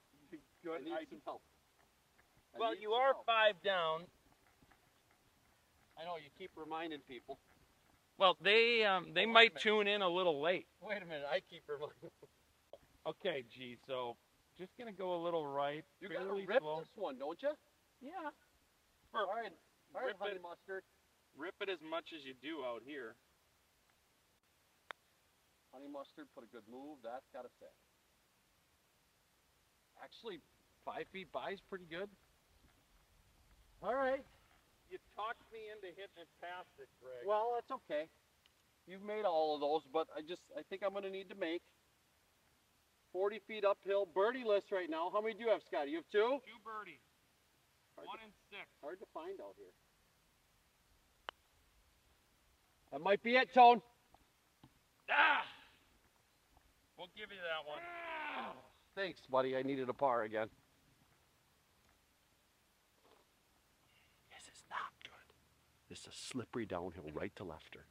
Good. 0.64 0.80
I 0.80 0.84
need 0.84 0.92
I- 0.92 1.10
some 1.10 1.20
help. 1.26 1.42
I 2.54 2.58
well, 2.58 2.74
you 2.74 2.92
are 2.92 3.12
help. 3.12 3.26
five 3.26 3.54
down. 3.62 4.06
I 5.98 6.04
know 6.04 6.16
you 6.16 6.30
keep 6.38 6.50
reminding 6.56 7.00
people. 7.08 7.38
Well, 8.18 8.36
they 8.42 8.84
um, 8.84 9.12
they 9.14 9.24
Hold 9.24 9.28
on 9.28 9.30
a 9.30 9.32
might 9.34 9.56
tune 9.60 9.86
in 9.86 10.00
a 10.02 10.08
little 10.08 10.40
late. 10.40 10.66
Wait 10.80 11.02
a 11.02 11.06
minute. 11.06 11.26
I 11.30 11.40
keep 11.50 11.62
reminding. 11.68 12.10
Okay, 13.06 13.44
gee, 13.54 13.78
so 13.86 14.16
just 14.58 14.72
gonna 14.76 14.90
go 14.90 15.14
a 15.14 15.20
little 15.22 15.46
right, 15.46 15.84
You 16.02 16.08
gotta 16.10 16.26
rip 16.42 16.58
slow. 16.58 16.80
this 16.82 16.90
one, 16.96 17.14
don't 17.22 17.38
you? 17.40 17.54
Yeah. 18.02 18.34
All 19.14 19.30
right. 19.30 19.54
All 19.94 20.00
right, 20.02 20.10
Rip 20.10 20.18
honey 20.18 20.34
it. 20.34 20.42
mustard. 20.42 20.82
Rip 21.38 21.54
it 21.62 21.68
as 21.70 21.78
much 21.88 22.10
as 22.10 22.26
you 22.26 22.34
do 22.42 22.66
out 22.66 22.82
here. 22.84 23.14
Honey 25.76 25.92
mustard, 25.92 26.24
put 26.32 26.40
a 26.40 26.48
good 26.48 26.64
move. 26.72 27.04
That's 27.04 27.28
got 27.36 27.44
to 27.44 27.52
say. 27.60 27.68
Actually, 30.00 30.40
five 30.88 31.04
feet 31.12 31.28
by 31.36 31.52
is 31.52 31.60
pretty 31.68 31.84
good. 31.84 32.08
All 33.84 33.92
right. 33.92 34.24
You 34.88 34.96
talked 35.12 35.44
me 35.52 35.68
into 35.68 35.92
hitting 35.92 36.16
it 36.16 36.32
past 36.40 36.72
it, 36.80 36.88
Greg. 36.96 37.28
Well, 37.28 37.52
that's 37.60 37.68
okay. 37.84 38.08
You've 38.88 39.04
made 39.04 39.28
all 39.28 39.52
of 39.52 39.60
those, 39.60 39.84
but 39.92 40.08
I 40.16 40.24
just 40.24 40.40
I 40.56 40.64
think 40.64 40.80
I'm 40.80 40.94
gonna 40.96 41.12
need 41.12 41.28
to 41.28 41.36
make 41.36 41.60
40 43.12 43.40
feet 43.46 43.64
uphill 43.68 44.08
birdie 44.08 44.48
list 44.48 44.72
right 44.72 44.88
now. 44.88 45.10
How 45.12 45.20
many 45.20 45.34
do 45.34 45.44
you 45.44 45.50
have, 45.50 45.60
Scotty? 45.60 45.90
You 45.90 46.00
have 46.00 46.08
two? 46.08 46.40
two 46.40 46.60
birdies, 46.64 47.04
Hard 48.00 48.08
one 48.08 48.16
to, 48.16 48.24
and 48.24 48.32
six. 48.48 48.64
hard 48.80 48.96
to 49.00 49.06
find 49.12 49.36
out 49.44 49.60
here. 49.60 49.76
That 52.92 53.02
might 53.04 53.22
be 53.22 53.36
it, 53.36 53.52
Tone. 53.52 53.82
Ah! 55.10 55.44
We'll 56.96 57.05
give 57.16 57.30
you 57.30 57.38
that 57.42 57.66
one. 57.68 57.80
Thanks, 58.94 59.20
buddy. 59.30 59.56
I 59.56 59.62
needed 59.62 59.88
a 59.88 59.94
par 59.94 60.22
again. 60.22 60.48
This 64.30 64.42
is 64.54 64.62
not 64.70 64.92
good. 65.02 65.34
This 65.88 66.00
is 66.00 66.06
a 66.08 66.12
slippery 66.12 66.66
downhill 66.66 67.10
right 67.14 67.34
to 67.36 67.44
lefter. 67.44 67.84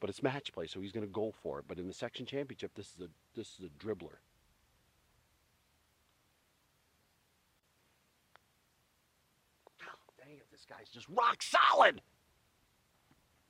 But 0.00 0.10
it's 0.10 0.22
match 0.22 0.52
play, 0.52 0.66
so 0.66 0.80
he's 0.80 0.92
going 0.92 1.06
to 1.06 1.12
go 1.12 1.32
for 1.42 1.58
it. 1.60 1.64
But 1.66 1.78
in 1.78 1.88
the 1.88 1.94
section 1.94 2.26
championship, 2.26 2.72
this 2.74 2.88
is 2.94 3.00
a 3.00 3.08
this 3.34 3.58
is 3.58 3.64
a 3.64 3.84
dribbler. 3.84 4.18
Dang 10.18 10.36
it! 10.36 10.46
This 10.52 10.66
guy's 10.68 10.90
just 10.90 11.08
rock 11.08 11.42
solid. 11.42 12.02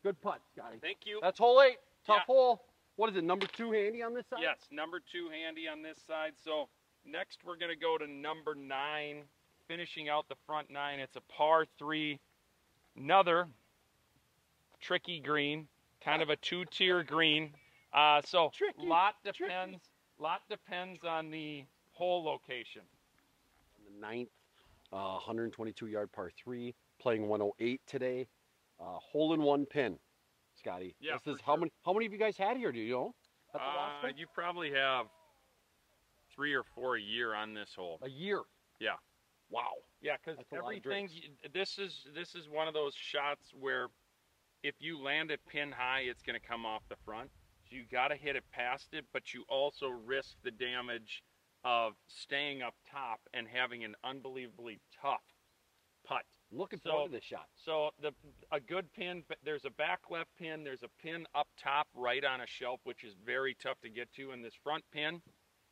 Good 0.05 0.21
putt, 0.21 0.41
Scotty. 0.55 0.79
Thank 0.81 0.99
you. 1.07 1.19
That's 1.23 1.39
hole 1.39 1.61
eight. 1.63 1.79
Tough 2.07 2.19
Yeah. 2.19 2.25
hole. 2.27 2.63
What 2.97 3.11
is 3.11 3.17
it? 3.17 3.25
Number 3.25 3.47
two 3.47 3.73
handy 3.73 4.03
on 4.03 4.15
this 4.15 4.27
side. 4.29 4.39
Yes, 4.43 4.59
number 4.71 5.01
two 5.01 5.29
handy 5.29 5.67
on 5.69 5.83
this 5.83 5.99
side. 6.07 6.33
So 6.43 6.69
next 7.05 7.41
we're 7.45 7.57
gonna 7.57 7.77
go 7.77 7.99
to 7.99 8.07
number 8.07 8.55
nine, 8.55 9.25
finishing 9.67 10.09
out 10.09 10.29
the 10.29 10.37
front 10.47 10.71
nine. 10.71 11.01
It's 11.01 11.17
a 11.17 11.21
par 11.23 11.67
three, 11.79 12.21
another 12.97 13.49
tricky 14.81 15.21
green, 15.21 15.67
kind 16.03 16.23
of 16.23 16.31
a 16.31 16.37
two-tier 16.37 17.03
green. 17.03 17.51
Uh, 17.93 18.21
so 18.25 18.51
Tricky, 18.55 18.87
lot 18.87 19.15
tricky. 19.25 19.45
depends. 19.45 19.79
Lot 20.19 20.43
depends 20.49 21.03
on 21.05 21.31
the 21.31 21.65
hole 21.93 22.25
location. 22.25 22.83
on 23.79 23.93
the 23.93 24.01
ninth, 24.07 24.29
uh, 24.93 25.15
122 25.15 25.87
yard 25.87 26.13
par 26.13 26.31
three, 26.37 26.75
playing 27.01 27.29
108 27.29 27.81
today. 27.87 28.27
Uh, 28.81 28.99
hole 28.99 29.35
in 29.35 29.43
one 29.43 29.65
pin, 29.67 29.97
Scotty. 30.65 30.95
Yeah, 31.01 31.15
This 31.25 31.35
is 31.35 31.41
how 31.45 31.55
sure. 31.55 31.61
many? 31.61 31.73
How 31.85 31.93
many 31.93 32.07
of 32.07 32.13
you 32.13 32.19
guys 32.19 32.37
had 32.37 32.57
here? 32.57 32.73
Do 32.73 32.79
you 32.81 32.93
know? 32.95 33.15
Uh, 33.55 34.09
you 34.17 34.27
probably 34.35 34.73
have 34.73 35.07
three 36.35 36.55
or 36.55 36.65
four 36.75 36.97
a 36.97 37.01
year 37.01 37.35
on 37.35 37.55
this 37.55 37.71
hole. 37.77 37.99
A 38.03 38.09
year. 38.09 38.41
Yeah. 38.81 38.95
Wow. 39.51 39.73
Yeah, 40.01 40.17
because 40.17 40.39
That's 40.39 40.51
a 40.53 40.55
lot 40.57 40.73
of 40.73 40.79
everything. 40.85 41.09
This 41.53 41.79
is 41.79 42.07
this 42.15 42.35
is 42.35 42.49
one 42.49 42.67
of 42.67 42.75
those 42.75 42.95
shots 42.95 43.53
where 43.59 43.89
if 44.63 44.75
you 44.81 45.01
land 45.01 45.31
it 45.31 45.41
pin 45.47 45.71
high, 45.71 46.01
it's 46.01 46.23
going 46.23 46.39
to 46.41 46.47
come 46.47 46.65
off 46.67 46.83
the 46.89 46.97
front. 47.05 47.31
So 47.69 47.77
you 47.77 47.85
got 47.91 48.09
to 48.09 48.17
hit 48.17 48.35
it 48.37 48.45
past 48.53 48.89
it, 48.93 49.05
but 49.13 49.33
you 49.33 49.45
also 49.49 49.89
risk 49.89 50.37
the 50.43 50.51
damage 50.51 51.23
of 51.65 51.93
staying 52.09 52.63
up 52.63 52.75
top 52.91 53.21
and 53.33 53.47
having 53.47 53.85
an 53.85 53.95
unbelievably 54.03 54.81
tough 55.01 55.23
putt. 56.07 56.25
I'm 56.55 56.61
looking 56.61 56.79
So- 56.81 56.91
forward 56.91 57.09
to 57.09 57.13
this 57.17 57.25
shot. 57.25 57.49
So 57.65 57.91
the 58.01 58.15
a 58.53 58.61
good 58.61 58.93
pin. 58.93 59.25
There's 59.43 59.65
a 59.65 59.71
back 59.71 60.09
left 60.09 60.31
pin. 60.37 60.63
There's 60.63 60.85
a 60.85 60.89
pin 61.03 61.27
up 61.35 61.49
top 61.57 61.89
right 61.95 62.25
on 62.25 62.41
a 62.41 62.47
shelf, 62.47 62.81
which 62.85 63.03
is 63.03 63.15
very 63.25 63.55
tough 63.57 63.81
to 63.81 63.89
get 63.91 64.13
to. 64.15 64.31
And 64.31 64.45
this 64.45 64.55
front 64.63 64.85
pin, 64.93 65.21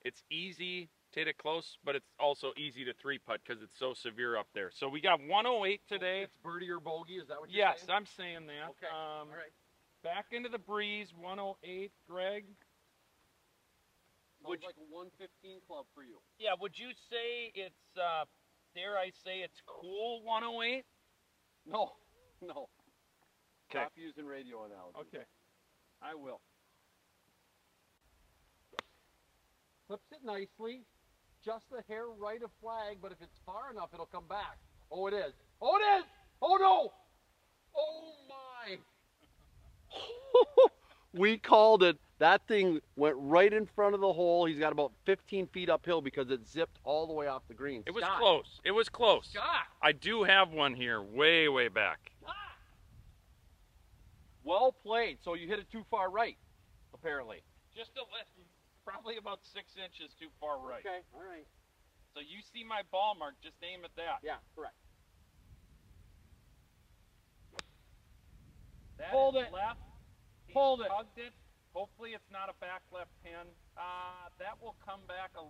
it's 0.04 0.24
easy 0.28 0.88
to 1.12 1.20
hit 1.20 1.28
it 1.28 1.38
close, 1.38 1.78
but 1.84 1.94
it's 1.94 2.08
also 2.18 2.52
easy 2.56 2.84
to 2.86 2.94
three 2.94 3.18
putt 3.18 3.40
because 3.46 3.62
it's 3.62 3.78
so 3.78 3.94
severe 3.94 4.36
up 4.36 4.48
there. 4.54 4.72
So 4.72 4.88
we 4.88 5.00
got 5.00 5.20
108 5.20 5.86
today. 5.86 6.22
It's 6.22 6.36
birdie 6.38 6.70
or 6.70 6.80
bogey. 6.80 7.18
Is 7.18 7.28
that 7.28 7.38
what 7.38 7.48
you're 7.50 7.58
Yes, 7.64 7.78
saying? 7.80 7.88
Yes, 7.88 7.96
I'm 7.96 8.06
saying 8.06 8.46
that. 8.48 8.70
Okay. 8.70 8.86
Um, 8.86 9.28
All 9.30 9.36
right. 9.36 9.52
Back 10.02 10.32
into 10.32 10.48
the 10.48 10.58
breeze, 10.58 11.12
108, 11.14 11.92
Greg. 12.08 12.44
Sounds 12.46 12.56
would 14.48 14.60
you- 14.62 14.66
like 14.66 14.76
a 14.78 14.82
115 14.82 15.60
club 15.60 15.86
for 15.94 16.02
you. 16.02 16.20
Yeah, 16.38 16.54
would 16.58 16.76
you 16.76 16.92
say 17.08 17.52
it's, 17.54 17.96
uh, 17.96 18.24
dare 18.74 18.96
I 18.98 19.10
say 19.24 19.40
it's 19.44 19.60
cool 19.66 20.22
108? 20.24 20.84
No, 21.66 21.92
no. 22.42 22.68
Okay. 23.70 23.84
Stop 23.84 23.92
using 23.96 24.26
radio 24.26 24.64
analogy. 24.64 24.98
Okay. 25.00 25.24
I 26.02 26.14
will. 26.14 26.40
Flips 29.86 30.10
it 30.12 30.24
nicely. 30.24 30.84
Just 31.44 31.64
the 31.70 31.82
hair 31.88 32.06
right 32.06 32.42
of 32.42 32.50
flag, 32.60 32.98
but 33.00 33.12
if 33.12 33.18
it's 33.20 33.38
far 33.44 33.70
enough, 33.70 33.90
it'll 33.92 34.06
come 34.06 34.26
back. 34.28 34.58
Oh, 34.90 35.06
it 35.06 35.14
is. 35.14 35.32
Oh, 35.60 35.76
it 35.76 36.00
is. 36.00 36.04
Oh, 36.40 36.56
no. 36.60 36.92
Oh, 37.76 38.12
my. 38.28 38.78
we 41.14 41.38
called 41.38 41.82
it. 41.82 41.98
That 42.18 42.46
thing 42.46 42.80
went 42.94 43.16
right 43.18 43.52
in 43.52 43.66
front 43.66 43.94
of 43.94 44.00
the 44.00 44.12
hole. 44.12 44.46
He's 44.46 44.58
got 44.58 44.70
about 44.72 44.92
15 45.06 45.48
feet 45.48 45.68
uphill 45.68 46.00
because 46.00 46.30
it 46.30 46.46
zipped 46.46 46.78
all 46.84 47.06
the 47.06 47.12
way 47.12 47.26
off 47.26 47.42
the 47.48 47.54
green. 47.54 47.82
It 47.86 47.90
was 47.92 48.04
Scott. 48.04 48.18
close. 48.18 48.60
It 48.64 48.70
was 48.70 48.88
close. 48.88 49.28
Scott. 49.32 49.66
I 49.82 49.90
do 49.92 50.22
have 50.22 50.50
one 50.50 50.74
here, 50.74 51.02
way, 51.02 51.48
way 51.48 51.66
back. 51.68 52.12
Scott. 52.22 52.34
Well 54.44 54.72
played. 54.84 55.18
So 55.22 55.34
you 55.34 55.48
hit 55.48 55.58
it 55.58 55.70
too 55.70 55.84
far 55.90 56.10
right, 56.10 56.36
apparently. 56.94 57.42
Just 57.74 57.90
a 57.96 58.00
little, 58.00 58.46
probably 58.84 59.16
about 59.16 59.40
six 59.42 59.74
inches 59.76 60.14
too 60.18 60.28
far 60.40 60.58
right. 60.58 60.80
Okay. 60.86 61.00
All 61.14 61.22
right. 61.22 61.46
So 62.14 62.20
you 62.20 62.38
see 62.52 62.62
my 62.62 62.82
ball 62.92 63.16
mark, 63.18 63.34
just 63.42 63.56
aim 63.62 63.80
at 63.84 63.90
that. 63.96 64.18
Yeah, 64.22 64.36
correct. 64.54 64.74
That 68.98 69.08
Hold 69.08 69.36
is 69.36 69.42
it. 69.44 69.52
left. 69.52 69.80
He 70.52 70.58
Hold 70.58 70.82
it. 70.82 70.88
tugged 70.88 71.16
it. 71.18 71.32
Hopefully 71.72 72.10
it's 72.14 72.30
not 72.30 72.50
a 72.50 72.54
back 72.60 72.82
left 72.92 73.10
pin. 73.24 73.48
Uh, 73.76 74.28
that 74.38 74.60
will 74.60 74.76
come 74.84 75.00
back. 75.08 75.30
A, 75.38 75.42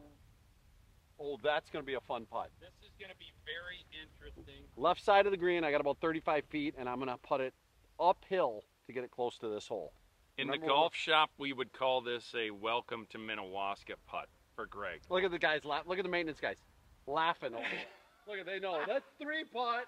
Oh, 1.21 1.39
that's 1.43 1.71
going 1.71 1.83
to 1.83 1.87
be 1.87 1.95
a 1.95 2.01
fun 2.01 2.27
putt. 2.31 2.51
this 2.61 2.71
is 2.83 2.91
going 2.99 3.11
to 3.11 3.17
be 3.19 3.31
very 3.45 3.85
interesting. 4.03 4.65
Left 4.77 5.03
side 5.05 5.27
of 5.27 5.31
the 5.33 5.37
green, 5.37 5.63
I 5.63 5.71
got 5.71 5.81
about 5.81 5.99
35 6.01 6.45
feet, 6.47 6.75
and 6.79 6.89
I'm 6.89 6.97
going 6.97 7.11
to 7.11 7.19
putt 7.19 7.41
it 7.41 7.55
uphill 8.01 8.65
to 8.87 8.93
get 8.93 9.05
it 9.05 9.11
close 9.11 9.37
to 9.39 9.49
this 9.49 9.69
hole. 9.69 9.93
In 10.39 10.47
Remember 10.49 10.67
the 10.67 10.71
golf 10.73 10.95
shop, 10.95 11.31
we 11.39 11.53
would 11.53 11.73
call 11.73 12.01
this 12.01 12.33
a 12.37 12.51
welcome 12.51 13.07
to 13.11 13.19
Minnewaska 13.19 13.95
putt 14.07 14.29
for 14.57 14.67
Greg. 14.67 15.01
Look 15.11 15.23
at 15.23 15.31
the 15.31 15.39
guys. 15.39 15.65
La- 15.65 15.83
look 15.87 15.99
at 15.99 16.05
the 16.05 16.11
maintenance 16.11 16.41
guys 16.41 16.57
laughing. 17.07 17.55
over 17.55 17.63
it. 17.63 17.89
look 18.29 18.39
at 18.39 18.47
they 18.47 18.59
know 18.59 18.81
that's 18.87 19.05
three 19.21 19.45
putt. 19.45 19.85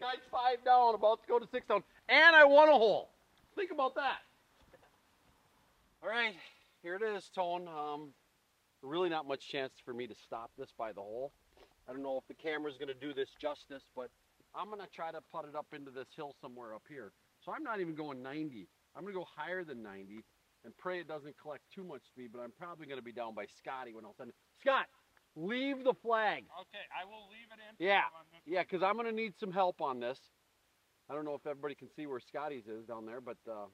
Guy's 0.00 0.16
five 0.30 0.62
down, 0.64 0.94
about 0.94 1.22
to 1.22 1.28
go 1.28 1.38
to 1.38 1.46
six 1.50 1.66
down, 1.68 1.82
and 2.08 2.34
I 2.36 2.44
won 2.44 2.68
a 2.68 2.72
hole. 2.72 3.10
Think 3.54 3.70
about 3.70 3.94
that. 3.94 4.18
All 6.02 6.10
right. 6.10 6.34
here 6.82 6.94
it 6.96 7.02
is, 7.02 7.28
Tone. 7.34 7.68
Um, 7.68 8.12
really 8.82 9.08
not 9.08 9.26
much 9.26 9.48
chance 9.48 9.72
for 9.84 9.94
me 9.94 10.06
to 10.06 10.14
stop 10.14 10.50
this 10.58 10.70
by 10.76 10.92
the 10.92 11.00
hole. 11.00 11.32
I 11.88 11.92
don't 11.92 12.02
know 12.02 12.18
if 12.18 12.26
the 12.28 12.34
camera's 12.34 12.76
going 12.76 12.88
to 12.88 12.94
do 12.94 13.14
this 13.14 13.30
justice, 13.40 13.82
but 13.94 14.10
I'm 14.54 14.66
going 14.66 14.80
to 14.80 14.86
try 14.94 15.10
to 15.10 15.20
put 15.32 15.48
it 15.48 15.56
up 15.56 15.66
into 15.74 15.90
this 15.90 16.08
hill 16.14 16.34
somewhere 16.40 16.74
up 16.74 16.82
here. 16.88 17.12
So 17.44 17.52
I'm 17.52 17.62
not 17.62 17.80
even 17.80 17.94
going 17.94 18.22
90. 18.22 18.68
I'm 18.94 19.02
going 19.02 19.14
to 19.14 19.20
go 19.20 19.26
higher 19.36 19.64
than 19.64 19.82
90 19.82 20.24
and 20.64 20.76
pray 20.76 21.00
it 21.00 21.08
doesn't 21.08 21.36
collect 21.40 21.62
too 21.74 21.84
much 21.84 22.02
speed, 22.06 22.30
but 22.32 22.40
I'm 22.40 22.52
probably 22.58 22.86
going 22.86 22.98
to 22.98 23.04
be 23.04 23.12
down 23.12 23.34
by 23.34 23.46
Scotty 23.58 23.92
when 23.92 24.04
I'll 24.04 24.14
send 24.16 24.30
it. 24.30 24.36
Scott, 24.60 24.86
leave 25.34 25.84
the 25.84 25.94
flag. 26.02 26.44
Okay, 26.60 26.84
I 26.92 27.04
will 27.04 27.28
leave 27.30 27.48
it 27.50 27.60
in. 27.62 27.86
Yeah, 27.86 28.02
yeah, 28.44 28.62
because 28.62 28.82
I'm 28.82 28.94
going 28.94 29.06
to 29.06 29.14
need 29.14 29.34
some 29.38 29.52
help 29.52 29.80
on 29.80 30.00
this. 30.00 30.18
I 31.08 31.14
don't 31.14 31.24
know 31.24 31.34
if 31.34 31.46
everybody 31.46 31.74
can 31.74 31.88
see 31.94 32.06
where 32.06 32.20
Scotty's 32.20 32.66
is 32.66 32.84
down 32.84 33.06
there, 33.06 33.20
but 33.20 33.38
uh, 33.48 33.66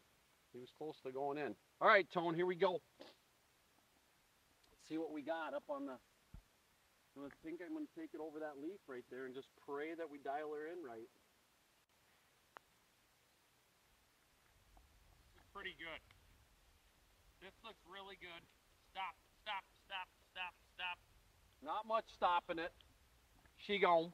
he 0.52 0.60
was 0.60 0.68
close 0.76 1.00
to 1.04 1.10
going 1.10 1.38
in. 1.38 1.56
All 1.80 1.88
right, 1.88 2.06
Tone, 2.12 2.34
here 2.34 2.46
we 2.46 2.54
go. 2.54 2.80
Let's 3.00 4.84
see 4.88 4.98
what 4.98 5.12
we 5.12 5.22
got 5.22 5.54
up 5.54 5.64
on 5.68 5.86
the. 5.86 5.96
I 7.12 7.28
think 7.44 7.60
I'm 7.60 7.76
going 7.76 7.84
to 7.84 7.96
take 7.96 8.16
it 8.16 8.20
over 8.24 8.40
that 8.40 8.56
leaf 8.56 8.80
right 8.88 9.04
there 9.12 9.28
and 9.28 9.34
just 9.34 9.48
pray 9.68 9.92
that 9.92 10.08
we 10.08 10.16
dial 10.16 10.48
her 10.56 10.64
in 10.72 10.80
right. 10.80 11.08
This 15.36 15.44
pretty 15.52 15.76
good. 15.76 16.00
This 17.44 17.52
looks 17.60 17.84
really 17.84 18.16
good. 18.16 18.40
Stop, 18.96 19.12
stop, 19.44 19.64
stop, 19.84 20.08
stop, 20.32 20.54
stop. 20.72 20.96
Not 21.60 21.84
much 21.84 22.08
stopping 22.16 22.58
it. 22.58 22.72
She 23.60 23.78
gone. 23.78 24.12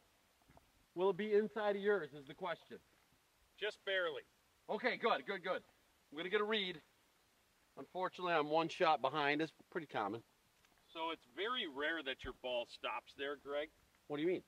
Will 0.95 1.11
it 1.11 1.17
be 1.17 1.35
inside 1.35 1.77
of 1.77 1.83
yours? 1.83 2.11
Is 2.19 2.27
the 2.27 2.35
question. 2.35 2.79
Just 3.61 3.79
barely. 3.87 4.27
Okay, 4.69 4.99
good, 4.99 5.23
good, 5.27 5.43
good. 5.47 5.63
I'm 6.11 6.17
gonna 6.17 6.31
get 6.31 6.41
a 6.41 6.45
read. 6.45 6.81
Unfortunately, 7.79 8.33
I'm 8.33 8.49
one 8.51 8.69
shot 8.69 9.01
behind. 9.01 9.41
It's 9.41 9.53
pretty 9.71 9.87
common. 9.87 10.23
So 10.93 11.11
it's 11.13 11.25
very 11.37 11.67
rare 11.69 12.03
that 12.05 12.25
your 12.25 12.33
ball 12.43 12.67
stops 12.71 13.13
there, 13.19 13.37
Greg. 13.45 13.69
What 14.09 14.17
do 14.17 14.23
you 14.23 14.29
mean? 14.29 14.43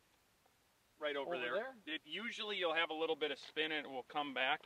Right 0.99 1.17
over, 1.17 1.35
Over 1.35 1.45
there. 1.45 1.55
there? 1.55 1.95
It, 1.95 2.01
usually 2.05 2.57
you'll 2.57 2.75
have 2.75 2.91
a 2.91 2.95
little 2.95 3.17
bit 3.17 3.31
of 3.31 3.39
spin 3.39 3.73
and 3.73 3.87
it 3.87 3.91
will 3.91 4.07
come 4.13 4.35
back. 4.35 4.61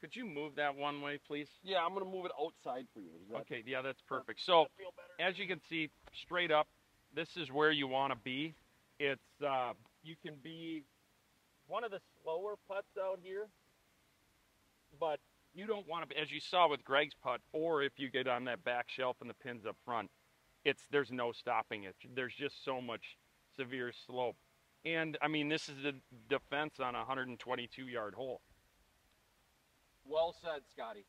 Could 0.00 0.14
you 0.14 0.24
move 0.24 0.54
that 0.56 0.74
one 0.74 1.00
way, 1.02 1.18
please? 1.26 1.48
Yeah, 1.62 1.84
I'm 1.84 1.92
gonna 1.94 2.04
move 2.10 2.26
it 2.26 2.32
outside 2.40 2.86
for 2.94 3.00
you. 3.00 3.10
That- 3.30 3.40
Okay, 3.42 3.62
yeah, 3.66 3.82
that's 3.82 4.00
perfect. 4.02 4.40
So 4.40 4.66
feel 4.76 4.92
as 5.18 5.38
you 5.38 5.46
can 5.46 5.60
see, 5.68 5.90
straight 6.24 6.50
up, 6.50 6.68
this 7.14 7.36
is 7.36 7.50
where 7.50 7.70
you 7.72 7.86
want 7.88 8.12
to 8.12 8.18
be. 8.22 8.54
It's 8.98 9.42
uh, 9.42 9.72
you 10.02 10.14
can 10.22 10.36
be 10.42 10.84
one 11.66 11.82
of 11.84 11.90
the 11.90 12.00
slower 12.22 12.54
putts 12.68 12.96
out 13.00 13.18
here, 13.22 13.48
but 15.00 15.18
you 15.56 15.66
don't 15.66 15.88
want 15.88 16.08
to 16.10 16.20
as 16.20 16.30
you 16.30 16.38
saw 16.40 16.68
with 16.68 16.84
Greg's 16.84 17.14
putt, 17.14 17.40
or 17.52 17.82
if 17.82 17.92
you 17.96 18.10
get 18.10 18.28
on 18.28 18.44
that 18.44 18.62
back 18.62 18.86
shelf 18.88 19.16
and 19.20 19.28
the 19.30 19.34
pins 19.34 19.64
up 19.66 19.76
front, 19.84 20.10
it's 20.64 20.82
there's 20.92 21.10
no 21.10 21.32
stopping 21.32 21.84
it. 21.84 21.96
There's 22.14 22.34
just 22.34 22.64
so 22.64 22.80
much 22.80 23.16
severe 23.56 23.92
slope, 24.06 24.36
and 24.84 25.16
I 25.22 25.28
mean 25.28 25.48
this 25.48 25.68
is 25.68 25.82
the 25.82 25.94
defense 26.28 26.78
on 26.78 26.94
a 26.94 26.98
122 26.98 27.86
yard 27.88 28.14
hole. 28.14 28.40
Well 30.04 30.34
said, 30.40 30.60
Scotty. 30.70 31.04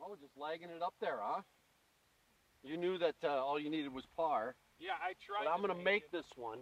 Oh, 0.00 0.16
just 0.20 0.36
lagging 0.36 0.68
it 0.70 0.82
up 0.82 0.94
there, 1.00 1.18
huh? 1.20 1.42
You 2.64 2.76
knew 2.76 2.98
that 2.98 3.14
uh, 3.22 3.28
all 3.28 3.58
you 3.60 3.70
needed 3.70 3.92
was 3.92 4.04
par, 4.16 4.54
Yeah, 4.80 4.92
I 5.00 5.12
tried. 5.24 5.44
but 5.44 5.50
I'm 5.50 5.60
gonna 5.60 5.80
make 5.80 6.10
this 6.10 6.26
one. 6.36 6.58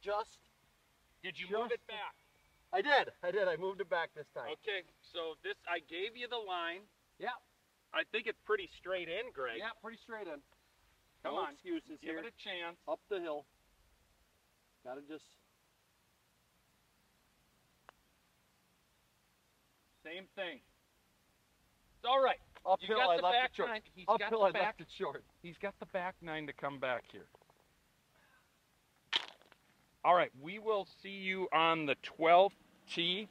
Just. 0.00 0.38
Did 1.22 1.38
you 1.38 1.46
just- 1.46 1.58
move 1.60 1.72
it 1.72 1.84
back? 1.88 2.14
I 2.72 2.80
did. 2.80 3.12
I 3.22 3.30
did. 3.30 3.48
I 3.48 3.56
moved 3.56 3.80
it 3.80 3.90
back 3.90 4.10
this 4.16 4.26
time. 4.34 4.48
Okay, 4.64 4.80
so 5.12 5.36
this 5.44 5.54
I 5.68 5.84
gave 5.92 6.16
you 6.16 6.26
the 6.28 6.40
line. 6.40 6.88
Yeah. 7.20 7.36
I 7.92 8.02
think 8.10 8.26
it's 8.26 8.40
pretty 8.48 8.68
straight 8.80 9.08
in, 9.08 9.28
Greg. 9.34 9.60
Yeah, 9.60 9.76
pretty 9.82 9.98
straight 10.02 10.26
in. 10.26 10.40
Come 11.22 11.36
no 11.36 11.44
on, 11.44 11.52
excuses 11.52 12.00
Give 12.00 12.16
here. 12.16 12.18
it 12.24 12.32
a 12.32 12.36
chance. 12.40 12.80
Up 12.88 12.98
the 13.10 13.20
hill. 13.20 13.44
Gotta 14.84 15.02
just. 15.06 15.24
Same 20.02 20.24
thing. 20.34 20.58
It's 22.00 22.08
all 22.08 22.22
right. 22.24 22.40
Uphill, 22.66 22.96
got 22.96 23.10
I 23.10 23.14
left 23.16 23.22
back 23.22 23.50
it 23.52 23.56
short. 23.56 23.68
nine. 23.68 23.80
He's 23.94 24.06
got 24.06 24.22
Uphill, 24.22 24.40
the 24.40 24.46
I 24.46 24.52
back. 24.52 24.62
left 24.62 24.80
it 24.80 24.86
short. 24.98 25.24
He's 25.42 25.58
got 25.60 25.74
the 25.78 25.86
back 25.86 26.14
nine 26.22 26.46
to 26.46 26.52
come 26.52 26.78
back 26.80 27.04
here. 27.12 27.26
All 30.04 30.14
right, 30.14 30.30
we 30.40 30.58
will 30.58 30.88
see 31.02 31.10
you 31.10 31.46
on 31.52 31.86
the 31.86 31.94
12th 32.18 32.50
tee. 32.88 33.28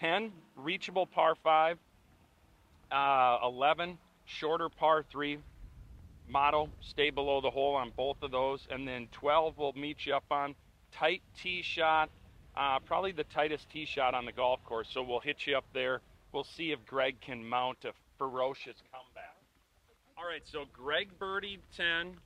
10 0.00 0.32
reachable 0.56 1.06
par 1.06 1.34
five. 1.42 1.78
Uh, 2.90 3.38
11 3.42 3.98
shorter 4.24 4.68
par 4.68 5.04
three. 5.10 5.38
model, 6.28 6.68
stay 6.80 7.10
below 7.10 7.40
the 7.40 7.50
hole 7.50 7.74
on 7.74 7.90
both 7.96 8.22
of 8.22 8.30
those, 8.30 8.66
and 8.70 8.86
then 8.86 9.08
12 9.12 9.56
will 9.56 9.72
meet 9.72 10.04
you 10.06 10.14
up 10.14 10.24
on 10.30 10.54
tight 10.92 11.22
tee 11.36 11.62
shot. 11.62 12.10
Uh, 12.56 12.78
probably 12.80 13.12
the 13.12 13.24
tightest 13.24 13.70
tee 13.70 13.86
shot 13.86 14.14
on 14.14 14.24
the 14.24 14.32
golf 14.32 14.62
course. 14.64 14.88
So 14.92 15.02
we'll 15.02 15.20
hit 15.20 15.46
you 15.46 15.56
up 15.56 15.64
there. 15.72 16.00
We'll 16.32 16.44
see 16.44 16.72
if 16.72 16.84
Greg 16.86 17.20
can 17.20 17.44
mount 17.48 17.78
a 17.84 17.92
ferocious 18.18 18.76
comeback. 18.92 19.36
All 20.16 20.26
right, 20.26 20.42
so 20.44 20.64
Greg 20.72 21.10
birdied 21.18 21.60
10, 21.76 22.16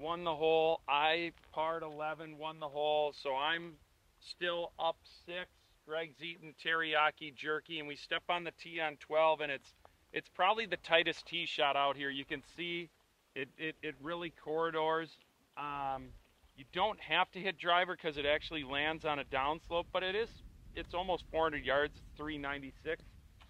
won 0.00 0.24
the 0.24 0.34
hole. 0.34 0.80
I 0.88 1.32
parred 1.52 1.82
11, 1.82 2.38
won 2.38 2.60
the 2.60 2.68
hole. 2.68 3.12
So 3.20 3.34
I'm 3.34 3.72
still 4.20 4.72
up 4.78 4.96
six. 5.26 5.48
Greg's 5.86 6.22
eating 6.22 6.54
teriyaki 6.64 7.34
jerky, 7.34 7.78
and 7.78 7.88
we 7.88 7.96
step 7.96 8.22
on 8.28 8.44
the 8.44 8.52
tee 8.52 8.80
on 8.80 8.96
12, 8.96 9.40
and 9.40 9.52
it's 9.52 9.72
it's 10.12 10.28
probably 10.28 10.66
the 10.66 10.76
tightest 10.76 11.26
tee 11.26 11.46
shot 11.46 11.76
out 11.76 11.96
here. 11.96 12.10
You 12.10 12.24
can 12.24 12.42
see 12.56 12.90
it 13.34 13.48
it, 13.58 13.76
it 13.82 13.94
really 14.02 14.30
corridors. 14.30 15.10
Um, 15.56 16.08
you 16.56 16.64
don't 16.72 17.00
have 17.00 17.30
to 17.32 17.38
hit 17.40 17.58
driver 17.58 17.96
because 17.96 18.16
it 18.18 18.26
actually 18.26 18.64
lands 18.64 19.04
on 19.04 19.18
a 19.18 19.24
downslope, 19.24 19.86
but 19.92 20.02
it 20.02 20.14
is 20.14 20.28
it's 20.74 20.94
almost 20.94 21.24
400 21.32 21.64
yards, 21.64 22.00
396. 22.16 23.02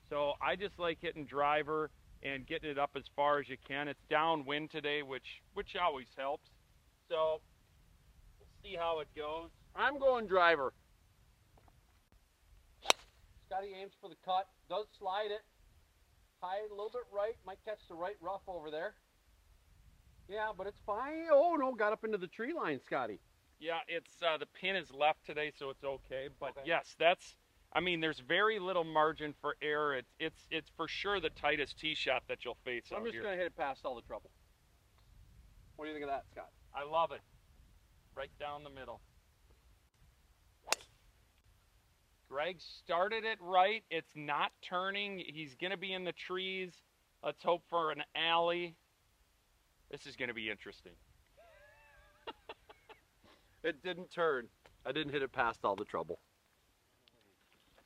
So 0.08 0.34
I 0.40 0.56
just 0.56 0.78
like 0.78 0.98
hitting 1.00 1.24
driver 1.24 1.90
and 2.22 2.46
getting 2.46 2.70
it 2.70 2.78
up 2.78 2.90
as 2.96 3.04
far 3.16 3.38
as 3.38 3.48
you 3.48 3.56
can. 3.66 3.88
It's 3.88 4.02
downwind 4.08 4.70
today, 4.70 5.02
which 5.02 5.42
which 5.54 5.76
always 5.76 6.06
helps. 6.16 6.48
So 7.08 7.40
we'll 8.38 8.48
see 8.62 8.76
how 8.76 9.00
it 9.00 9.08
goes. 9.16 9.50
I'm 9.76 9.98
going 9.98 10.26
driver. 10.26 10.72
Scotty 13.46 13.74
aims 13.80 13.92
for 14.00 14.08
the 14.08 14.16
cut. 14.24 14.46
Does 14.68 14.86
slide 14.98 15.30
it. 15.30 15.42
High 16.40 16.58
a 16.70 16.74
little 16.74 16.90
bit 16.90 17.02
right. 17.12 17.34
Might 17.46 17.58
catch 17.64 17.80
the 17.88 17.94
right 17.94 18.16
rough 18.20 18.42
over 18.46 18.70
there. 18.70 18.94
Yeah, 20.28 20.50
but 20.56 20.66
it's 20.66 20.78
fine. 20.86 21.24
Oh 21.32 21.56
no, 21.58 21.72
got 21.74 21.92
up 21.92 22.04
into 22.04 22.18
the 22.18 22.28
tree 22.28 22.52
line, 22.52 22.80
Scotty. 22.84 23.18
Yeah, 23.58 23.78
it's 23.88 24.12
uh, 24.22 24.38
the 24.38 24.46
pin 24.46 24.76
is 24.76 24.90
left 24.92 25.26
today, 25.26 25.52
so 25.58 25.70
it's 25.70 25.84
okay. 25.84 26.28
But 26.38 26.50
Okay. 26.50 26.60
yes, 26.64 26.94
that's. 26.98 27.36
I 27.72 27.78
mean, 27.80 28.00
there's 28.00 28.18
very 28.20 28.58
little 28.58 28.82
margin 28.84 29.34
for 29.40 29.56
error. 29.60 29.96
It's 29.96 30.12
it's 30.18 30.46
it's 30.50 30.70
for 30.76 30.88
sure 30.88 31.20
the 31.20 31.30
tightest 31.30 31.78
tee 31.78 31.94
shot 31.94 32.22
that 32.28 32.44
you'll 32.44 32.56
face 32.64 32.84
So 32.88 32.96
I'm 32.96 33.02
out 33.02 33.06
just 33.06 33.14
here. 33.14 33.22
gonna 33.24 33.36
hit 33.36 33.46
it 33.46 33.56
past 33.56 33.84
all 33.84 33.94
the 33.96 34.02
trouble. 34.02 34.30
What 35.76 35.84
do 35.84 35.88
you 35.90 35.94
think 35.94 36.04
of 36.04 36.10
that, 36.10 36.24
Scott? 36.32 36.50
I 36.74 36.84
love 36.84 37.10
it. 37.12 37.20
Right 38.16 38.30
down 38.38 38.64
the 38.64 38.70
middle. 38.70 39.00
Greg 42.30 42.56
started 42.60 43.24
it 43.24 43.38
right. 43.40 43.82
It's 43.90 44.12
not 44.14 44.52
turning. 44.62 45.22
He's 45.26 45.56
going 45.60 45.72
to 45.72 45.76
be 45.76 45.92
in 45.92 46.04
the 46.04 46.12
trees. 46.12 46.72
Let's 47.24 47.42
hope 47.42 47.64
for 47.68 47.90
an 47.90 48.04
alley. 48.14 48.76
This 49.90 50.06
is 50.06 50.14
going 50.14 50.28
to 50.28 50.34
be 50.34 50.48
interesting. 50.50 50.92
It 53.62 53.82
didn't 53.82 54.10
turn. 54.10 54.46
I 54.86 54.92
didn't 54.92 55.12
hit 55.12 55.20
it 55.20 55.32
past 55.32 55.60
all 55.64 55.76
the 55.76 55.84
trouble. 55.84 56.18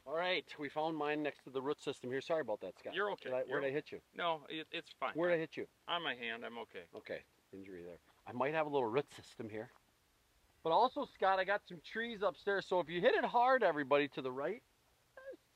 All 0.07 0.15
right, 0.15 0.45
we 0.57 0.69
found 0.69 0.97
mine 0.97 1.21
next 1.21 1.43
to 1.45 1.51
the 1.51 1.61
root 1.61 1.83
system 1.83 2.13
here. 2.13 2.21
Sorry 2.21 2.43
about 2.43 2.61
that, 2.61 2.79
Scott. 2.79 2.95
You're 2.95 3.11
okay. 3.11 3.31
Did 3.31 3.33
I, 3.33 3.43
where'd 3.49 3.65
You're- 3.65 3.67
I 3.67 3.71
hit 3.73 3.91
you? 3.91 3.99
No, 4.17 4.43
it, 4.49 4.69
it's 4.71 4.91
fine. 5.01 5.11
Where'd 5.15 5.33
I 5.35 5.39
hit 5.39 5.57
you? 5.57 5.67
On 5.89 6.01
my 6.01 6.15
hand, 6.15 6.45
I'm 6.47 6.59
okay. 6.59 6.85
Okay, 6.97 7.23
injury 7.53 7.83
there. 7.83 7.99
I 8.25 8.31
might 8.31 8.55
have 8.55 8.67
a 8.67 8.69
little 8.69 8.87
root 8.87 9.07
system 9.17 9.49
here. 9.49 9.71
But 10.65 10.73
also, 10.73 11.07
Scott, 11.15 11.39
I 11.39 11.45
got 11.45 11.61
some 11.69 11.79
trees 11.93 12.23
upstairs. 12.23 12.65
So 12.67 12.81
if 12.81 12.89
you 12.89 13.01
hit 13.01 13.15
it 13.15 13.25
hard, 13.25 13.63
everybody 13.63 14.09
to 14.09 14.23
the 14.23 14.33
right, 14.33 14.63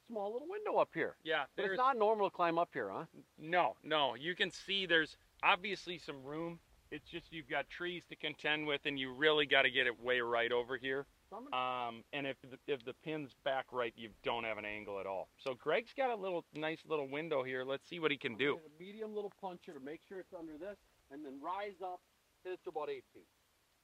small 0.07 0.33
little 0.33 0.49
window 0.49 0.79
up 0.79 0.91
here. 0.95 1.17
Yeah, 1.25 1.45
But 1.57 1.65
it's 1.67 1.77
not 1.79 1.97
normal 1.97 2.29
to 2.31 2.37
climb 2.37 2.59
up 2.59 2.69
here, 2.75 2.91
huh? 2.91 3.05
no, 3.39 3.75
no. 3.83 4.15
You 4.15 4.35
can 4.37 4.51
see 4.51 4.85
there's 4.87 5.17
obviously 5.43 5.99
some 5.99 6.23
room. 6.23 6.61
It's 6.91 7.09
just 7.09 7.27
you've 7.31 7.49
got 7.49 7.69
trees 7.69 8.03
to 8.11 8.17
contend 8.17 8.67
with, 8.67 8.83
and 8.85 8.99
you 8.99 9.13
really 9.13 9.45
got 9.47 9.63
to 9.63 9.71
get 9.71 9.87
it 9.87 9.99
way 10.03 10.21
right 10.21 10.53
over 10.53 10.77
here. 10.79 11.07
So 11.29 11.37
I'm 11.37 11.45
gonna- 11.51 11.89
Um, 11.89 12.05
and 12.15 12.27
if 12.27 12.37
the, 12.43 12.59
if 12.67 12.83
the 12.85 12.95
pin's 13.05 13.35
back 13.45 13.67
right, 13.73 13.93
you 13.97 14.11
don't 14.23 14.45
have 14.45 14.57
an 14.57 14.65
angle 14.65 14.99
at 14.99 15.07
all. 15.07 15.29
So 15.39 15.53
Greg's 15.55 15.93
got 15.95 16.11
a 16.11 16.17
little 16.17 16.45
nice 16.55 16.81
little 16.87 17.07
window 17.09 17.43
here. 17.43 17.65
Let's 17.65 17.87
see 17.89 17.99
what 17.99 18.11
he 18.11 18.17
can 18.17 18.37
do. 18.37 18.57
a 18.59 18.83
medium 18.83 19.15
little 19.15 19.33
puncher 19.41 19.73
to 19.75 19.81
make 19.81 20.01
sure 20.09 20.21
it's 20.21 20.33
under 20.33 20.57
this, 20.57 20.79
and 21.11 21.23
then 21.25 21.39
rise 21.43 21.77
up, 21.83 22.01
hit 22.45 22.55
it 22.55 22.61
to 22.65 22.71
about 22.71 22.89
eight 22.89 23.05
feet. 23.13 23.29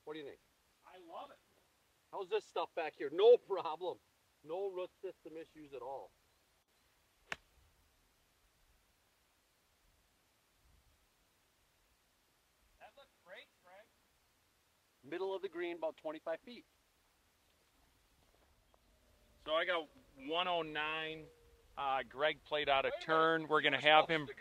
What 0.05 0.14
do 0.14 0.20
you 0.20 0.25
think? 0.27 0.39
love 1.09 1.30
it. 1.30 1.38
How's 2.12 2.28
this 2.28 2.44
stuff 2.44 2.68
back 2.76 2.94
here? 2.96 3.11
No 3.12 3.36
problem. 3.48 3.98
No 4.46 4.70
root 4.70 4.90
system 5.02 5.32
issues 5.36 5.72
at 5.74 5.82
all. 5.82 6.11
That 12.80 12.92
looks 12.96 13.16
great, 13.24 13.48
Frank. 13.62 13.88
Middle 15.11 15.34
of 15.34 15.42
the 15.42 15.48
green, 15.48 15.76
about 15.76 15.96
25 15.96 16.38
feet. 16.44 16.64
So 19.46 19.52
I 19.52 19.64
got 19.64 19.88
109. 20.26 21.24
Uh, 21.76 21.98
Greg 22.09 22.38
played 22.46 22.68
out 22.68 22.84
a 22.84 22.88
Wait 22.88 23.07
turn. 23.07 23.46
We're 23.48 23.61
going 23.61 23.72
to 23.72 23.84
have 23.84 24.09
him. 24.09 24.26
Go, 24.26 24.32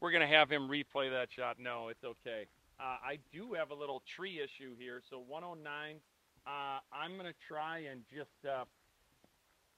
we're 0.00 0.10
going 0.10 0.28
to 0.28 0.34
have 0.34 0.50
him 0.50 0.68
replay 0.68 1.10
that 1.10 1.32
shot. 1.32 1.56
No, 1.58 1.88
it's 1.88 2.04
okay. 2.04 2.46
Uh, 2.80 2.96
I 3.04 3.18
do 3.32 3.52
have 3.52 3.70
a 3.70 3.74
little 3.74 4.02
tree 4.16 4.40
issue 4.40 4.74
here. 4.78 5.02
So 5.10 5.22
109. 5.28 6.00
Uh, 6.46 6.80
I'm 6.90 7.16
gonna 7.18 7.36
try 7.46 7.80
and 7.90 8.00
just 8.08 8.32
uh, 8.48 8.64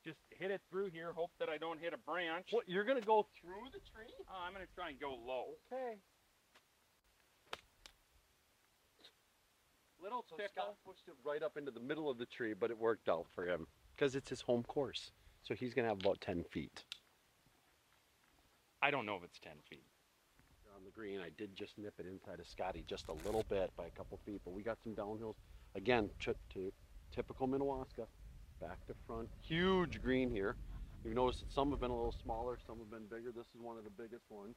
just 0.04 0.18
hit 0.30 0.50
it 0.50 0.60
through 0.70 0.90
here. 0.92 1.12
Hope 1.12 1.32
that 1.40 1.48
I 1.48 1.58
don't 1.58 1.80
hit 1.80 1.92
a 1.92 1.98
branch. 1.98 2.46
What, 2.50 2.68
you're 2.68 2.84
going 2.84 3.00
to 3.00 3.06
go 3.06 3.26
through 3.40 3.70
the 3.72 3.78
tree? 3.94 4.12
Uh, 4.28 4.46
I'm 4.46 4.52
gonna 4.52 4.66
try 4.74 4.90
and 4.90 5.00
go 5.00 5.10
low. 5.10 5.54
Okay. 5.72 5.98
Little 10.02 10.24
So 10.28 10.36
tickle. 10.36 10.50
Scott 10.54 10.76
pushed 10.84 11.06
it 11.06 11.14
right 11.24 11.42
up 11.42 11.56
into 11.56 11.70
the 11.70 11.80
middle 11.80 12.10
of 12.10 12.18
the 12.18 12.26
tree, 12.26 12.54
but 12.54 12.70
it 12.70 12.78
worked 12.78 13.08
out 13.08 13.26
for 13.34 13.46
him 13.46 13.66
because 13.94 14.16
it's 14.16 14.28
his 14.30 14.40
home 14.40 14.64
course. 14.64 15.12
So 15.42 15.54
he's 15.54 15.74
going 15.74 15.84
to 15.84 15.90
have 15.90 16.00
about 16.00 16.20
10 16.20 16.44
feet. 16.52 16.84
I 18.80 18.90
don't 18.90 19.06
know 19.06 19.16
if 19.16 19.22
it's 19.22 19.38
10 19.38 19.52
feet. 19.70 19.84
Green. 20.94 21.20
I 21.20 21.30
did 21.38 21.54
just 21.56 21.78
nip 21.78 21.94
it 21.98 22.06
inside 22.06 22.40
of 22.40 22.46
Scotty 22.46 22.84
just 22.86 23.08
a 23.08 23.12
little 23.24 23.44
bit 23.48 23.70
by 23.76 23.86
a 23.86 23.90
couple 23.90 24.18
feet, 24.24 24.40
but 24.44 24.52
we 24.52 24.62
got 24.62 24.78
some 24.82 24.94
downhills. 24.94 25.34
Again, 25.74 26.10
to, 26.20 26.34
to 26.54 26.72
typical 27.14 27.48
Minnewaska, 27.48 28.06
back 28.60 28.84
to 28.86 28.94
front. 29.06 29.28
Huge 29.42 30.00
green 30.02 30.30
here. 30.30 30.56
You've 31.04 31.14
noticed 31.14 31.40
that 31.40 31.52
some 31.52 31.70
have 31.70 31.80
been 31.80 31.90
a 31.90 31.96
little 31.96 32.14
smaller, 32.22 32.58
some 32.66 32.78
have 32.78 32.90
been 32.90 33.06
bigger. 33.10 33.32
This 33.34 33.46
is 33.54 33.60
one 33.60 33.76
of 33.78 33.84
the 33.84 33.90
biggest 33.90 34.24
ones. 34.30 34.54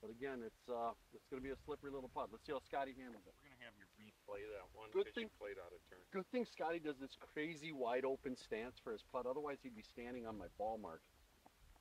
But 0.00 0.10
again, 0.12 0.44
it's 0.44 0.64
uh, 0.68 0.92
it's 1.16 1.24
going 1.32 1.40
to 1.40 1.44
be 1.46 1.52
a 1.52 1.60
slippery 1.64 1.90
little 1.90 2.10
putt. 2.12 2.28
Let's 2.30 2.44
see 2.44 2.52
how 2.52 2.60
Scotty 2.60 2.92
handles 2.92 3.24
it. 3.24 3.32
We're 3.40 3.48
gonna 3.56 3.64
have 3.64 3.76
you 3.80 3.88
replay 3.96 4.44
that 4.52 4.68
one 4.76 4.92
Good 4.92 5.08
thing- 5.16 5.32
played 5.40 5.56
out 5.56 5.72
a 5.72 5.80
turn. 5.88 6.04
Good 6.12 6.28
thing 6.28 6.44
Scotty 6.44 6.76
does 6.78 6.96
this 7.00 7.16
crazy 7.32 7.72
wide 7.72 8.04
open 8.04 8.36
stance 8.36 8.76
for 8.84 8.92
his 8.92 9.00
putt. 9.12 9.24
Otherwise, 9.24 9.58
he'd 9.64 9.74
be 9.76 9.84
standing 9.84 10.26
on 10.28 10.36
my 10.36 10.48
ball 10.60 10.76
mark. 10.76 11.00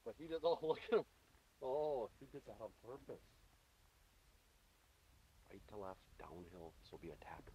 But 0.08 0.16
he 0.18 0.28
does. 0.28 0.40
Oh, 0.44 0.56
look 0.64 0.80
at 0.92 1.00
him. 1.00 1.06
Oh, 1.64 2.10
he 2.20 2.28
did 2.32 2.42
that 2.48 2.60
on 2.64 2.72
purpose. 2.84 3.24
Right 5.54 5.62
to 5.70 5.78
left, 5.78 6.02
downhill. 6.18 6.74
This 6.82 6.90
will 6.90 6.98
be 6.98 7.14
a 7.14 7.20
tapper. 7.22 7.54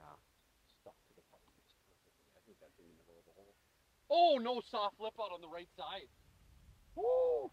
Yeah, 0.00 0.16
stuck 0.80 0.96
to 0.96 1.12
the 1.12 1.20
putt 1.28 1.44
just 1.60 1.76
perfectly. 1.84 2.16
I 2.32 2.40
think 2.48 2.56
that's 2.56 2.72
in 2.80 2.88
the 2.88 2.96
middle 2.96 3.20
of 3.20 3.28
the 3.28 3.36
hole. 3.36 3.52
Oh, 4.08 4.40
no 4.40 4.64
soft 4.64 4.96
lip 4.96 5.12
out 5.20 5.28
on 5.28 5.44
the 5.44 5.52
right 5.52 5.68
side. 5.76 6.08
Woo! 6.96 7.52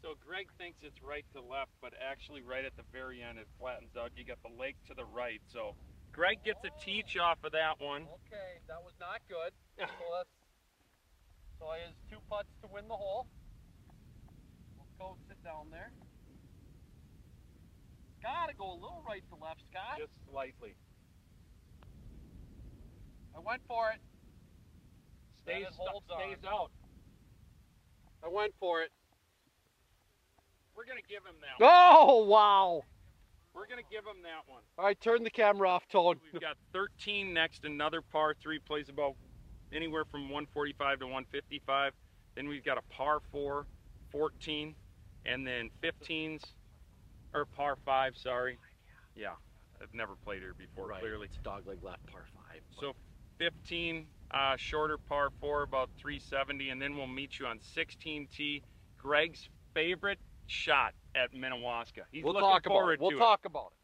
So 0.00 0.16
Greg 0.24 0.48
thinks 0.56 0.80
it's 0.80 1.04
right 1.04 1.28
to 1.36 1.44
left, 1.44 1.76
but 1.84 1.92
actually 2.00 2.40
right 2.40 2.64
at 2.64 2.72
the 2.80 2.88
very 2.88 3.20
end 3.20 3.36
it 3.36 3.48
flattens 3.60 3.92
out. 3.92 4.16
You 4.16 4.24
got 4.24 4.40
the 4.40 4.56
lake 4.56 4.80
to 4.88 4.96
the 4.96 5.04
right. 5.04 5.44
So 5.52 5.76
Greg 6.16 6.40
gets 6.48 6.64
a 6.64 6.72
teach 6.80 7.20
oh. 7.20 7.28
off 7.28 7.44
of 7.44 7.52
that 7.52 7.76
one. 7.76 8.08
Okay, 8.24 8.64
that 8.72 8.80
was 8.80 8.96
not 8.96 9.20
good. 9.28 9.52
So 9.76 9.84
let's. 10.16 10.32
So 11.60 11.68
he 11.76 11.84
has 11.84 11.96
two 12.08 12.24
putts 12.32 12.56
to 12.64 12.72
win 12.72 12.88
the 12.88 12.96
hole. 12.96 13.28
Let's 14.80 14.96
go 14.96 15.20
sit 15.28 15.36
down 15.44 15.68
there. 15.68 15.92
Gotta 18.24 18.54
go 18.56 18.72
a 18.72 18.78
little 18.80 19.04
right 19.06 19.22
to 19.28 19.34
left, 19.34 19.60
Scott. 19.70 19.98
Just 19.98 20.12
slightly. 20.30 20.74
I 23.36 23.40
went 23.40 23.60
for 23.68 23.90
it. 23.90 24.00
Stays, 25.42 25.66
holds 25.76 26.06
on. 26.10 26.20
stays 26.20 26.38
out. 26.48 26.70
I 28.24 28.28
went 28.28 28.54
for 28.58 28.80
it. 28.80 28.90
We're 30.74 30.86
gonna 30.86 31.00
give 31.06 31.18
him 31.18 31.34
that 31.42 31.62
one. 31.62 31.70
Oh 31.70 32.24
wow! 32.24 32.82
We're 33.52 33.66
gonna 33.66 33.82
give 33.90 34.04
him 34.04 34.22
that 34.22 34.50
one. 34.50 34.62
All 34.78 34.86
right, 34.86 34.98
turn 34.98 35.22
the 35.22 35.30
camera 35.30 35.68
off, 35.68 35.86
Tone. 35.88 36.18
We've 36.32 36.40
got 36.40 36.56
13 36.72 37.34
next, 37.34 37.64
another 37.64 38.00
par 38.00 38.34
three 38.42 38.58
plays 38.58 38.88
about 38.88 39.16
anywhere 39.70 40.04
from 40.10 40.22
145 40.22 41.00
to 41.00 41.04
155. 41.04 41.92
Then 42.34 42.48
we've 42.48 42.64
got 42.64 42.78
a 42.78 42.82
par 42.90 43.20
four, 43.30 43.66
14, 44.10 44.74
and 45.26 45.46
then 45.46 45.70
15s, 45.82 46.42
or 47.34 47.44
par 47.44 47.76
five, 47.84 48.16
sorry. 48.16 48.58
Yeah, 49.16 49.34
I've 49.82 49.92
never 49.92 50.14
played 50.24 50.40
here 50.40 50.54
before, 50.56 50.92
clearly. 50.98 51.26
It's 51.26 51.38
dogleg 51.38 51.82
left 51.82 52.06
par 52.06 52.24
five. 52.34 52.62
So 52.80 52.94
15, 53.38 54.06
uh, 54.30 54.56
shorter 54.56 54.98
par 54.98 55.30
four, 55.40 55.62
about 55.62 55.90
370, 55.98 56.70
and 56.70 56.80
then 56.80 56.96
we'll 56.96 57.06
meet 57.06 57.38
you 57.38 57.46
on 57.46 57.58
16T. 57.58 58.62
Greg's 58.96 59.48
favorite 59.74 60.18
shot 60.46 60.94
at 61.14 61.32
Minnewaska. 61.32 62.02
He's 62.10 62.24
we'll 62.24 62.34
looking 62.34 62.48
talk 62.48 62.66
about 62.66 62.88
it. 62.88 63.00
We'll 63.00 63.10
to 63.10 63.16
it. 63.16 63.18
talk 63.18 63.44
about 63.44 63.72
it. 63.72 63.78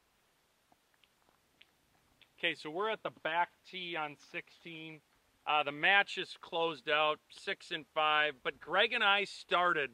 Okay, 2.39 2.55
so 2.55 2.71
we're 2.71 2.91
at 2.91 3.03
the 3.03 3.11
back 3.23 3.51
tee 3.71 3.97
on 3.97 4.17
16. 4.33 5.01
Uh, 5.47 5.63
the 5.63 5.73
match 5.73 6.17
is 6.17 6.37
closed 6.41 6.89
out, 6.89 7.19
six 7.31 7.71
and 7.71 7.85
five. 7.95 8.35
But 8.43 8.61
Greg 8.61 8.93
and 8.93 9.05
I 9.05 9.25
started 9.25 9.91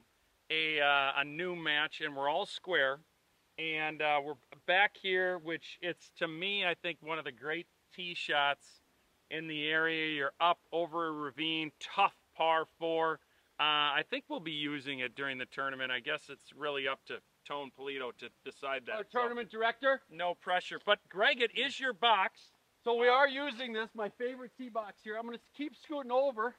a 0.50 0.80
uh, 0.80 1.20
a 1.20 1.24
new 1.24 1.56
match, 1.56 2.00
and 2.00 2.14
we're 2.14 2.28
all 2.28 2.46
square. 2.46 3.00
And 3.58 4.02
uh, 4.02 4.20
we're 4.22 4.34
back 4.66 4.96
here, 5.00 5.38
which 5.38 5.78
it's 5.80 6.10
to 6.18 6.28
me, 6.28 6.64
I 6.66 6.74
think, 6.74 6.98
one 7.00 7.18
of 7.18 7.24
the 7.24 7.32
great 7.32 7.66
tee 7.94 8.14
shots 8.14 8.66
in 9.30 9.48
the 9.48 9.66
area. 9.68 10.14
You're 10.14 10.32
up 10.40 10.58
over 10.72 11.06
a 11.08 11.12
ravine, 11.12 11.72
tough 11.80 12.14
par 12.36 12.66
four. 12.78 13.20
Uh, 13.58 13.62
I 13.96 14.02
think 14.10 14.24
we'll 14.28 14.40
be 14.40 14.52
using 14.52 14.98
it 14.98 15.14
during 15.14 15.38
the 15.38 15.46
tournament. 15.46 15.90
I 15.90 16.00
guess 16.00 16.24
it's 16.28 16.52
really 16.54 16.86
up 16.86 17.00
to 17.06 17.14
Tone 17.48 17.70
Polito 17.78 18.10
to 18.18 18.28
decide 18.44 18.82
that. 18.86 18.96
Our 18.96 19.04
So, 19.10 19.20
tournament 19.20 19.50
director. 19.50 20.02
no 20.10 20.34
pressure. 20.34 20.78
But 20.84 20.98
Greg, 21.08 21.40
it 21.40 21.52
is 21.56 21.80
your 21.80 21.94
box. 21.94 22.50
So 22.84 22.94
we 22.94 23.08
are 23.08 23.26
using 23.26 23.72
this, 23.72 23.88
my 23.94 24.10
favorite 24.18 24.50
tee 24.58 24.68
box 24.68 25.00
here. 25.02 25.16
I'm 25.16 25.24
going 25.24 25.38
to 25.38 25.44
keep 25.56 25.74
scooting 25.74 26.12
over. 26.12 26.54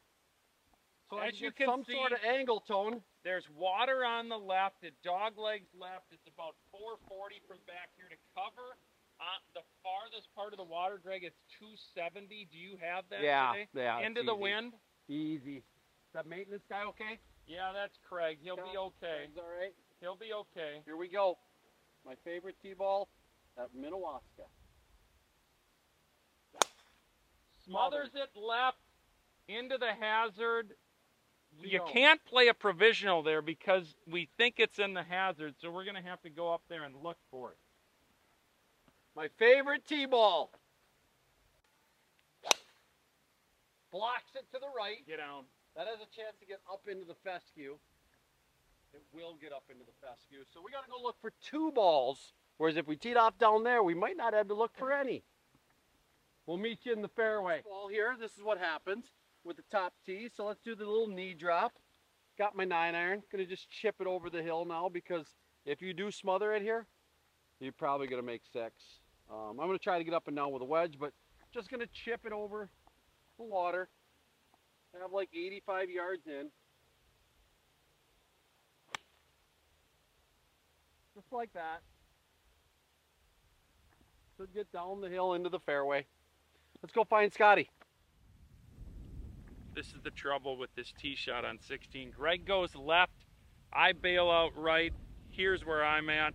So 1.10 1.20
As 1.20 1.40
you 1.40 1.52
get 1.52 1.58
can 1.64 1.68
some 1.68 1.84
see- 1.86 1.94
sort 1.94 2.12
of 2.12 2.20
angle 2.28 2.60
tone. 2.62 3.02
There's 3.24 3.48
water 3.56 4.04
on 4.04 4.28
the 4.30 4.38
left, 4.38 4.82
the 4.82 4.92
dog 5.04 5.38
legs 5.38 5.68
left. 5.74 6.12
It's 6.12 6.28
about 6.28 6.56
440 6.72 7.40
from 7.48 7.58
back 7.68 7.90
here 7.96 8.08
to 8.10 8.18
cover. 8.36 8.76
Uh, 9.20 9.24
the 9.56 9.64
farthest 9.84 10.28
part 10.36 10.54
of 10.54 10.58
the 10.58 10.64
water, 10.68 11.00
Greg, 11.02 11.24
it's 11.24 11.40
270. 11.60 12.46
Do 12.52 12.58
you 12.58 12.78
have 12.78 13.08
that 13.10 13.22
Yeah, 13.22 13.54
today? 13.54 13.68
yeah. 13.74 14.00
Into 14.06 14.22
the 14.24 14.34
easy. 14.34 14.42
wind? 14.42 14.74
Easy. 15.08 15.58
Is 15.58 16.14
that 16.14 16.26
maintenance 16.28 16.64
guy 16.70 16.84
okay? 16.92 17.20
Yeah, 17.48 17.72
that's 17.74 17.98
Craig. 18.04 18.40
He'll 18.42 18.58
be 18.58 18.78
okay. 18.78 19.26
Is 19.32 19.38
all 19.38 19.48
right? 19.60 19.74
He'll 20.02 20.16
be 20.18 20.34
okay. 20.34 20.82
Here 20.86 20.98
we 20.98 21.08
go. 21.08 21.38
My 22.06 22.16
favorite 22.24 22.56
tee 22.62 22.74
ball 22.74 23.10
at 23.58 23.74
Minnewaska. 23.74 24.46
Smothers 27.66 28.10
it 28.14 28.30
left 28.40 28.78
into 29.48 29.78
the 29.78 29.94
hazard. 30.00 30.76
You 31.62 31.82
can't 31.92 32.24
play 32.26 32.48
a 32.48 32.54
provisional 32.54 33.24
there 33.24 33.42
because 33.42 33.96
we 34.10 34.30
think 34.38 34.56
it's 34.58 34.80
in 34.80 34.94
the 34.94 35.04
hazard, 35.04 35.56
so 35.60 35.72
we're 35.72 35.84
going 35.84 36.02
to 36.02 36.08
have 36.08 36.22
to 36.22 36.30
go 36.30 36.54
up 36.54 36.62
there 36.70 36.84
and 36.84 36.96
look 37.04 37.18
for 37.32 37.52
it. 37.52 37.58
My 39.16 39.28
favorite 39.40 39.86
tee 39.88 40.06
ball. 40.06 40.52
Blocks 43.92 44.36
it 44.36 44.46
to 44.54 44.60
the 44.60 44.68
right. 44.78 45.06
Get 45.08 45.18
down. 45.18 45.46
That 45.76 45.88
has 45.88 45.98
a 45.98 46.16
chance 46.16 46.38
to 46.40 46.46
get 46.46 46.60
up 46.72 46.82
into 46.90 47.06
the 47.06 47.16
fescue. 47.24 47.78
It 48.94 49.02
will 49.14 49.36
get 49.42 49.52
up 49.52 49.64
into 49.70 49.84
the 49.86 50.08
fescue. 50.08 50.40
So 50.54 50.62
we 50.64 50.72
got 50.72 50.86
to 50.86 50.92
go 50.92 51.02
look 51.02 51.16
for 51.22 51.32
two 51.42 51.72
balls. 51.72 52.34
Whereas 52.58 52.78
if 52.78 52.88
we 52.88 52.96
teed 52.96 53.18
off 53.18 53.38
down 53.38 53.64
there, 53.64 53.84
we 53.84 53.94
might 53.94 54.18
not 54.18 54.34
have 54.34 54.48
to 54.48 54.54
look 54.54 54.76
for 54.78 54.92
any. 54.92 55.24
We'll 56.46 56.58
meet 56.58 56.86
you 56.86 56.94
in 56.94 57.02
the 57.02 57.10
fairway. 57.10 57.62
Ball 57.64 57.90
here. 57.90 58.16
This 58.20 58.32
is 58.38 58.44
what 58.44 58.58
happens 58.58 59.06
with 59.48 59.58
the 59.58 59.64
top 59.72 59.94
tee. 60.06 60.30
So 60.36 60.46
let's 60.46 60.62
do 60.62 60.76
the 60.76 60.86
little 60.86 61.08
knee 61.08 61.34
drop. 61.34 61.74
Got 62.38 62.56
my 62.56 62.66
nine 62.66 62.94
iron. 62.94 63.24
Gonna 63.32 63.46
just 63.46 63.70
chip 63.70 63.96
it 64.00 64.06
over 64.06 64.30
the 64.30 64.44
hill 64.44 64.66
now 64.66 64.90
because 64.90 65.26
if 65.66 65.82
you 65.82 65.94
do 65.94 66.12
smother 66.12 66.54
it 66.54 66.62
here, 66.62 66.86
you're 67.60 67.72
probably 67.72 68.08
gonna 68.08 68.22
make 68.22 68.42
six. 68.54 68.74
Um, 69.32 69.60
I'm 69.60 69.68
gonna 69.68 69.80
try 69.80 69.98
to 69.98 70.04
get 70.04 70.14
up 70.14 70.28
and 70.28 70.36
down 70.36 70.52
with 70.52 70.62
a 70.62 70.66
wedge, 70.66 70.98
but 71.00 71.14
just 71.54 71.70
gonna 71.70 71.88
chip 71.92 72.22
it 72.26 72.34
over 72.34 72.70
the 73.40 73.46
water. 73.46 73.90
Have 75.00 75.12
like 75.12 75.30
85 75.34 75.90
yards 75.90 76.26
in. 76.26 76.50
Just 81.16 81.32
like 81.32 81.54
that. 81.54 81.82
Should 84.38 84.54
get 84.54 84.72
down 84.72 85.02
the 85.02 85.10
hill 85.10 85.34
into 85.34 85.50
the 85.50 85.60
fairway. 85.60 86.06
Let's 86.82 86.94
go 86.94 87.04
find 87.04 87.32
Scotty. 87.34 87.70
This 89.78 89.90
is 89.90 90.02
the 90.04 90.10
trouble 90.10 90.58
with 90.58 90.74
this 90.74 90.92
tee 91.00 91.16
shot 91.16 91.46
on 91.46 91.60
16. 91.62 92.14
Greg 92.18 92.48
goes 92.48 92.76
left. 92.76 93.12
I 93.72 93.92
bail 93.92 94.28
out 94.28 94.58
right. 94.58 94.92
Here's 95.30 95.68
where 95.68 95.86
I'm 95.86 96.10
at. 96.10 96.34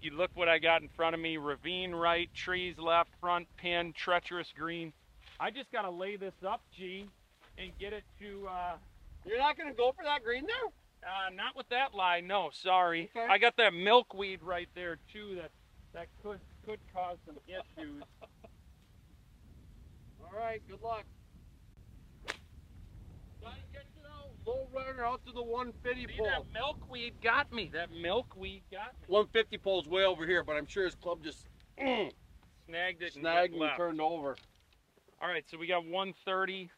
You 0.00 0.12
look 0.12 0.30
what 0.32 0.48
I 0.48 0.58
got 0.58 0.80
in 0.80 0.88
front 0.88 1.14
of 1.14 1.20
me. 1.20 1.36
Ravine 1.36 1.92
right, 1.92 2.32
trees 2.32 2.78
left, 2.78 3.10
front 3.20 3.48
pin, 3.58 3.92
treacherous 3.92 4.50
green. 4.56 4.94
I 5.38 5.50
just 5.50 5.70
got 5.70 5.82
to 5.82 5.90
lay 5.90 6.16
this 6.16 6.32
up, 6.42 6.62
G, 6.74 7.04
and 7.58 7.70
get 7.78 7.92
it 7.92 8.04
to, 8.18 8.48
uh, 8.48 8.76
You're 9.26 9.36
not 9.36 9.58
gonna 9.58 9.74
go 9.74 9.92
for 9.92 10.04
that 10.04 10.24
green 10.24 10.46
there? 10.46 10.56
uh, 11.06 11.28
not 11.34 11.54
with 11.54 11.68
that 11.68 11.92
lie. 11.92 12.20
No, 12.20 12.48
sorry. 12.50 13.10
Okay. 13.14 13.26
I 13.30 13.36
got 13.36 13.58
that 13.58 13.74
milkweed 13.74 14.42
right 14.42 14.70
there, 14.74 14.96
too, 15.12 15.36
that, 15.36 15.50
that 15.92 16.06
could, 16.22 16.40
could 16.64 16.80
cause 16.94 17.18
some 17.26 17.36
issues. 17.46 18.02
All 20.22 20.32
right, 20.34 20.62
good 20.66 20.80
luck. 20.80 21.04
Gotta 23.40 23.56
get 23.72 23.82
it 23.82 24.04
out. 24.04 24.34
Low 24.48 24.66
runner 24.74 25.04
out 25.04 25.20
to 25.26 25.32
the 25.32 25.42
150 25.42 26.06
See, 26.06 26.18
pole. 26.18 26.26
that 26.26 26.42
milkweed 26.54 27.14
got 27.22 27.52
me. 27.52 27.70
That 27.74 27.90
milkweed 27.92 28.62
got 28.72 28.94
me. 28.94 29.06
150 29.08 29.58
pole's 29.58 29.86
way 29.86 30.04
over 30.04 30.24
here, 30.24 30.42
but 30.42 30.56
I'm 30.56 30.64
sure 30.66 30.86
his 30.86 30.94
club 30.94 31.22
just 31.22 31.46
mm, 31.78 32.10
Snagged 32.66 33.02
it. 33.02 33.12
snagged 33.12 33.52
and 33.52 33.62
and 33.62 33.72
turned 33.76 34.00
over. 34.00 34.36
All 35.20 35.28
right, 35.28 35.44
so 35.50 35.58
we 35.58 35.66
got 35.66 35.84
130 35.84 36.70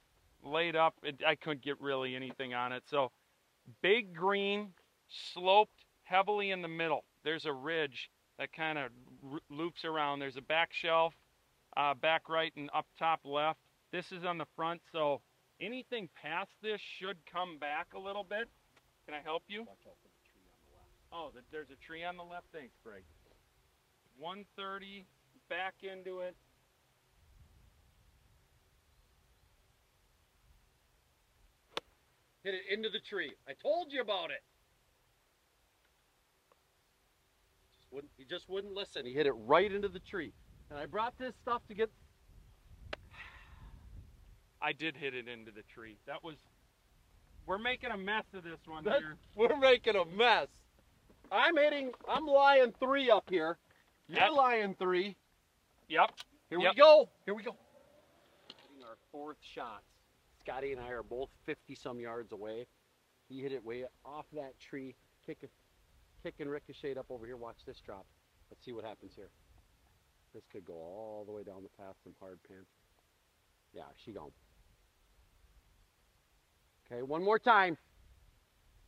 laid 0.42 0.74
up. 0.74 0.94
It, 1.04 1.20
I 1.24 1.36
couldn't 1.36 1.62
get 1.62 1.80
really 1.80 2.16
anything 2.16 2.54
on 2.54 2.72
it. 2.72 2.82
So 2.86 3.12
big 3.82 4.16
green, 4.16 4.70
sloped 5.08 5.84
heavily 6.02 6.50
in 6.50 6.62
the 6.62 6.68
middle. 6.68 7.04
There's 7.22 7.44
a 7.46 7.52
ridge 7.52 8.10
that 8.38 8.52
kind 8.52 8.78
of 8.78 8.90
loops 9.48 9.84
around. 9.84 10.18
There's 10.18 10.36
a 10.36 10.42
back 10.42 10.72
shelf, 10.72 11.14
uh, 11.76 11.94
back 11.94 12.28
right 12.28 12.52
and 12.56 12.68
up 12.74 12.86
top 12.98 13.20
left. 13.24 13.60
This 13.92 14.10
is 14.10 14.24
on 14.24 14.38
the 14.38 14.46
front, 14.56 14.80
so 14.90 15.20
anything 15.60 16.08
past 16.20 16.50
this 16.62 16.80
should 16.98 17.16
come 17.30 17.58
back 17.58 17.88
a 17.94 17.98
little 17.98 18.24
bit. 18.24 18.48
Can 19.06 19.14
I 19.14 19.20
help 19.22 19.42
you? 19.48 19.66
Oh, 21.12 21.30
th- 21.32 21.44
there's 21.50 21.70
a 21.70 21.86
tree 21.86 22.04
on 22.04 22.16
the 22.16 22.22
left. 22.22 22.46
Thanks, 22.52 22.74
Greg. 22.84 23.02
130, 24.18 25.06
back 25.48 25.74
into 25.82 26.20
it. 26.20 26.36
Hit 32.42 32.54
it 32.54 32.62
into 32.72 32.88
the 32.88 33.00
tree. 33.00 33.32
I 33.48 33.52
told 33.60 33.92
you 33.92 34.00
about 34.00 34.30
it. 34.30 34.42
Just 37.74 37.92
wouldn't, 37.92 38.12
he 38.16 38.24
just 38.24 38.48
wouldn't 38.48 38.74
listen. 38.74 39.04
He 39.04 39.12
hit 39.12 39.26
it 39.26 39.32
right 39.32 39.70
into 39.70 39.88
the 39.88 39.98
tree. 39.98 40.32
And 40.70 40.78
I 40.78 40.86
brought 40.86 41.18
this 41.18 41.34
stuff 41.42 41.62
to 41.68 41.74
get. 41.74 41.90
I 44.62 44.72
did 44.72 44.96
hit 44.96 45.14
it 45.14 45.28
into 45.28 45.50
the 45.50 45.62
tree. 45.62 45.96
That 46.06 46.22
was. 46.22 46.36
We're 47.46 47.58
making 47.58 47.90
a 47.90 47.96
mess 47.96 48.24
of 48.34 48.44
this 48.44 48.58
one 48.66 48.84
That- 48.84 48.98
here. 49.00 49.16
We're 49.36 49.56
making 49.56 49.96
a 49.96 50.04
mess. 50.04 50.48
I'm 51.32 51.56
hitting. 51.56 51.92
I'm 52.08 52.26
lying 52.26 52.72
three 52.78 53.10
up 53.10 53.28
here. 53.30 53.56
You're 54.08 54.18
Yep. 54.20 54.32
lying 54.32 54.74
three. 54.74 55.16
Yep. 55.88 56.10
Here 56.50 56.60
Yep. 56.60 56.74
we 56.74 56.78
go. 56.78 57.08
Here 57.24 57.34
we 57.34 57.42
go. 57.42 57.56
Hitting 58.48 58.84
our 58.84 58.96
fourth 59.12 59.38
shots. 59.40 59.84
Scotty 60.40 60.72
and 60.72 60.80
I 60.80 60.90
are 60.90 61.02
both 61.02 61.30
50 61.46 61.74
some 61.76 62.00
yards 62.00 62.32
away. 62.32 62.66
He 63.28 63.40
hit 63.40 63.52
it 63.52 63.64
way 63.64 63.84
off 64.04 64.26
that 64.32 64.58
tree, 64.58 64.96
kick 65.24 65.38
it, 65.42 65.50
kick 66.22 66.34
and 66.40 66.50
ricochet 66.50 66.96
up 66.96 67.06
over 67.10 67.24
here. 67.26 67.36
Watch 67.36 67.64
this 67.64 67.80
drop. 67.80 68.04
Let's 68.50 68.64
see 68.64 68.72
what 68.72 68.84
happens 68.84 69.12
here. 69.14 69.30
This 70.34 70.42
could 70.50 70.64
go 70.64 70.74
all 70.74 71.24
the 71.24 71.32
way 71.32 71.44
down 71.44 71.62
the 71.62 71.68
path 71.82 71.94
from 72.02 72.14
hard 72.20 72.38
pan. 72.48 72.64
Yeah, 73.72 73.82
she 73.96 74.12
gone. 74.12 74.32
Okay, 76.90 77.02
one 77.02 77.22
more 77.22 77.38
time. 77.38 77.76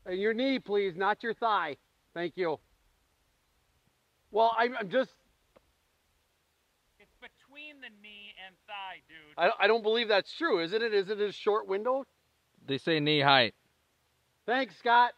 And 0.07 0.21
your 0.21 0.35
knee, 0.35 0.59
please, 0.59 0.97
not 0.97 1.23
your 1.23 1.35
thigh. 1.35 1.77
Thank 2.15 2.37
you. 2.37 2.59
Well, 4.31 4.55
I'm, 4.59 4.75
I'm 4.79 4.91
just 4.91 5.11
It's 6.99 7.15
between 7.21 7.77
the 7.81 7.89
knee 8.03 8.35
and 8.47 8.57
thigh, 8.67 9.03
dude. 9.09 9.35
I, 9.37 9.65
I 9.65 9.67
don't 9.67 9.83
believe 9.83 10.09
that's 10.09 10.33
true, 10.37 10.61
isn't 10.63 10.83
it? 10.83 10.93
Is 10.95 11.11
it 11.11 11.21
a 11.21 11.31
short 11.31 11.69
window? 11.69 12.05
They 12.67 12.79
say 12.79 12.99
knee 12.99 13.21
height. 13.21 13.55
Thanks, 14.47 14.77
Scott. 14.79 15.13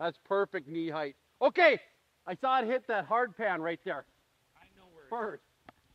That's 0.00 0.18
perfect 0.24 0.68
knee 0.68 0.88
height. 0.90 1.14
Okay, 1.40 1.78
I 2.26 2.34
saw 2.34 2.60
it 2.60 2.66
hit 2.66 2.86
that 2.88 3.04
hard 3.04 3.36
pan 3.36 3.60
right 3.60 3.80
there 3.84 4.04
I 4.56 4.64
know 4.76 4.86
where. 4.92 5.04
first. 5.08 5.44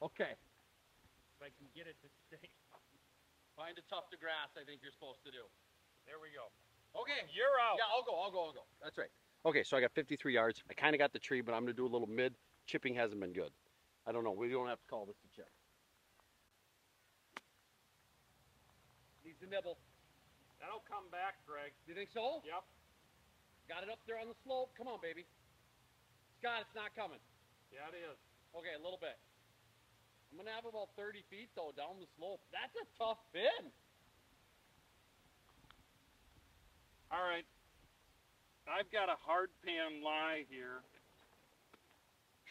Okay. 0.01 0.31
If 0.31 1.41
I 1.41 1.49
can 1.57 1.67
get 1.75 1.87
it 1.87 1.95
to 2.01 2.06
stay. 2.06 2.06
Find 3.57 3.73
a 3.73 3.85
tuft 3.89 4.13
of 4.13 4.21
grass, 4.21 4.53
I 4.53 4.61
think 4.69 4.85
you're 4.85 4.93
supposed 4.93 5.25
to 5.25 5.33
do. 5.33 5.41
There 6.05 6.21
we 6.21 6.29
go. 6.29 6.53
Okay. 6.93 7.25
You're 7.33 7.57
out. 7.57 7.81
Yeah, 7.81 7.89
I'll 7.89 8.05
go, 8.05 8.13
I'll 8.13 8.29
go, 8.29 8.53
I'll 8.53 8.57
go. 8.61 8.69
That's 8.77 9.01
right. 9.01 9.09
Okay, 9.49 9.65
so 9.65 9.73
I 9.75 9.81
got 9.81 9.89
53 9.97 10.29
yards. 10.29 10.61
I 10.69 10.77
kind 10.77 10.93
of 10.93 11.01
got 11.01 11.09
the 11.09 11.17
tree, 11.17 11.41
but 11.41 11.57
I'm 11.57 11.65
going 11.65 11.73
to 11.73 11.81
do 11.81 11.89
a 11.89 11.91
little 11.91 12.07
mid. 12.07 12.37
Chipping 12.69 12.93
hasn't 12.93 13.17
been 13.17 13.33
good. 13.33 13.49
I 14.05 14.13
don't 14.13 14.21
know. 14.23 14.31
We 14.31 14.53
don't 14.53 14.69
have 14.69 14.77
to 14.77 14.87
call 14.87 15.09
this 15.09 15.17
a 15.25 15.29
chip. 15.33 15.49
Needs 19.25 19.41
a 19.41 19.49
nibble. 19.49 19.81
That'll 20.61 20.85
come 20.85 21.09
back, 21.09 21.41
Greg. 21.49 21.73
You 21.89 21.97
think 21.97 22.13
so? 22.13 22.45
Yep. 22.45 22.61
Got 23.65 23.81
it 23.83 23.89
up 23.89 23.99
there 24.05 24.21
on 24.21 24.29
the 24.29 24.37
slope. 24.45 24.71
Come 24.77 24.87
on, 24.87 25.01
baby. 25.01 25.25
Scott, 26.37 26.61
it's 26.61 26.77
not 26.77 26.93
coming. 26.93 27.19
Yeah, 27.73 27.89
it 27.89 27.97
is. 27.97 28.17
Okay, 28.53 28.77
a 28.77 28.81
little 28.81 29.01
bit. 29.01 29.17
I'm 30.31 30.37
gonna 30.37 30.53
have 30.53 30.65
about 30.65 30.89
30 30.97 31.23
feet 31.29 31.49
though 31.55 31.71
down 31.75 31.99
the 31.99 32.07
slope. 32.17 32.41
That's 32.51 32.75
a 32.75 32.85
tough 32.99 33.19
bend. 33.33 33.71
All 37.11 37.23
right. 37.23 37.45
I've 38.67 38.91
got 38.91 39.07
a 39.07 39.15
hard 39.15 39.49
pan 39.63 40.03
lie 40.03 40.43
here. 40.49 40.83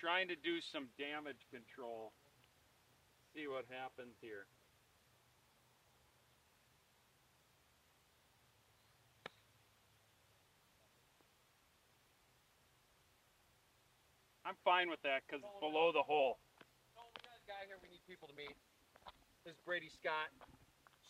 Trying 0.00 0.28
to 0.28 0.36
do 0.36 0.60
some 0.72 0.88
damage 0.96 1.44
control. 1.52 2.12
See 3.34 3.46
what 3.46 3.64
happens 3.68 4.16
here. 4.20 4.48
I'm 14.46 14.54
fine 14.64 14.88
with 14.88 15.02
that 15.02 15.26
because 15.26 15.42
it's 15.42 15.58
oh, 15.58 15.68
below 15.68 15.90
the 15.92 16.06
hole. 16.06 16.38
No, 17.66 17.74
we 17.82 17.82
got 17.82 17.82
a 17.82 17.82
guy 17.82 17.82
here 17.82 17.82
we 17.82 17.88
need 17.90 18.00
people 18.06 18.28
to 18.28 18.34
meet. 18.34 18.54
This 19.44 19.54
is 19.54 19.60
Brady 19.64 19.88
Scott, 19.88 20.30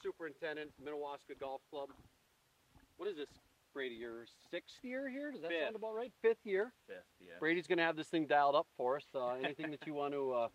superintendent, 0.02 0.72
Minnewaska 0.82 1.38
Golf 1.38 1.60
Club. 1.70 1.90
What 2.96 3.08
is 3.08 3.16
this, 3.16 3.28
Brady? 3.74 3.96
Your 3.96 4.24
sixth 4.50 4.78
year 4.82 5.08
here? 5.08 5.32
Does 5.32 5.42
that 5.42 5.50
Fifth. 5.50 5.62
sound 5.64 5.76
about 5.76 5.94
right? 5.94 6.12
Fifth 6.22 6.44
year. 6.44 6.72
Fifth, 6.86 7.04
yeah. 7.20 7.34
Brady's 7.40 7.66
gonna 7.66 7.82
have 7.82 7.96
this 7.96 8.08
thing 8.08 8.26
dialed 8.26 8.54
up 8.54 8.66
for 8.76 8.96
us. 8.96 9.04
Uh, 9.14 9.34
anything 9.34 9.70
that 9.70 9.86
you 9.86 9.94
want 9.94 10.14
to 10.14 10.32
uh, 10.32 10.48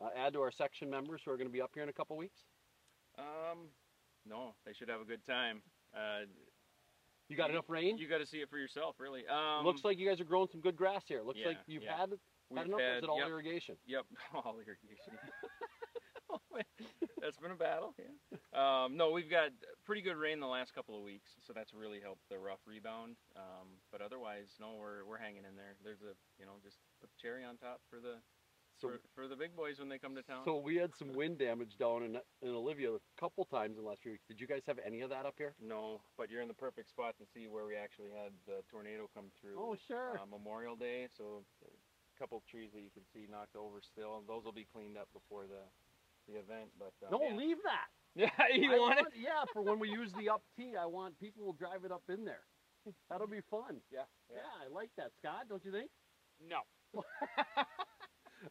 uh, 0.00 0.08
add 0.16 0.32
to 0.32 0.40
our 0.40 0.50
section 0.50 0.88
members 0.88 1.22
who 1.24 1.30
are 1.30 1.36
gonna 1.36 1.50
be 1.50 1.60
up 1.60 1.72
here 1.74 1.82
in 1.82 1.88
a 1.88 1.92
couple 1.92 2.16
weeks? 2.16 2.40
Um, 3.18 3.68
no, 4.26 4.54
they 4.64 4.72
should 4.72 4.88
have 4.88 5.00
a 5.00 5.04
good 5.04 5.24
time. 5.24 5.62
Uh, 5.94 6.24
You 7.28 7.36
got 7.36 7.50
enough 7.50 7.68
rain? 7.68 7.98
you 7.98 8.08
got 8.08 8.18
to 8.18 8.26
see 8.26 8.38
it 8.38 8.50
for 8.50 8.58
yourself, 8.58 8.96
really. 8.98 9.22
Um, 9.28 9.64
Looks 9.64 9.84
like 9.84 9.98
you 9.98 10.08
guys 10.08 10.20
are 10.20 10.24
growing 10.24 10.48
some 10.50 10.60
good 10.60 10.76
grass 10.76 11.04
here. 11.06 11.22
Looks 11.22 11.38
yeah, 11.40 11.48
like 11.48 11.58
you've 11.66 11.84
yeah. 11.84 11.96
had, 11.96 12.10
we've 12.50 12.64
enough. 12.66 12.80
or 12.80 12.82
is 12.82 12.94
had- 12.94 13.04
it 13.04 13.10
all 13.10 13.18
yep, 13.18 13.28
irrigation? 13.28 13.76
Yep, 13.86 14.04
all 14.34 14.56
irrigation. 14.56 15.14
that's 17.22 17.38
been 17.38 17.50
a 17.52 17.56
battle. 17.56 17.94
Yeah. 17.98 18.14
Um, 18.54 18.96
no, 18.96 19.10
we've 19.10 19.30
got 19.30 19.50
pretty 19.84 20.02
good 20.02 20.16
rain 20.16 20.40
the 20.40 20.46
last 20.46 20.74
couple 20.74 20.96
of 20.96 21.02
weeks, 21.02 21.30
so 21.46 21.52
that's 21.52 21.72
really 21.74 22.00
helped 22.00 22.22
the 22.30 22.38
rough 22.38 22.60
rebound. 22.66 23.16
Um, 23.36 23.78
but 23.90 24.00
otherwise, 24.00 24.54
no, 24.60 24.76
we're 24.78 25.04
we're 25.04 25.18
hanging 25.18 25.44
in 25.48 25.56
there. 25.56 25.74
There's 25.82 26.02
a 26.02 26.14
you 26.38 26.46
know 26.46 26.52
just 26.62 26.78
put 27.00 27.10
cherry 27.20 27.44
on 27.44 27.56
top 27.56 27.80
for 27.90 27.98
the 27.98 28.18
So 28.80 28.88
for, 28.88 29.00
for 29.14 29.28
the 29.28 29.36
big 29.36 29.56
boys 29.56 29.78
when 29.78 29.88
they 29.88 29.98
come 29.98 30.14
to 30.14 30.22
town. 30.22 30.42
So 30.44 30.58
we 30.58 30.76
had 30.76 30.94
some 30.94 31.12
wind 31.20 31.38
damage 31.38 31.76
down 31.78 32.02
in, 32.04 32.16
in 32.42 32.54
Olivia 32.54 32.92
a 32.94 33.00
couple 33.18 33.44
times 33.44 33.76
in 33.78 33.82
the 33.84 33.88
last 33.88 34.02
few 34.02 34.12
weeks. 34.12 34.24
Did 34.28 34.40
you 34.40 34.46
guys 34.46 34.62
have 34.66 34.78
any 34.84 35.00
of 35.00 35.10
that 35.10 35.26
up 35.26 35.34
here? 35.38 35.54
no, 35.60 36.00
but 36.18 36.30
you're 36.30 36.42
in 36.42 36.48
the 36.48 36.54
perfect 36.54 36.88
spot 36.88 37.14
to 37.18 37.24
see 37.26 37.46
where 37.46 37.64
we 37.66 37.74
actually 37.76 38.10
had 38.10 38.32
the 38.46 38.62
tornado 38.70 39.08
come 39.14 39.30
through. 39.40 39.56
Oh, 39.58 39.76
sure. 39.88 40.18
uh, 40.20 40.26
Memorial 40.26 40.76
Day, 40.76 41.06
so 41.16 41.42
couple 42.18 42.38
of 42.38 42.46
trees 42.46 42.70
that 42.74 42.82
you 42.82 42.90
can 42.92 43.02
see 43.12 43.26
knocked 43.30 43.56
over 43.56 43.80
still. 43.82 44.18
And 44.18 44.28
those 44.28 44.44
will 44.44 44.56
be 44.56 44.66
cleaned 44.70 44.96
up 44.96 45.08
before 45.12 45.44
the 45.46 45.64
the 46.26 46.38
event. 46.38 46.70
But 46.78 46.94
uh, 47.04 47.10
no, 47.10 47.20
yeah. 47.22 47.36
leave 47.36 47.58
that. 47.64 47.88
Yeah, 48.16 48.30
you 48.54 48.72
I 48.72 48.78
want 48.78 49.00
it? 49.00 49.06
Yeah, 49.20 49.42
for 49.52 49.62
when 49.62 49.80
we 49.80 49.90
use 50.00 50.12
the 50.12 50.30
up 50.30 50.42
tee, 50.56 50.74
I 50.80 50.86
want 50.86 51.18
people 51.18 51.44
will 51.44 51.52
drive 51.52 51.84
it 51.84 51.90
up 51.90 52.04
in 52.08 52.24
there. 52.24 52.46
That'll 53.10 53.26
be 53.26 53.40
fun. 53.50 53.80
Yeah, 53.90 54.06
Yeah, 54.30 54.46
I 54.64 54.72
like 54.72 54.90
that, 54.96 55.10
Scott. 55.18 55.48
Don't 55.48 55.64
you 55.64 55.72
think? 55.72 55.90
No. 56.40 56.58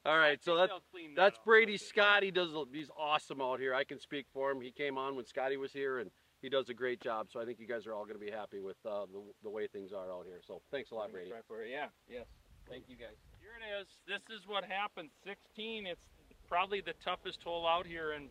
All 0.05 0.17
right, 0.17 0.43
so 0.43 0.57
that's 0.57 0.73
clean 0.91 1.15
that 1.15 1.21
that's 1.21 1.37
up. 1.37 1.45
Brady 1.45 1.73
That's 1.73 1.83
it. 1.83 1.87
Scott. 1.87 2.23
He 2.23 2.31
does 2.31 2.49
he's 2.73 2.89
awesome 2.97 3.41
out 3.41 3.59
here. 3.59 3.73
I 3.73 3.85
can 3.85 3.99
speak 3.99 4.25
for 4.33 4.51
him. 4.51 4.59
He 4.59 4.71
came 4.71 4.97
on 4.97 5.15
when 5.15 5.25
Scotty 5.25 5.55
was 5.55 5.71
here, 5.71 5.99
and 5.99 6.11
he 6.41 6.49
does 6.49 6.67
a 6.69 6.73
great 6.73 6.99
job. 6.99 7.27
So 7.31 7.39
I 7.39 7.45
think 7.45 7.59
you 7.59 7.67
guys 7.67 7.87
are 7.87 7.93
all 7.93 8.03
going 8.03 8.19
to 8.19 8.25
be 8.25 8.31
happy 8.31 8.59
with 8.59 8.77
uh, 8.85 9.05
the 9.11 9.21
the 9.43 9.49
way 9.49 9.67
things 9.67 9.93
are 9.93 10.11
out 10.11 10.25
here. 10.25 10.41
So 10.45 10.61
thanks 10.71 10.91
a 10.91 10.95
lot, 10.95 11.11
Brady. 11.11 11.29
Try 11.29 11.39
for 11.47 11.63
it. 11.63 11.69
Yeah. 11.71 11.87
Yes. 12.09 12.25
Thank 12.67 12.85
you 12.89 12.97
guys. 12.97 13.32
Is. 13.81 13.87
This 14.07 14.21
is 14.35 14.47
what 14.47 14.63
happened. 14.63 15.09
16. 15.25 15.87
It's 15.87 15.99
probably 16.47 16.81
the 16.81 16.93
toughest 17.03 17.41
hole 17.43 17.67
out 17.67 17.85
here, 17.85 18.11
and 18.11 18.29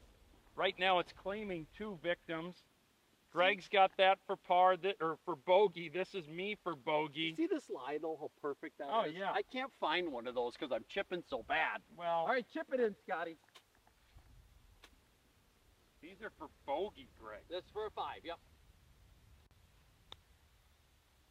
right 0.57 0.74
now 0.78 0.99
it's 0.99 1.12
claiming 1.12 1.66
two 1.76 1.99
victims. 2.03 2.57
Greg's 3.33 3.66
got 3.68 3.91
that 3.97 4.18
for 4.26 4.37
par, 4.37 4.76
th- 4.76 4.97
or 5.01 5.16
for 5.24 5.37
bogey. 5.37 5.89
This 5.89 6.14
is 6.14 6.28
me 6.28 6.57
for 6.62 6.76
bogey. 6.76 7.35
See 7.35 7.47
this 7.47 7.70
lie 7.70 7.99
though, 8.01 8.18
how 8.20 8.30
perfect 8.43 8.76
that 8.78 8.89
oh, 8.93 9.05
is. 9.05 9.12
Oh, 9.16 9.18
yeah. 9.18 9.30
I 9.33 9.41
can't 9.51 9.72
find 9.80 10.12
one 10.12 10.26
of 10.26 10.35
those 10.35 10.53
because 10.53 10.70
I'm 10.70 10.85
chipping 10.89 11.22
so 11.30 11.43
bad. 11.49 11.80
Well, 11.97 12.11
All 12.11 12.26
right, 12.26 12.45
chip 12.53 12.66
it 12.74 12.80
in, 12.80 12.95
Scotty. 13.09 13.37
these 16.03 16.20
are 16.22 16.33
for 16.39 16.49
bogey, 16.66 17.09
Greg. 17.18 17.41
This 17.49 17.62
for 17.72 17.87
a 17.87 17.91
five. 17.91 18.20
Yep. 18.22 18.37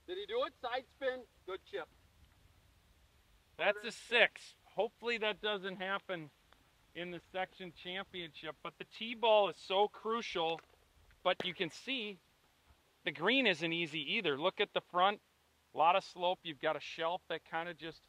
Did 0.07 0.17
he 0.17 0.25
do 0.25 0.43
it? 0.47 0.53
Side 0.59 0.85
spin. 0.97 1.21
Good 1.45 1.59
chip. 1.71 1.87
That's 3.61 3.85
a 3.85 3.91
six. 3.91 4.55
hopefully 4.75 5.19
that 5.19 5.39
doesn't 5.39 5.75
happen 5.75 6.31
in 6.95 7.11
the 7.11 7.19
section 7.31 7.71
championship. 7.83 8.55
But 8.63 8.73
the 8.79 8.85
tee 8.97 9.13
ball 9.13 9.49
is 9.49 9.55
so 9.55 9.87
crucial. 9.87 10.59
But 11.23 11.45
you 11.45 11.53
can 11.53 11.69
see 11.69 12.17
the 13.05 13.11
green 13.11 13.45
isn't 13.45 13.71
easy 13.71 14.15
either. 14.15 14.35
Look 14.35 14.59
at 14.59 14.69
the 14.73 14.81
front, 14.91 15.19
a 15.75 15.77
lot 15.77 15.95
of 15.95 16.03
slope. 16.03 16.39
You've 16.41 16.59
got 16.59 16.75
a 16.75 16.79
shelf 16.79 17.21
that 17.29 17.41
kind 17.51 17.69
of 17.69 17.77
just 17.77 17.99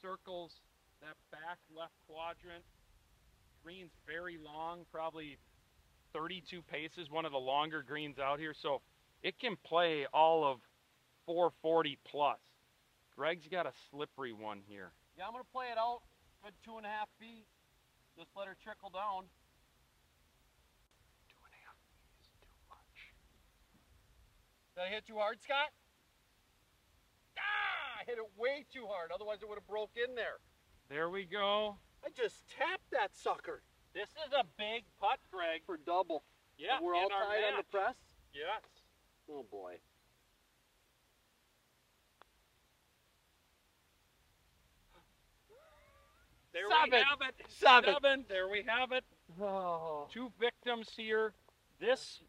circles 0.00 0.50
that 1.02 1.14
back 1.30 1.58
left 1.78 1.94
quadrant. 2.08 2.64
Green's 3.62 3.92
very 4.08 4.38
long, 4.44 4.86
probably 4.90 5.38
32 6.12 6.62
paces, 6.62 7.08
one 7.08 7.24
of 7.24 7.30
the 7.30 7.38
longer 7.38 7.84
greens 7.86 8.18
out 8.18 8.40
here. 8.40 8.54
So 8.60 8.80
it 9.22 9.38
can 9.38 9.54
play 9.64 10.04
all 10.12 10.44
of 10.44 10.58
440 11.26 11.96
plus. 12.04 12.40
Greg's 13.22 13.46
got 13.46 13.70
a 13.70 13.72
slippery 13.86 14.34
one 14.34 14.66
here. 14.66 14.90
Yeah, 15.14 15.30
I'm 15.30 15.30
gonna 15.30 15.46
play 15.54 15.70
it 15.70 15.78
out. 15.78 16.02
Good 16.42 16.58
two 16.66 16.74
and 16.74 16.82
a 16.82 16.90
half 16.90 17.06
feet. 17.22 17.46
Just 18.18 18.34
let 18.34 18.50
her 18.50 18.58
trickle 18.58 18.90
down. 18.90 19.30
Two 21.30 21.38
and 21.46 21.54
a 21.54 21.60
half 21.62 21.78
is 22.18 22.26
too 22.34 22.50
much. 22.66 23.14
Did 24.74 24.82
I 24.82 24.88
hit 24.90 25.06
too 25.06 25.22
hard, 25.22 25.38
Scott? 25.38 25.70
Ah! 27.38 28.02
I 28.02 28.10
hit 28.10 28.18
it 28.18 28.26
way 28.34 28.66
too 28.74 28.90
hard. 28.90 29.14
Otherwise, 29.14 29.38
it 29.38 29.46
would 29.46 29.54
have 29.62 29.70
broke 29.70 29.94
in 29.94 30.18
there. 30.18 30.42
There 30.90 31.06
we 31.06 31.22
go. 31.22 31.78
I 32.02 32.10
just 32.10 32.42
tapped 32.50 32.90
that 32.90 33.14
sucker 33.14 33.62
This 33.94 34.10
is 34.26 34.34
a 34.34 34.42
big 34.58 34.82
putt, 34.98 35.22
Greg. 35.30 35.62
for 35.64 35.78
double. 35.78 36.26
Yeah, 36.58 36.82
We're 36.82 36.98
all 36.98 37.06
in 37.06 37.14
our 37.14 37.30
tied 37.30 37.54
on 37.54 37.62
the 37.62 37.70
press. 37.70 37.94
Yes. 38.34 38.66
Oh 39.30 39.46
boy. 39.46 39.78
There 46.52 46.68
we 46.68 46.96
have 46.96 47.18
it. 47.22 47.34
Seven. 47.48 47.94
Seven. 47.94 48.24
There 48.28 48.48
we 48.48 48.64
have 48.66 48.92
it. 48.92 49.04
Oh. 49.40 50.06
Two 50.12 50.30
victims 50.38 50.90
here. 50.96 51.32
This 51.80 52.20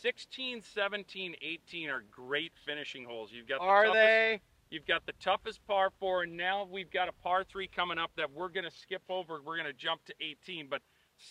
16, 0.00 0.62
17, 0.62 1.34
18 1.42 1.90
are 1.90 2.04
great 2.10 2.52
finishing 2.64 3.04
holes. 3.04 3.30
You've 3.32 3.48
got 3.48 3.58
the 3.58 3.64
Are 3.64 3.86
toughest, 3.86 3.94
they? 3.94 4.40
You've 4.70 4.86
got 4.86 5.06
the 5.06 5.12
toughest 5.20 5.66
par 5.66 5.90
four, 5.98 6.22
and 6.22 6.36
now 6.36 6.68
we've 6.70 6.90
got 6.90 7.08
a 7.08 7.12
par 7.12 7.44
three 7.44 7.68
coming 7.68 7.98
up 7.98 8.10
that 8.16 8.30
we're 8.30 8.48
going 8.48 8.64
to 8.64 8.70
skip 8.70 9.02
over. 9.08 9.40
We're 9.44 9.56
going 9.56 9.66
to 9.66 9.72
jump 9.72 10.04
to 10.06 10.14
18, 10.20 10.68
but 10.68 10.82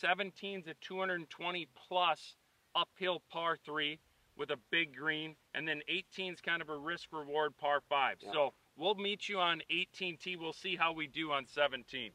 17's 0.04 0.68
a 0.68 0.74
220 0.82 1.68
plus 1.88 2.36
uphill 2.76 3.22
par 3.32 3.58
three 3.64 4.00
with 4.38 4.52
a 4.52 4.58
big 4.70 4.96
green, 4.96 5.36
and 5.56 5.68
then 5.68 5.82
18's 5.90 6.42
kind 6.42 6.62
of 6.62 6.70
a 6.70 6.78
risk 6.78 7.08
reward 7.12 7.58
par 7.58 7.82
five. 7.90 8.18
Yeah. 8.20 8.32
So 8.34 8.54
we'll 8.78 8.96
meet 8.96 9.28
you 9.28 9.40
on 9.40 9.62
18T. 9.72 10.38
We'll 10.40 10.54
see 10.54 10.76
how 10.76 10.94
we 10.94 11.08
do 11.08 11.32
on 11.32 11.46
17. 11.48 12.12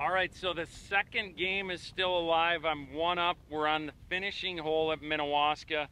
All 0.00 0.12
right, 0.12 0.32
so 0.34 0.52
the 0.52 0.66
second 0.66 1.36
game 1.36 1.70
is 1.70 1.82
still 1.82 2.16
alive. 2.16 2.64
I'm 2.64 2.92
one 2.92 3.18
up. 3.18 3.36
We're 3.50 3.66
on 3.66 3.86
the 3.86 3.92
finishing 4.08 4.58
hole 4.58 4.92
at 4.92 5.00
Minnewaska. 5.00 5.86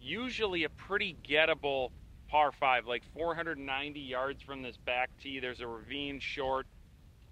Usually 0.00 0.64
a 0.64 0.70
pretty 0.70 1.16
gettable 1.28 1.90
par 2.30 2.52
five, 2.52 2.86
like 2.86 3.02
490 3.12 4.00
yards 4.00 4.42
from 4.42 4.62
this 4.62 4.78
back 4.78 5.10
tee. 5.20 5.40
There's 5.40 5.60
a 5.60 5.66
ravine 5.66 6.20
short, 6.20 6.66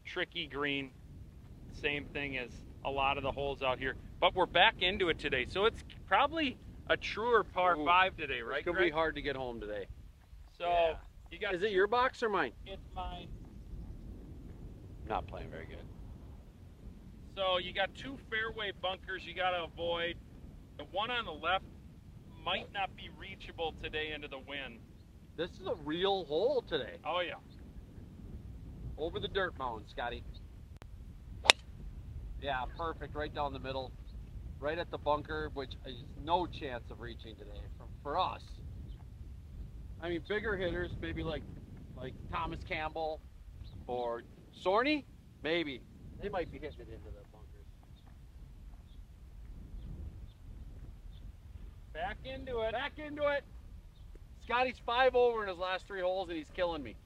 tricky 0.04 0.46
green. 0.46 0.90
Same 1.80 2.04
thing 2.06 2.36
as 2.36 2.50
a 2.84 2.90
lot 2.90 3.16
of 3.16 3.22
the 3.22 3.32
holes 3.32 3.62
out 3.62 3.78
here. 3.78 3.96
But 4.20 4.34
we're 4.34 4.46
back 4.46 4.82
into 4.82 5.08
it 5.08 5.18
today, 5.18 5.46
so 5.48 5.64
it's 5.64 5.82
probably 6.06 6.58
a 6.90 6.96
truer 6.96 7.42
par 7.42 7.76
Ooh, 7.78 7.86
five 7.86 8.16
today, 8.16 8.40
right? 8.42 8.58
It's 8.58 8.66
gonna 8.66 8.78
Greg? 8.78 8.90
be 8.90 8.94
hard 8.94 9.14
to 9.14 9.22
get 9.22 9.36
home 9.36 9.60
today. 9.60 9.86
So 10.58 10.66
Yeah. 10.68 10.94
You 11.30 11.38
got 11.38 11.54
Is 11.54 11.62
it 11.62 11.72
your 11.72 11.86
box 11.86 12.22
or 12.22 12.28
mine? 12.28 12.52
it's 12.66 12.82
mine. 12.94 13.28
Not 15.08 15.26
playing 15.26 15.50
very 15.50 15.66
good. 15.66 15.84
So 17.36 17.58
you 17.58 17.72
got 17.72 17.94
two 17.94 18.16
fairway 18.30 18.72
bunkers 18.82 19.24
you 19.24 19.34
got 19.34 19.50
to 19.50 19.64
avoid. 19.64 20.16
The 20.76 20.84
one 20.84 21.10
on 21.10 21.24
the 21.24 21.32
left 21.32 21.64
might 22.44 22.72
not 22.72 22.94
be 22.96 23.10
reachable 23.18 23.74
today 23.82 24.12
into 24.14 24.28
the 24.28 24.38
wind. 24.38 24.80
This 25.36 25.50
is 25.52 25.66
a 25.66 25.74
real 25.84 26.24
hole 26.24 26.62
today. 26.68 26.96
Oh 27.06 27.20
yeah. 27.20 27.34
Over 28.96 29.20
the 29.20 29.28
dirt 29.28 29.56
mound, 29.58 29.84
Scotty. 29.88 30.24
Yeah, 32.42 32.64
perfect. 32.76 33.14
Right 33.14 33.32
down 33.34 33.52
the 33.52 33.58
middle. 33.60 33.92
Right 34.60 34.78
at 34.78 34.90
the 34.90 34.98
bunker, 34.98 35.50
which 35.54 35.74
is 35.86 36.02
no 36.24 36.46
chance 36.46 36.90
of 36.90 37.00
reaching 37.00 37.36
today 37.36 37.60
for, 37.76 37.86
for 38.02 38.18
us. 38.18 38.42
I 40.00 40.08
mean, 40.08 40.22
bigger 40.28 40.56
hitters, 40.56 40.90
maybe 41.00 41.22
like 41.22 41.42
like 41.96 42.14
Thomas 42.32 42.60
Campbell 42.68 43.20
or 43.86 44.22
Sorney, 44.64 45.04
maybe. 45.42 45.82
They 46.22 46.28
might 46.28 46.50
be 46.50 46.58
hitting 46.58 46.80
it 46.80 46.88
into 46.88 47.10
the 47.10 47.24
bunkers. 47.32 47.66
Back 51.92 52.16
into 52.24 52.60
it. 52.60 52.72
Back 52.72 52.92
into 52.98 53.22
it. 53.28 53.44
Scotty's 54.44 54.80
five 54.84 55.14
over 55.14 55.42
in 55.42 55.48
his 55.48 55.58
last 55.58 55.86
three 55.86 56.00
holes, 56.00 56.28
and 56.28 56.38
he's 56.38 56.50
killing 56.54 56.82
me. 56.82 56.96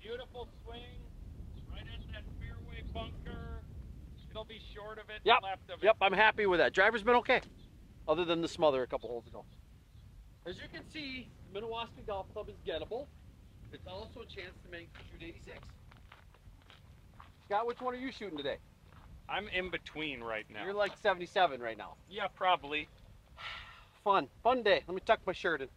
Beautiful 0.00 0.48
swing. 0.64 0.80
Right 1.70 1.80
at 1.80 2.00
that 2.12 2.24
fairway 2.40 2.82
bunker. 2.94 3.62
It'll 4.30 4.44
be 4.44 4.60
short 4.74 4.98
of 4.98 5.10
it, 5.10 5.20
Yep, 5.24 5.38
left 5.42 5.70
of 5.70 5.82
Yep, 5.82 5.96
I'm 6.00 6.12
happy 6.12 6.46
with 6.46 6.60
that. 6.60 6.72
Driver's 6.72 7.02
been 7.02 7.16
okay, 7.16 7.40
other 8.08 8.24
than 8.24 8.40
the 8.40 8.48
smother 8.48 8.82
a 8.82 8.86
couple 8.86 9.08
holes 9.08 9.26
ago. 9.26 9.44
As 10.46 10.56
you 10.56 10.68
can 10.72 10.88
see, 10.90 11.28
the 11.52 11.60
Minnewaska 11.60 12.06
Golf 12.06 12.32
Club 12.32 12.48
is 12.48 12.56
gettable. 12.66 13.06
It's 13.72 13.86
also 13.86 14.20
a 14.20 14.26
chance 14.26 14.54
to 14.64 14.70
make 14.70 14.88
shoot 15.10 15.22
86. 15.22 15.58
Scott, 17.44 17.66
which 17.66 17.80
one 17.80 17.94
are 17.94 17.98
you 17.98 18.10
shooting 18.10 18.38
today? 18.38 18.56
I'm 19.28 19.48
in 19.48 19.70
between 19.70 20.20
right 20.22 20.46
now. 20.50 20.64
You're 20.64 20.72
like 20.72 20.96
77 20.96 21.60
right 21.60 21.76
now. 21.76 21.94
yeah, 22.08 22.28
probably. 22.34 22.88
Fun, 24.04 24.28
fun 24.42 24.62
day. 24.62 24.82
Let 24.86 24.94
me 24.94 25.02
tuck 25.04 25.20
my 25.26 25.34
shirt 25.34 25.60
in. 25.60 25.68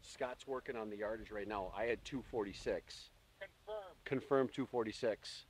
Scott's 0.00 0.46
working 0.46 0.76
on 0.76 0.88
the 0.88 0.96
yardage 0.96 1.30
right 1.30 1.46
now. 1.46 1.72
I 1.76 1.84
had 1.84 2.02
246. 2.04 3.10
Confirmed. 3.38 3.96
Confirmed 4.06 4.50
246. 4.54 5.44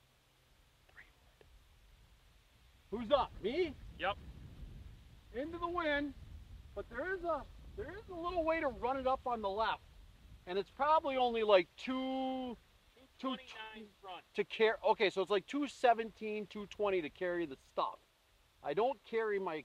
Who's 2.90 3.10
up? 3.12 3.30
Me? 3.42 3.72
Yep. 4.00 4.16
Into 5.36 5.58
the 5.58 5.68
wind, 5.68 6.14
but 6.74 6.88
there 6.88 7.14
is 7.14 7.22
a 7.24 7.42
there 7.76 7.90
is 7.90 8.08
a 8.10 8.14
little 8.14 8.42
way 8.42 8.58
to 8.60 8.68
run 8.68 8.96
it 8.96 9.06
up 9.06 9.20
on 9.26 9.42
the 9.42 9.50
left, 9.50 9.82
and 10.46 10.58
it's 10.58 10.70
probably 10.70 11.18
only 11.18 11.42
like 11.42 11.68
two 11.76 12.56
229 13.18 13.88
front. 14.00 14.22
to 14.34 14.44
carry. 14.44 14.76
Okay, 14.90 15.10
so 15.10 15.20
it's 15.20 15.30
like 15.30 15.46
217, 15.46 16.46
220 16.46 17.02
to 17.02 17.10
carry 17.10 17.44
the 17.44 17.56
stuff. 17.72 17.98
I 18.64 18.72
don't 18.72 18.98
carry 19.04 19.38
my 19.38 19.62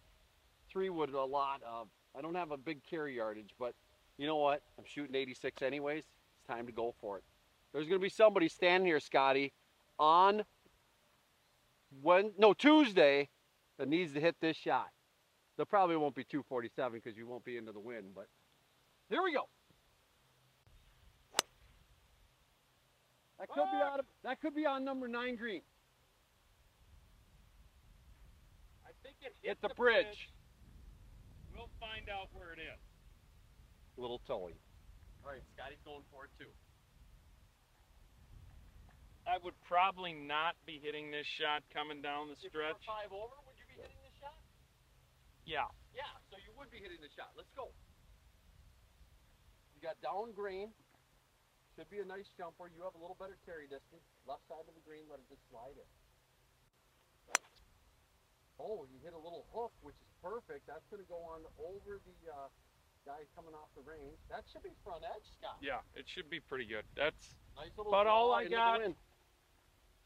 three 0.69 0.89
wood 0.89 1.13
a 1.13 1.24
lot. 1.24 1.61
Uh, 1.65 1.86
I 2.17 2.22
don't 2.22 2.36
have 2.36 2.51
a 2.51 2.57
big 2.57 2.84
carry 2.84 3.15
yardage, 3.15 3.51
but 3.57 3.74
you 4.17 4.28
know 4.28 4.38
what? 4.38 4.61
I'm 4.78 4.84
shooting 4.86 5.15
86 5.15 5.61
anyways. 5.61 6.03
It's 6.03 6.47
time 6.47 6.65
to 6.65 6.74
go 6.74 6.93
for 6.99 7.17
it. 7.17 7.24
There's 7.72 7.88
gonna 7.88 7.99
be 7.99 8.09
somebody 8.09 8.49
standing 8.49 8.88
here, 8.88 8.99
Scotty, 8.99 9.53
on 9.97 10.43
when 12.01 12.32
no 12.38 12.53
Tuesday 12.53 13.30
that 13.78 13.88
needs 13.88 14.13
to 14.13 14.19
hit 14.19 14.36
this 14.41 14.57
shot. 14.57 14.89
There 15.62 15.66
probably 15.68 15.95
won't 15.95 16.16
be 16.16 16.24
247 16.24 17.01
because 17.05 17.16
you 17.16 17.28
won't 17.28 17.45
be 17.45 17.55
into 17.55 17.72
the 17.72 17.80
wind, 17.80 18.16
but 18.16 18.26
here 19.12 19.22
we 19.22 19.32
go. 19.32 19.45
That 23.38 23.47
could 23.47 23.70
be 23.70 23.78
on 23.78 23.99
that 24.24 24.41
could 24.41 24.55
be 24.55 24.66
on 24.66 24.84
number 24.84 25.07
nine 25.07 25.36
green. 25.36 25.62
I 28.84 28.89
think 29.03 29.18
it 29.22 29.36
Hit 29.43 29.49
hit 29.49 29.62
the 29.62 29.70
bridge. 29.76 30.34
We'll 31.53 31.70
find 31.80 32.09
out 32.09 32.30
where 32.34 32.53
it 32.53 32.59
is. 32.59 32.82
Little 33.97 34.22
towing. 34.26 34.55
All 35.24 35.30
right, 35.30 35.43
Scotty's 35.53 35.78
going 35.86 36.01
for 36.09 36.26
it 36.26 36.32
too. 36.39 36.49
I 39.30 39.38
would 39.43 39.53
probably 39.68 40.14
not 40.14 40.55
be 40.66 40.82
hitting 40.82 41.12
this 41.12 41.28
shot 41.28 41.62
coming 41.72 42.01
down 42.01 42.30
the 42.30 42.34
If 42.34 42.45
you 42.45 42.49
stretch. 42.49 42.82
five 42.88 43.14
over, 43.14 43.38
would 43.45 43.53
you 43.59 43.66
be 43.70 43.80
hitting 43.80 44.01
this 44.01 44.18
shot? 44.20 44.34
Yeah. 45.45 45.67
Yeah, 45.91 46.07
so 46.29 46.37
you 46.39 46.51
would 46.55 46.71
be 46.71 46.79
hitting 46.79 47.01
the 47.03 47.11
shot. 47.11 47.33
Let's 47.35 47.51
go. 47.57 47.69
You 49.75 49.81
got 49.83 49.99
down 49.99 50.31
green. 50.31 50.71
Should 51.75 51.89
be 51.89 51.99
a 51.99 52.07
nice 52.07 52.27
jumper. 52.37 52.67
You 52.71 52.83
have 52.83 52.95
a 52.95 53.01
little 53.01 53.17
better 53.19 53.39
carry 53.47 53.65
distance. 53.65 54.03
Left 54.27 54.43
side 54.47 54.67
of 54.67 54.75
the 54.75 54.83
green, 54.85 55.07
let 55.09 55.19
it 55.19 55.27
just 55.31 55.41
slide 55.49 55.75
in. 55.75 55.89
Oh, 58.61 58.85
you 58.93 58.99
hit 59.01 59.13
a 59.17 59.17
little 59.17 59.47
hook, 59.55 59.73
which 59.81 59.97
is 59.97 60.11
perfect. 60.21 60.67
That's 60.69 60.85
going 60.93 61.01
to 61.01 61.09
go 61.09 61.17
on 61.25 61.41
over 61.57 61.97
the 62.05 62.17
uh, 62.29 62.47
guy 63.09 63.25
coming 63.33 63.57
off 63.57 63.73
the 63.73 63.81
range. 63.81 64.21
That 64.29 64.45
should 64.51 64.61
be 64.61 64.69
front 64.85 65.01
edge, 65.01 65.25
Scott. 65.33 65.57
Yeah, 65.61 65.81
it 65.97 66.05
should 66.05 66.29
be 66.29 66.39
pretty 66.39 66.65
good. 66.65 66.85
That's 66.95 67.33
Nice 67.57 67.73
little 67.77 67.91
About 67.91 68.05
all 68.07 68.31
I 68.31 68.45
got. 68.45 68.79
wind. 68.79 68.95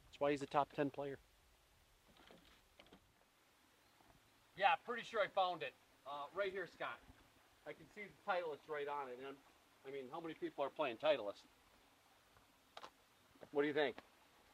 That's 0.07 0.19
why 0.19 0.31
he's 0.31 0.41
a 0.41 0.47
top 0.47 0.71
10 0.71 0.89
player. 0.89 1.19
Yeah, 4.58 4.76
pretty 4.86 5.03
sure 5.03 5.22
I 5.22 5.28
found 5.28 5.62
it. 5.62 5.74
Uh, 6.08 6.28
right 6.36 6.51
here, 6.51 6.68
Scott. 6.68 6.99
I 7.68 7.74
can 7.74 7.86
see 7.95 8.06
the 8.06 8.18
Titleist 8.32 8.64
right 8.70 8.88
on 8.88 9.10
it. 9.10 9.18
And 9.26 9.36
I 9.88 9.91
mean, 9.91 10.06
how 10.12 10.20
many 10.20 10.34
people 10.36 10.64
are 10.64 10.70
playing 10.70 10.97
Titleist? 10.97 11.43
What 13.51 13.62
do 13.64 13.68
you 13.68 13.74
think? 13.74 13.95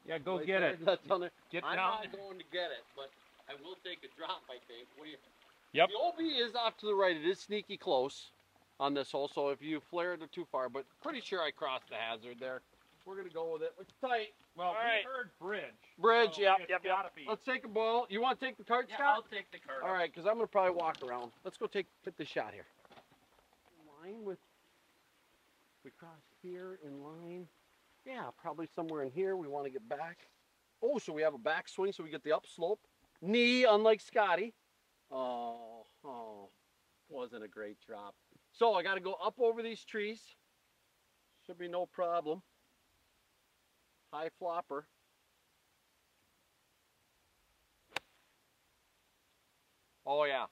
Yeah, 0.05 0.17
go 0.17 0.37
Right 0.37 0.45
get 0.47 0.59
there, 0.61 0.71
it. 0.71 0.79
That's 0.85 1.09
on 1.09 1.21
there. 1.21 1.31
Get 1.51 1.63
I'm 1.63 1.75
down. 1.75 2.01
not 2.01 2.11
going 2.11 2.37
to 2.39 2.45
get 2.51 2.71
it, 2.71 2.83
but 2.95 3.09
I 3.49 3.53
will 3.61 3.75
take 3.83 3.99
a 4.03 4.09
drop. 4.17 4.41
I 4.49 4.57
think. 4.67 4.87
What 4.97 5.05
do 5.05 5.11
you? 5.11 5.17
Yep. 5.73 5.89
The 5.89 5.99
OB 5.99 6.47
is 6.49 6.55
off 6.55 6.77
to 6.77 6.85
the 6.87 6.95
right. 6.95 7.15
It 7.15 7.25
is 7.25 7.39
sneaky 7.39 7.77
close 7.77 8.31
on 8.79 8.93
this 8.93 9.11
hole. 9.11 9.27
So 9.27 9.49
if 9.49 9.61
you 9.61 9.79
flare 9.89 10.13
it 10.13 10.31
too 10.31 10.45
far, 10.51 10.69
but 10.69 10.85
pretty 11.03 11.21
sure 11.21 11.41
I 11.41 11.51
crossed 11.51 11.89
the 11.89 11.95
hazard 11.95 12.37
there. 12.39 12.61
We're 13.05 13.15
gonna 13.15 13.29
go 13.29 13.53
with 13.53 13.63
it. 13.63 13.73
It's 13.79 13.93
tight. 13.99 14.33
Well, 14.55 14.67
All 14.67 14.73
right. 14.73 15.01
we 15.05 15.11
heard 15.11 15.29
bridge. 15.39 15.63
Bridge. 15.97 16.35
so 16.35 16.41
yep. 16.41 16.57
it's 16.61 16.69
Yep. 16.69 16.81
Yep. 16.85 17.11
Let's 17.27 17.43
take 17.43 17.65
a 17.65 17.67
ball. 17.67 18.05
You 18.09 18.21
want 18.21 18.39
to 18.39 18.45
take 18.45 18.57
the 18.57 18.63
cart, 18.63 18.87
Yeah, 18.89 18.95
Scott? 18.95 19.15
I'll 19.15 19.21
take 19.23 19.51
the 19.51 19.59
cart. 19.59 19.83
All 19.83 19.93
right, 19.93 20.11
because 20.11 20.27
I'm 20.27 20.35
gonna 20.35 20.47
probably 20.47 20.75
walk 20.75 20.97
around. 21.03 21.31
Let's 21.43 21.57
go 21.57 21.67
take 21.67 21.87
hit 22.03 22.17
the 22.17 22.25
shot 22.25 22.53
here. 22.53 22.65
In 24.03 24.11
line 24.13 24.23
with. 24.23 24.37
We 25.83 25.91
cross 25.97 26.21
here 26.43 26.79
in 26.85 27.01
line. 27.03 27.47
Yeah, 28.05 28.29
probably 28.39 28.67
somewhere 28.75 29.03
in 29.03 29.11
here. 29.11 29.35
We 29.35 29.47
want 29.47 29.65
to 29.65 29.71
get 29.71 29.87
back. 29.89 30.19
Oh, 30.83 30.99
so 30.99 31.13
we 31.13 31.21
have 31.21 31.33
a 31.33 31.39
backswing, 31.39 31.93
so 31.93 32.03
we 32.03 32.09
get 32.09 32.23
the 32.23 32.35
upslope. 32.35 32.79
Knee, 33.21 33.65
unlike 33.65 34.01
Scotty. 34.01 34.53
Oh, 35.11 35.85
oh, 36.03 36.49
wasn't 37.09 37.43
a 37.43 37.47
great 37.47 37.77
drop. 37.85 38.15
So 38.51 38.73
I 38.73 38.83
got 38.83 38.95
to 38.95 38.99
go 38.99 39.13
up 39.13 39.35
over 39.39 39.61
these 39.61 39.83
trees. 39.83 40.21
Should 41.45 41.57
be 41.57 41.67
no 41.67 41.85
problem. 41.85 42.41
High 44.11 44.29
flopper. 44.39 44.85
Oh 50.05 50.25
yeah. 50.25 50.45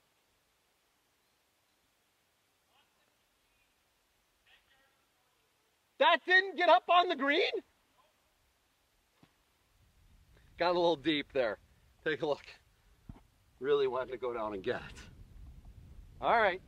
That 5.98 6.20
didn't 6.24 6.56
get 6.56 6.70
up 6.70 6.84
on 6.88 7.08
the 7.08 7.16
green? 7.16 7.42
Got 10.58 10.70
a 10.70 10.72
little 10.72 10.96
deep 10.96 11.26
there. 11.34 11.58
Take 12.04 12.22
a 12.22 12.26
look. 12.26 12.46
Really 13.60 13.86
wanted 13.86 14.12
to 14.12 14.16
go 14.16 14.32
down 14.32 14.54
and 14.54 14.62
get 14.62 14.76
it. 14.76 14.96
All 16.22 16.40
right. 16.40 16.62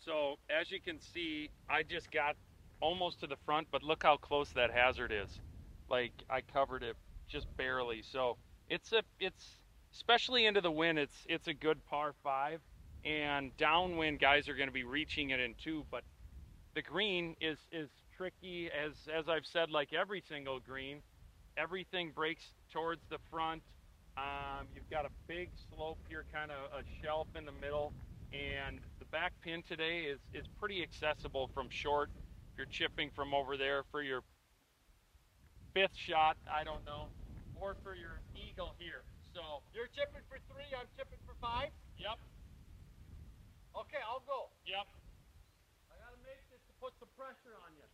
So 0.00 0.36
as 0.50 0.72
you 0.72 0.80
can 0.80 1.00
see, 1.00 1.50
I 1.70 1.84
just 1.84 2.10
got 2.10 2.34
almost 2.80 3.20
to 3.20 3.26
the 3.26 3.36
front, 3.44 3.68
but 3.70 3.82
look 3.82 4.02
how 4.02 4.16
close 4.16 4.50
that 4.50 4.70
hazard 4.70 5.12
is. 5.12 5.40
Like 5.88 6.12
I 6.30 6.40
covered 6.40 6.82
it 6.82 6.96
just 7.28 7.46
barely. 7.56 8.02
So 8.02 8.36
it's 8.68 8.92
a 8.92 9.02
it's 9.20 9.44
especially 9.94 10.46
into 10.46 10.60
the 10.60 10.70
wind. 10.70 10.98
It's 10.98 11.26
it's 11.28 11.48
a 11.48 11.54
good 11.54 11.84
par 11.86 12.14
five, 12.22 12.60
and 13.04 13.56
downwind 13.56 14.20
guys 14.20 14.48
are 14.48 14.54
going 14.54 14.68
to 14.68 14.74
be 14.74 14.84
reaching 14.84 15.30
it 15.30 15.40
in 15.40 15.54
two. 15.62 15.84
But 15.90 16.04
the 16.74 16.82
green 16.82 17.36
is 17.40 17.58
is 17.72 17.88
tricky 18.16 18.70
as 18.70 18.92
as 19.12 19.28
I've 19.28 19.46
said, 19.46 19.70
like 19.70 19.92
every 19.92 20.22
single 20.28 20.60
green. 20.60 20.98
Everything 21.56 22.12
breaks 22.14 22.44
towards 22.72 23.00
the 23.10 23.18
front. 23.32 23.62
Um, 24.16 24.66
you've 24.74 24.88
got 24.90 25.04
a 25.04 25.10
big 25.26 25.50
slope 25.74 25.98
here, 26.08 26.24
kind 26.32 26.52
of 26.52 26.80
a 26.80 26.82
shelf 27.02 27.26
in 27.36 27.44
the 27.44 27.52
middle, 27.52 27.92
and 28.32 28.78
the 28.98 29.04
back 29.06 29.32
pin 29.42 29.62
today 29.62 30.02
is 30.02 30.20
is 30.34 30.46
pretty 30.60 30.82
accessible 30.82 31.50
from 31.54 31.68
short. 31.70 32.10
If 32.58 32.66
you're 32.66 32.90
chipping 32.90 33.14
from 33.14 33.38
over 33.38 33.54
there 33.54 33.86
for 33.86 34.02
your 34.02 34.26
fifth 35.78 35.94
shot, 35.94 36.34
I 36.50 36.66
don't 36.66 36.82
know, 36.82 37.06
or 37.54 37.78
for 37.86 37.94
your 37.94 38.18
eagle 38.34 38.74
here. 38.82 39.06
So, 39.30 39.62
You're 39.70 39.86
chipping 39.94 40.26
for 40.26 40.42
three, 40.50 40.66
I'm 40.74 40.90
chipping 40.98 41.22
for 41.22 41.38
five. 41.38 41.70
yep, 42.02 42.18
Okay, 43.78 44.02
I'll 44.02 44.26
go. 44.26 44.50
yep. 44.66 44.90
I 45.86 46.02
gotta 46.02 46.18
make 46.26 46.42
this 46.50 46.58
to 46.66 46.74
put 46.82 46.98
some 46.98 47.06
pressure 47.14 47.54
on 47.62 47.78
you. 47.78 47.86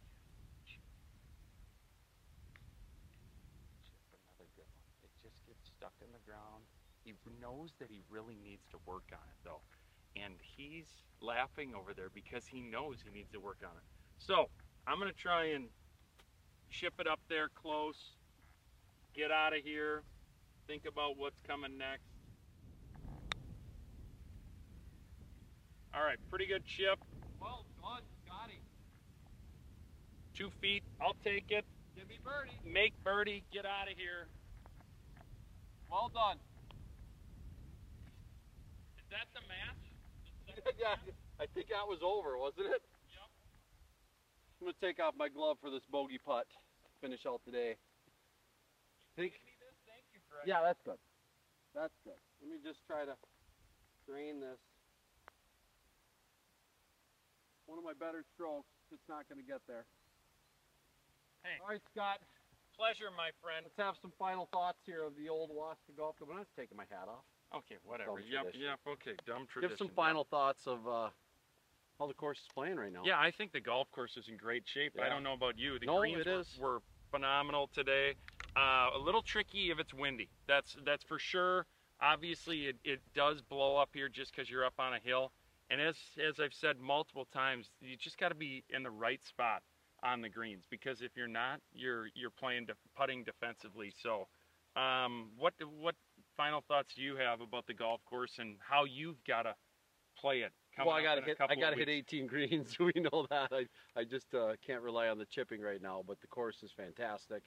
Chip 3.84 4.16
another 4.16 4.48
good 4.56 4.64
one. 4.80 4.88
It 5.04 5.12
just 5.20 5.44
gets 5.44 5.60
stuck 5.76 5.92
in 6.00 6.08
the 6.16 6.24
ground. 6.24 6.64
He 7.04 7.12
knows 7.36 7.76
that 7.84 7.92
he 7.92 8.00
really 8.08 8.40
needs 8.40 8.64
to 8.72 8.80
work 8.88 9.12
on 9.12 9.28
it 9.28 9.40
though. 9.44 9.60
And 10.16 10.40
he's 10.40 11.04
laughing 11.20 11.76
over 11.76 11.92
there 11.92 12.08
because 12.08 12.48
he 12.48 12.64
knows 12.64 13.04
he 13.04 13.12
needs 13.12 13.28
to 13.36 13.44
work 13.44 13.60
on 13.60 13.76
it. 13.76 13.84
So 14.18 14.48
I'm 14.86 14.98
gonna 14.98 15.12
try 15.12 15.46
and 15.46 15.66
ship 16.68 16.94
it 16.98 17.06
up 17.06 17.20
there 17.28 17.48
close, 17.54 18.16
get 19.14 19.30
out 19.30 19.56
of 19.56 19.62
here, 19.62 20.02
think 20.66 20.84
about 20.86 21.16
what's 21.16 21.40
coming 21.46 21.78
next. 21.78 22.02
All 25.94 26.02
right, 26.02 26.18
pretty 26.28 26.46
good 26.46 26.64
chip. 26.66 26.98
Well 27.40 27.64
done, 27.80 28.02
Scotty. 28.26 28.60
Two 30.34 30.50
feet, 30.60 30.82
I'll 31.00 31.16
take 31.22 31.50
it. 31.50 31.64
Give 31.94 32.08
me 32.08 32.18
birdie. 32.24 32.58
Make 32.64 32.92
birdie, 33.04 33.44
get 33.52 33.64
out 33.64 33.90
of 33.90 33.96
here. 33.96 34.26
Well 35.88 36.10
done. 36.12 36.38
Is 38.98 39.04
that 39.10 39.28
the 39.32 39.40
match? 39.46 40.74
yeah, 40.80 40.96
I 41.38 41.46
think 41.54 41.68
that 41.68 41.86
was 41.86 42.00
over, 42.02 42.36
wasn't 42.36 42.66
it? 42.74 42.82
I'm 44.64 44.72
gonna 44.72 44.80
take 44.80 44.96
off 44.96 45.12
my 45.12 45.28
glove 45.28 45.60
for 45.60 45.68
this 45.68 45.84
bogey 45.92 46.16
putt. 46.16 46.48
Finish 47.04 47.28
out 47.28 47.44
today. 47.44 47.76
Think. 49.12 49.36
Thank 49.84 50.08
you, 50.16 50.24
Greg. 50.24 50.48
Yeah, 50.48 50.64
that's 50.64 50.80
good. 50.88 50.96
That's 51.76 51.92
good. 52.00 52.16
Let 52.40 52.48
me 52.48 52.56
just 52.64 52.80
try 52.88 53.04
to 53.04 53.12
drain 54.08 54.40
this. 54.40 54.56
One 57.68 57.76
of 57.76 57.84
my 57.84 57.92
better 57.92 58.24
strokes. 58.32 58.72
It's 58.88 59.04
not 59.04 59.28
gonna 59.28 59.44
get 59.44 59.60
there. 59.68 59.84
Hey. 61.44 61.60
All 61.60 61.68
right, 61.68 61.84
Scott. 61.92 62.24
Pleasure, 62.72 63.12
my 63.12 63.36
friend. 63.44 63.68
Let's 63.68 63.76
have 63.76 64.00
some 64.00 64.16
final 64.16 64.48
thoughts 64.48 64.80
here 64.88 65.04
of 65.04 65.12
the 65.20 65.28
old 65.28 65.52
Waska 65.52 65.92
Golf 65.92 66.16
Club. 66.16 66.32
I'm 66.32 66.40
not 66.40 66.48
taking 66.56 66.80
my 66.80 66.88
hat 66.88 67.04
off. 67.04 67.28
Okay, 67.52 67.76
whatever. 67.84 68.16
Yep, 68.16 68.56
yep. 68.56 68.80
Okay, 68.88 69.12
dumb 69.28 69.44
tradition. 69.44 69.76
Give 69.76 69.92
some 69.92 69.92
final 69.92 70.24
thoughts 70.24 70.64
of 70.64 70.80
uh, 70.88 71.12
how 71.98 72.06
the 72.06 72.14
course 72.14 72.38
is 72.38 72.46
playing 72.52 72.76
right 72.76 72.92
now. 72.92 73.02
Yeah, 73.04 73.18
I 73.18 73.30
think 73.30 73.52
the 73.52 73.60
golf 73.60 73.90
course 73.92 74.16
is 74.16 74.28
in 74.28 74.36
great 74.36 74.64
shape. 74.66 74.94
I 75.02 75.08
don't 75.08 75.22
know 75.22 75.34
about 75.34 75.58
you. 75.58 75.78
The 75.78 75.86
No, 75.86 76.00
greens 76.00 76.26
were, 76.26 76.44
were 76.60 76.82
phenomenal 77.10 77.70
today. 77.72 78.14
Uh, 78.56 78.90
a 78.94 78.98
little 78.98 79.22
tricky 79.22 79.70
if 79.70 79.78
it's 79.78 79.94
windy. 79.94 80.28
That's 80.48 80.76
that's 80.84 81.04
for 81.04 81.18
sure. 81.18 81.66
Obviously, 82.00 82.66
it, 82.66 82.76
it 82.84 83.00
does 83.14 83.40
blow 83.42 83.76
up 83.76 83.90
here 83.92 84.08
just 84.08 84.34
because 84.34 84.50
you're 84.50 84.64
up 84.64 84.74
on 84.78 84.94
a 84.94 84.98
hill. 84.98 85.32
And 85.70 85.80
as 85.80 85.96
as 86.22 86.40
I've 86.40 86.52
said 86.52 86.78
multiple 86.78 87.26
times, 87.32 87.70
you 87.80 87.96
just 87.96 88.18
got 88.18 88.28
to 88.28 88.34
be 88.34 88.64
in 88.70 88.82
the 88.82 88.90
right 88.90 89.22
spot 89.24 89.62
on 90.02 90.20
the 90.20 90.28
greens 90.28 90.64
because 90.70 91.00
if 91.00 91.12
you're 91.16 91.28
not, 91.28 91.60
you're 91.72 92.08
you're 92.14 92.30
playing 92.30 92.66
def- 92.66 92.76
putting 92.96 93.24
defensively. 93.24 93.92
So, 94.02 94.26
um, 94.76 95.30
what 95.38 95.54
what 95.80 95.94
final 96.36 96.62
thoughts 96.66 96.94
do 96.94 97.02
you 97.02 97.16
have 97.16 97.40
about 97.40 97.66
the 97.66 97.74
golf 97.74 98.04
course 98.04 98.38
and 98.38 98.56
how 98.60 98.84
you've 98.84 99.22
got 99.24 99.42
to 99.42 99.54
play 100.18 100.40
it? 100.40 100.52
Well, 100.78 100.90
I 100.90 101.02
gotta 101.02 101.20
in 101.22 101.26
hit. 101.26 101.36
I 101.40 101.52
of 101.54 101.60
gotta 101.60 101.76
hit 101.76 101.88
weeks? 101.88 102.12
18 102.12 102.26
greens. 102.26 102.76
we 102.80 102.92
know 102.96 103.26
that. 103.30 103.52
I 103.52 103.66
I 103.98 104.04
just 104.04 104.34
uh, 104.34 104.52
can't 104.66 104.82
rely 104.82 105.08
on 105.08 105.18
the 105.18 105.26
chipping 105.26 105.60
right 105.60 105.80
now. 105.80 106.02
But 106.06 106.20
the 106.20 106.26
course 106.26 106.62
is 106.62 106.72
fantastic. 106.76 107.42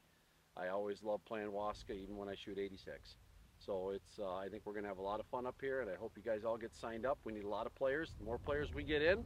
I 0.56 0.70
always 0.70 1.04
love 1.04 1.22
playing 1.26 1.52
Waska, 1.52 1.92
even 1.94 2.18
when 2.18 2.30
I 2.30 2.36
shoot 2.36 2.58
86. 2.58 3.18
So 3.60 3.92
it's. 3.92 4.20
Uh, 4.20 4.36
I 4.36 4.48
think 4.50 4.64
we're 4.66 4.74
gonna 4.74 4.88
have 4.88 4.98
a 5.00 5.02
lot 5.04 5.20
of 5.20 5.26
fun 5.28 5.46
up 5.46 5.56
here, 5.62 5.82
and 5.82 5.90
I 5.90 5.96
hope 5.96 6.14
you 6.16 6.24
guys 6.24 6.44
all 6.46 6.58
get 6.58 6.76
signed 6.76 7.06
up. 7.06 7.20
We 7.26 7.34
need 7.34 7.44
a 7.44 7.50
lot 7.50 7.66
of 7.66 7.76
players. 7.76 8.14
The 8.20 8.26
more 8.26 8.38
players 8.38 8.70
we 8.74 8.84
get 8.84 9.02
in, 9.02 9.26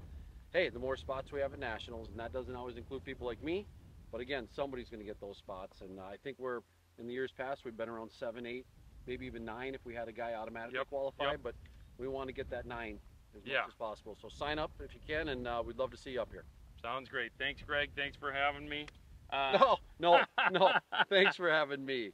hey, 0.54 0.70
the 0.70 0.80
more 0.80 0.98
spots 0.98 1.32
we 1.32 1.40
have 1.42 1.54
at 1.54 1.60
nationals, 1.60 2.10
and 2.10 2.20
that 2.20 2.32
doesn't 2.34 2.56
always 2.56 2.78
include 2.78 3.04
people 3.04 3.28
like 3.28 3.44
me. 3.44 3.68
But 4.12 4.20
again, 4.22 4.48
somebody's 4.54 4.90
gonna 4.90 5.04
get 5.04 5.20
those 5.22 5.38
spots, 5.38 5.82
and 5.82 6.00
uh, 6.00 6.04
I 6.04 6.16
think 6.24 6.38
we're 6.40 6.60
in 7.00 7.08
the 7.08 7.14
years 7.14 7.32
past 7.32 7.64
we've 7.66 7.78
been 7.78 7.90
around 7.90 8.12
seven, 8.12 8.46
eight, 8.46 8.66
maybe 9.08 9.26
even 9.26 9.46
nine 9.46 9.74
if 9.74 9.82
we 9.86 9.94
had 9.96 10.08
a 10.08 10.12
guy 10.12 10.34
automatically 10.34 10.78
Yep, 10.80 10.88
qualify. 10.90 11.32
yep. 11.32 11.40
But 11.44 11.56
we 11.98 12.08
want 12.08 12.28
to 12.28 12.34
get 12.34 12.50
that 12.50 12.66
nine 12.66 13.00
as 13.36 13.42
Yeah. 13.46 13.60
much 13.62 13.70
as 13.70 13.74
possible. 13.76 14.18
So 14.22 14.30
sign 14.30 14.60
up 14.60 14.72
if 14.80 14.94
you 14.94 15.02
can, 15.06 15.30
and 15.30 15.48
uh, 15.48 15.62
we'd 15.66 15.78
love 15.78 15.92
to 15.92 15.98
see 15.98 16.12
you 16.12 16.22
up 16.22 16.30
here. 16.32 16.44
Sounds 16.82 17.10
great. 17.10 17.32
Thanks, 17.38 17.62
Greg. 17.66 17.92
Thanks 17.96 18.18
for 18.18 18.32
having 18.32 18.68
me. 18.68 18.88
Uh, 19.32 19.58
No, 20.00 20.20
no, 20.20 20.22
no. 20.52 20.72
Thanks 21.10 21.36
for 21.36 21.50
having 21.50 21.86
me. 21.86 22.12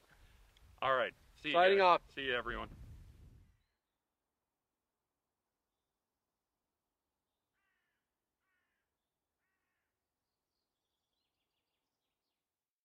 All 0.81 0.95
right. 0.95 1.13
See 1.41 1.49
you. 1.49 1.55
Signing 1.55 1.81
off. 1.81 2.01
See 2.13 2.21
you, 2.23 2.35
everyone. 2.35 2.67